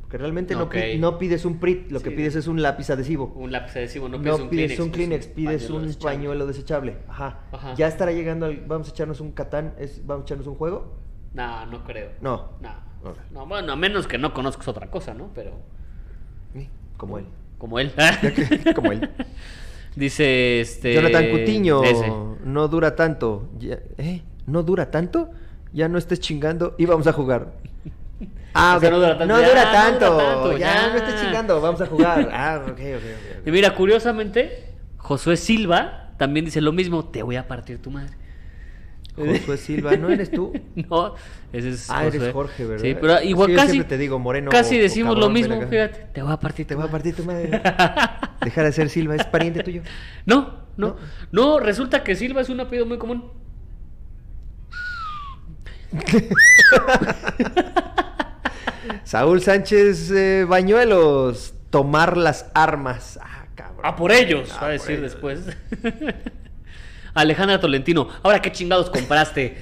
[0.00, 3.30] Porque realmente no no, pides un PRIT, lo que pides es un lápiz adhesivo.
[3.36, 4.80] Un lápiz adhesivo, no No, pides un pides Kleenex.
[4.80, 6.16] un Kleenex, pides un desechable.
[6.16, 6.96] pañuelo desechable.
[7.08, 7.40] Ajá.
[7.52, 7.74] Ajá.
[7.74, 8.56] Ya estará llegando al.
[8.66, 9.74] Vamos a echarnos un Catán.
[9.78, 10.94] es- ¿Vamos a echarnos un juego?
[11.34, 12.08] No, no creo.
[12.22, 12.52] No.
[12.62, 12.88] No.
[13.30, 15.28] No, bueno, a menos que no conozcas otra cosa, ¿no?
[15.34, 15.52] Pero
[16.96, 17.26] Como él.
[17.58, 17.92] como él.
[18.74, 19.10] Como él.
[19.94, 22.10] Dice este Jonathan Cutiño, ese.
[22.44, 23.50] no dura tanto.
[23.98, 24.22] ¿Eh?
[24.48, 25.30] ¿No dura tanto?
[25.72, 27.52] Ya no estés chingando y vamos a jugar.
[28.54, 29.34] Ah, O sea, no dura tanto.
[29.34, 30.10] No Ya, dura no tanto.
[30.14, 30.88] dura tanto, Ya, ya.
[30.90, 32.28] no estés chingando, vamos a jugar.
[32.32, 32.78] Ah, ok, ok,
[33.40, 33.46] ok.
[33.46, 38.14] Y mira, curiosamente, Josué Silva también dice lo mismo, te voy a partir tu madre.
[39.14, 40.52] Josué Silva, ¿no eres tú?
[40.76, 41.14] No,
[41.52, 42.32] ese es Ah, eres.
[42.32, 42.82] Jorge, ¿verdad?
[42.84, 45.66] Sí, pero igual casi siempre te digo moreno Casi o- o decimos cabrón, lo mismo,
[45.68, 47.50] fíjate, te voy a partir Te voy a partir tu madre.
[48.42, 49.82] Dejar de ser Silva, es pariente tuyo.
[50.24, 50.96] No, no, No.
[51.32, 53.30] no, resulta que Silva es un apellido muy común.
[59.04, 63.18] Saúl Sánchez eh, Bañuelos, tomar las armas.
[63.22, 63.80] Ah, cabrón.
[63.84, 65.12] Ah, por ellos, Ah, va a decir ellos.
[65.12, 65.40] después.
[67.14, 69.56] Alejandra Tolentino, ahora qué chingados compraste.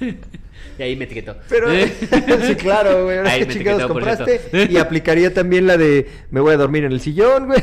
[0.78, 1.36] y ahí me etiquetó.
[1.48, 3.18] Pero, sí, claro, güey.
[3.18, 4.68] Ahora Ahí qué me chingados compraste.
[4.70, 7.62] Y aplicaría también la de me voy a dormir en el sillón, güey.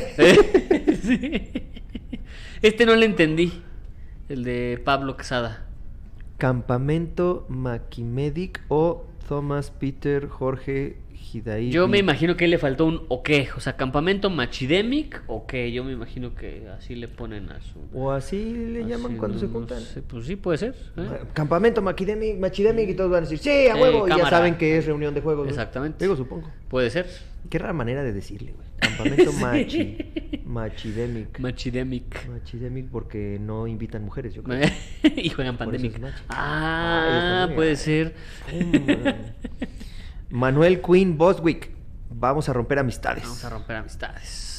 [1.04, 1.52] Sí.
[2.62, 3.64] Este no le entendí.
[4.32, 5.66] El de Pablo Quesada.
[6.38, 10.96] Campamento Maquimedic o Thomas Peter Jorge
[11.34, 11.70] Hidaí.
[11.70, 13.50] Yo me imagino que le faltó un o qué.
[13.58, 15.74] O sea, campamento Machidemic o qué.
[15.74, 17.78] Yo me imagino que así le ponen a su.
[17.94, 19.82] O así le llaman así, cuando no- se no juntan.
[19.82, 20.76] sé, pues sí, puede ser.
[20.96, 21.10] ¿eh?
[21.34, 24.08] Campamento Maquidemic, Machidemic y todos van a decir, sí, a huevo.
[24.08, 25.44] y ya saben que es reunión de juegos.
[25.46, 25.50] ¿no?
[25.50, 26.06] Exactamente.
[26.06, 26.50] Digo, supongo.
[26.70, 27.06] Puede ser.
[27.50, 28.66] Qué rara manera de decirle, güey.
[28.82, 29.42] Campamento Sí.
[29.42, 29.98] Machi.
[30.46, 31.40] Machidemic.
[31.40, 32.28] Machidemic.
[32.28, 34.68] Machidemic porque no invitan mujeres, yo creo.
[35.16, 36.02] y juegan es Pandemic.
[36.30, 38.16] Ah, Ay, puede ser.
[40.30, 41.70] Manuel Quinn Boswick.
[42.10, 43.24] Vamos a romper amistades.
[43.24, 44.51] Vamos a romper amistades.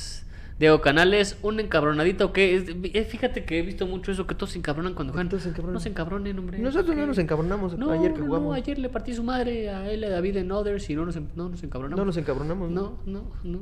[0.63, 2.65] Diego Canales, un encabronadito que es,
[2.95, 5.29] eh, fíjate que he visto mucho eso que todos se encabronan cuando juegan.
[5.29, 5.75] Todos se encabronan.
[5.75, 6.59] No se encabronen, hombre.
[6.61, 8.49] Nosotros no nos encabronamos No, ayer que no, jugamos.
[8.51, 11.17] No, ayer le partí su madre a él, a David en Others y no nos,
[11.17, 11.99] en- no nos encabronamos.
[11.99, 12.71] No nos encabronamos.
[12.71, 13.59] No, no, no.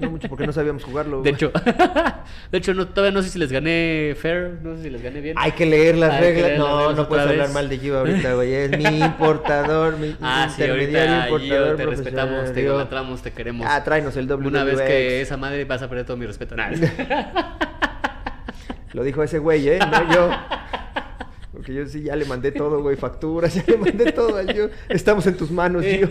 [0.00, 1.20] No mucho porque no sabíamos jugarlo.
[1.20, 1.52] De hecho,
[2.52, 5.20] de hecho no, todavía no sé si les gané fair, no sé si les gané
[5.20, 5.36] bien.
[5.38, 6.46] Hay que leer las Hay reglas.
[6.46, 8.54] leer las no, reglas no puedes hablar mal de Gio ahorita, güey.
[8.54, 13.30] Es mi importador, mi Ah, sí, intermediario ahorita importador yo te respetamos, te idolatramos, te
[13.32, 13.66] queremos.
[13.68, 14.46] Ah, tráenos el WWX.
[14.46, 16.54] Una vez que esa madre vas a perder todo mi respeto.
[18.92, 19.78] Lo dijo ese güey, ¿eh?
[19.78, 20.30] No yo.
[21.52, 22.96] Porque yo sí ya le mandé todo, güey.
[22.96, 24.70] Facturas, ya le mandé todo Gio.
[24.88, 26.08] Estamos en tus manos, Gio.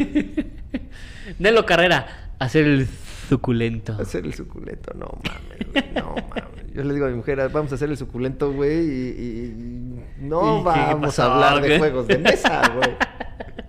[1.39, 2.88] Nelo Carrera, hacer el
[3.30, 3.97] suculento.
[3.99, 6.73] Hacer el suculento, no mames, güey, no mames.
[6.73, 10.64] Yo le digo a mi mujer, vamos a hacer el suculento, güey, y, no ¿Y
[10.64, 12.95] qué vamos pasó, a hablar de juegos de mesa, güey.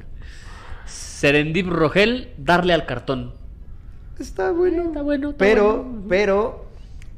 [0.86, 3.37] Serendip Rogel, darle al cartón.
[4.18, 4.84] Está bueno.
[4.84, 6.04] Está bueno, está pero, bueno.
[6.08, 6.64] pero,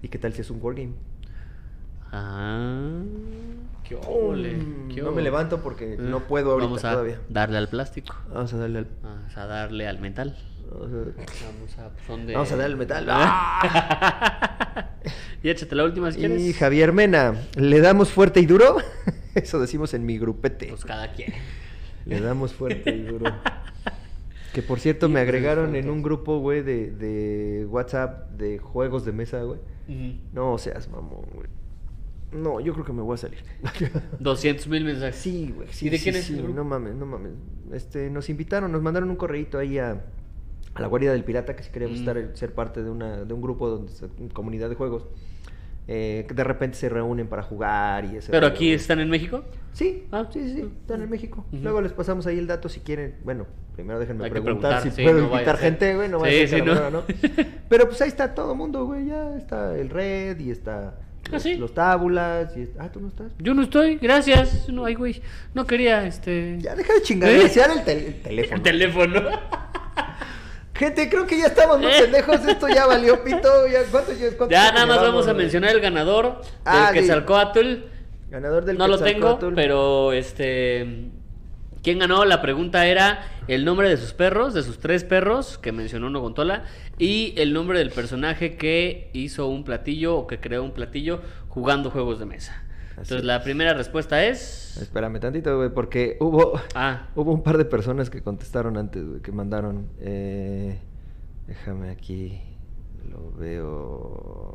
[0.02, 0.92] ¿y qué tal si es un wargame?
[2.12, 3.00] Ah,
[3.84, 3.96] qué
[4.94, 7.20] qué no me levanto porque Eh, no puedo ahorita Vamos a todavía.
[7.28, 8.14] darle al plástico.
[8.32, 8.86] Vamos a darle al...
[9.02, 10.36] Vamos a darle al metal.
[10.70, 13.06] Vamos a, Vamos a, son de- vamos a darle al metal.
[15.42, 16.40] y échate la última si quieres.
[16.42, 18.76] Y Javier Mena, ¿le damos fuerte y duro?
[19.34, 20.66] Eso decimos en mi grupete.
[20.66, 21.32] Pues cada quien.
[22.06, 23.32] Le damos fuerte y duro.
[24.52, 29.12] Que por cierto me agregaron en un grupo, güey, de, de WhatsApp de juegos de
[29.12, 29.60] mesa, güey.
[29.88, 30.18] Ujú.
[30.32, 31.46] No seas mamón, güey.
[32.32, 33.38] No, yo creo que me voy a salir.
[34.20, 35.16] 200 mil mensajes.
[35.16, 35.68] sí, güey.
[35.72, 36.54] Sí, ¿Y de sí, quién es sí, el grupo?
[36.56, 37.32] No mames, no mames.
[37.72, 40.00] Este, nos invitaron, nos mandaron un correíto ahí a,
[40.74, 42.00] a la Guardia del Pirata que si queríamos Mm.
[42.08, 43.92] estar, ser parte de, una, de un grupo donde
[44.32, 45.06] comunidad de juegos.
[45.88, 49.44] Eh, de repente se reúnen para jugar y ese ¿Pero aquí están en México?
[49.72, 50.26] Sí, Ah.
[50.32, 51.44] sí, sí, sí, están en México.
[51.52, 53.16] Luego les pasamos ahí el dato si quieren.
[53.24, 56.08] Bueno, primero déjenme Hay preguntar, si sí, puedo no invitar gente, güey.
[56.08, 56.90] No Sí, sí, no.
[56.90, 57.02] ¿no?
[57.68, 59.06] Pero pues ahí está todo el mundo, güey.
[59.06, 60.94] Ya está el Red y está
[61.28, 61.54] ¿Ah, los, sí?
[61.54, 62.56] los tábulas.
[62.56, 63.30] Y está- Ah, ¿tú no estás?
[63.38, 64.68] Yo no estoy, gracias.
[64.68, 65.22] No, ay, güey.
[65.54, 66.58] No quería, este.
[66.60, 67.42] Ya deja de chingar, ¿Eh?
[67.44, 67.50] el,
[67.84, 68.56] tel- el teléfono.
[68.56, 69.20] El teléfono.
[70.80, 72.00] Gente, creo que ya estamos muy ¿Eh?
[72.00, 72.36] pendejos.
[72.46, 73.66] Esto ya valió pito.
[73.70, 75.42] Ya, ¿Cuánto, cuánto Ya nada más vamos a güey?
[75.44, 77.02] mencionar el ganador Ah, del.
[77.02, 77.74] Quetzalcoatl.
[78.30, 81.10] Ganador del No lo tengo, pero este.
[81.82, 82.24] ¿Quién ganó?
[82.24, 86.64] La pregunta era el nombre de sus perros, de sus tres perros que mencionó Nogontola,
[86.98, 91.90] y el nombre del personaje que hizo un platillo o que creó un platillo jugando
[91.90, 92.62] juegos de mesa.
[93.02, 93.24] Entonces, es.
[93.24, 94.76] la primera respuesta es.
[94.80, 96.60] Espérame tantito, güey, porque hubo.
[96.74, 99.88] Ah, Hubo un par de personas que contestaron antes, güey, que mandaron.
[100.00, 100.78] Eh,
[101.46, 102.40] déjame aquí.
[103.10, 103.32] Lo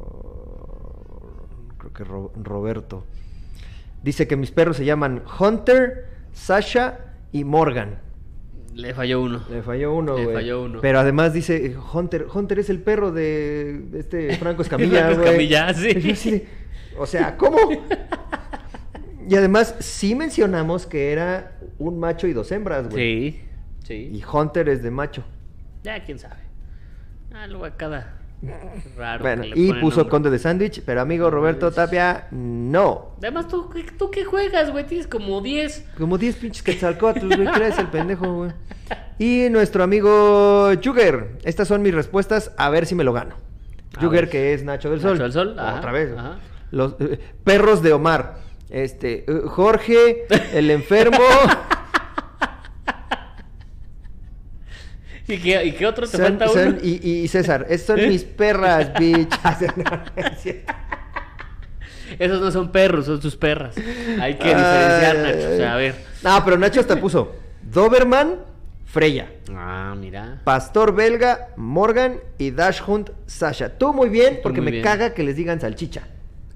[0.06, 1.48] veo.
[1.78, 3.04] Creo que Ro- Roberto.
[4.04, 7.00] Dice que mis perros se llaman Hunter, Sasha
[7.32, 8.00] y Morgan.
[8.76, 9.42] Le falló uno.
[9.50, 10.36] Le falló uno, Le güey.
[10.36, 10.82] falló uno.
[10.82, 12.28] Pero además dice eh, Hunter.
[12.34, 15.24] Hunter es el perro de este Franco Escamilla, Franco.
[15.24, 16.12] Escamilla, sí.
[16.12, 16.44] Así
[16.98, 17.58] o sea, ¿cómo?
[19.28, 23.32] Y además, sí mencionamos que era un macho y dos hembras, güey.
[23.32, 23.42] Sí,
[23.84, 24.12] sí.
[24.14, 25.24] Y Hunter es de macho.
[25.84, 26.42] Ya, quién sabe.
[27.34, 28.14] Algo a cada
[28.98, 29.24] raro.
[29.24, 30.10] Bueno, que le y puso nombre.
[30.10, 33.12] conde de sándwich, pero amigo Roberto Tapia, no.
[33.20, 34.86] Además, ¿tú, ¿tú qué juegas, güey?
[34.86, 35.86] Tienes como 10.
[35.98, 37.48] Como 10 pinches quetzalcoatls, güey.
[37.52, 38.52] ¿Qué eres el pendejo, güey?
[39.18, 41.38] Y nuestro amigo Jugger.
[41.44, 43.36] Estas son mis respuestas, a ver si me lo gano.
[44.00, 45.14] Jugger, que es Nacho del Sol.
[45.14, 46.12] Nacho del Sol, ajá, Otra vez.
[46.18, 46.38] ajá.
[46.72, 48.40] Los eh, perros de Omar.
[48.70, 51.18] Este, eh, Jorge, el enfermo.
[55.28, 56.78] ¿Y qué, y qué otro te son- falta son- uno?
[56.84, 59.34] y, y César, estas son mis perras, bitch.
[62.20, 63.76] Esos no son perros, son tus perras.
[64.22, 65.54] Hay que diferenciar, Ay, Nacho.
[65.54, 65.96] O sea, a ver.
[66.24, 68.36] No, pero Nacho hasta puso Doberman,
[68.86, 69.32] Freya.
[69.52, 70.40] Ah, mira.
[70.44, 73.70] Pastor belga, Morgan y Dashhunt, Sasha.
[73.78, 74.84] Tú muy bien, Tú porque muy me bien.
[74.84, 76.04] caga que les digan salchicha.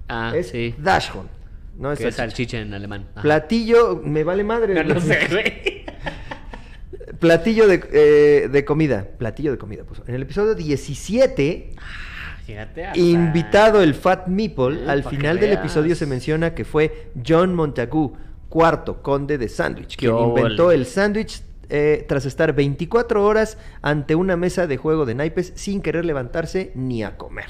[0.07, 0.75] Ah, es sí.
[0.77, 1.29] Dashhunt.
[1.77, 2.17] No es salchicha.
[2.23, 3.07] salchicha en alemán.
[3.13, 3.21] Ajá.
[3.23, 4.75] Platillo, me vale madre.
[4.75, 5.78] No, no sé, güey.
[7.19, 9.05] Platillo de, eh, de comida.
[9.17, 10.01] Platillo de comida, pues.
[10.07, 11.71] En el episodio 17,
[12.45, 12.85] Fíjate.
[12.85, 15.59] hasta- invitado el Fat Meeple, al final del veas.
[15.59, 18.17] episodio se menciona que fue John Montagu,
[18.47, 24.15] cuarto conde de sándwich, ¡Qué quien inventó el sándwich eh, tras estar 24 horas ante
[24.15, 27.45] una mesa de juego de naipes sin querer levantarse ni a comer.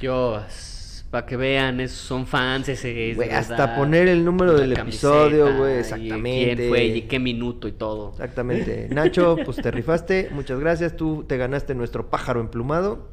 [1.10, 3.14] Para que vean, esos son fans ese.
[3.15, 6.56] Güey, hasta poner el número del episodio, güey, exactamente.
[6.56, 8.11] ¿Quién fue y qué minuto y todo.
[8.11, 8.88] Exactamente.
[8.91, 10.30] Nacho, pues te rifaste.
[10.31, 10.95] Muchas gracias.
[10.95, 13.07] Tú te ganaste nuestro pájaro emplumado.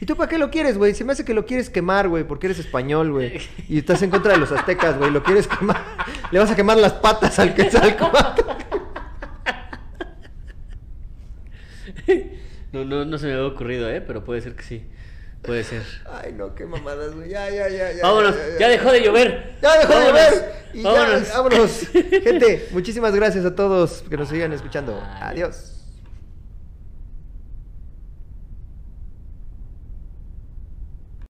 [0.00, 0.94] ¿Y tú para qué lo quieres, güey?
[0.94, 3.38] Se me hace que lo quieres quemar, güey, porque eres español, güey.
[3.68, 5.10] Y estás en contra de los aztecas, güey.
[5.10, 5.82] Lo quieres quemar.
[6.30, 8.42] Le vas a quemar las patas al Quetzalcóatl.
[12.72, 14.00] No, no, no se me había ocurrido, ¿eh?
[14.00, 14.84] Pero puede ser que sí.
[15.44, 15.82] Puede ser.
[16.06, 17.28] Ay, no, qué mamadas, güey.
[17.28, 18.02] Ya, ya, ya, ya.
[18.02, 19.56] Vámonos, ya dejó de llover.
[19.62, 20.54] Ya dejó de llover.
[20.72, 21.28] Y vámonos.
[21.28, 21.70] ya, vámonos.
[21.92, 25.00] Gente, muchísimas gracias a todos que nos sigan escuchando.
[25.20, 25.73] Adiós.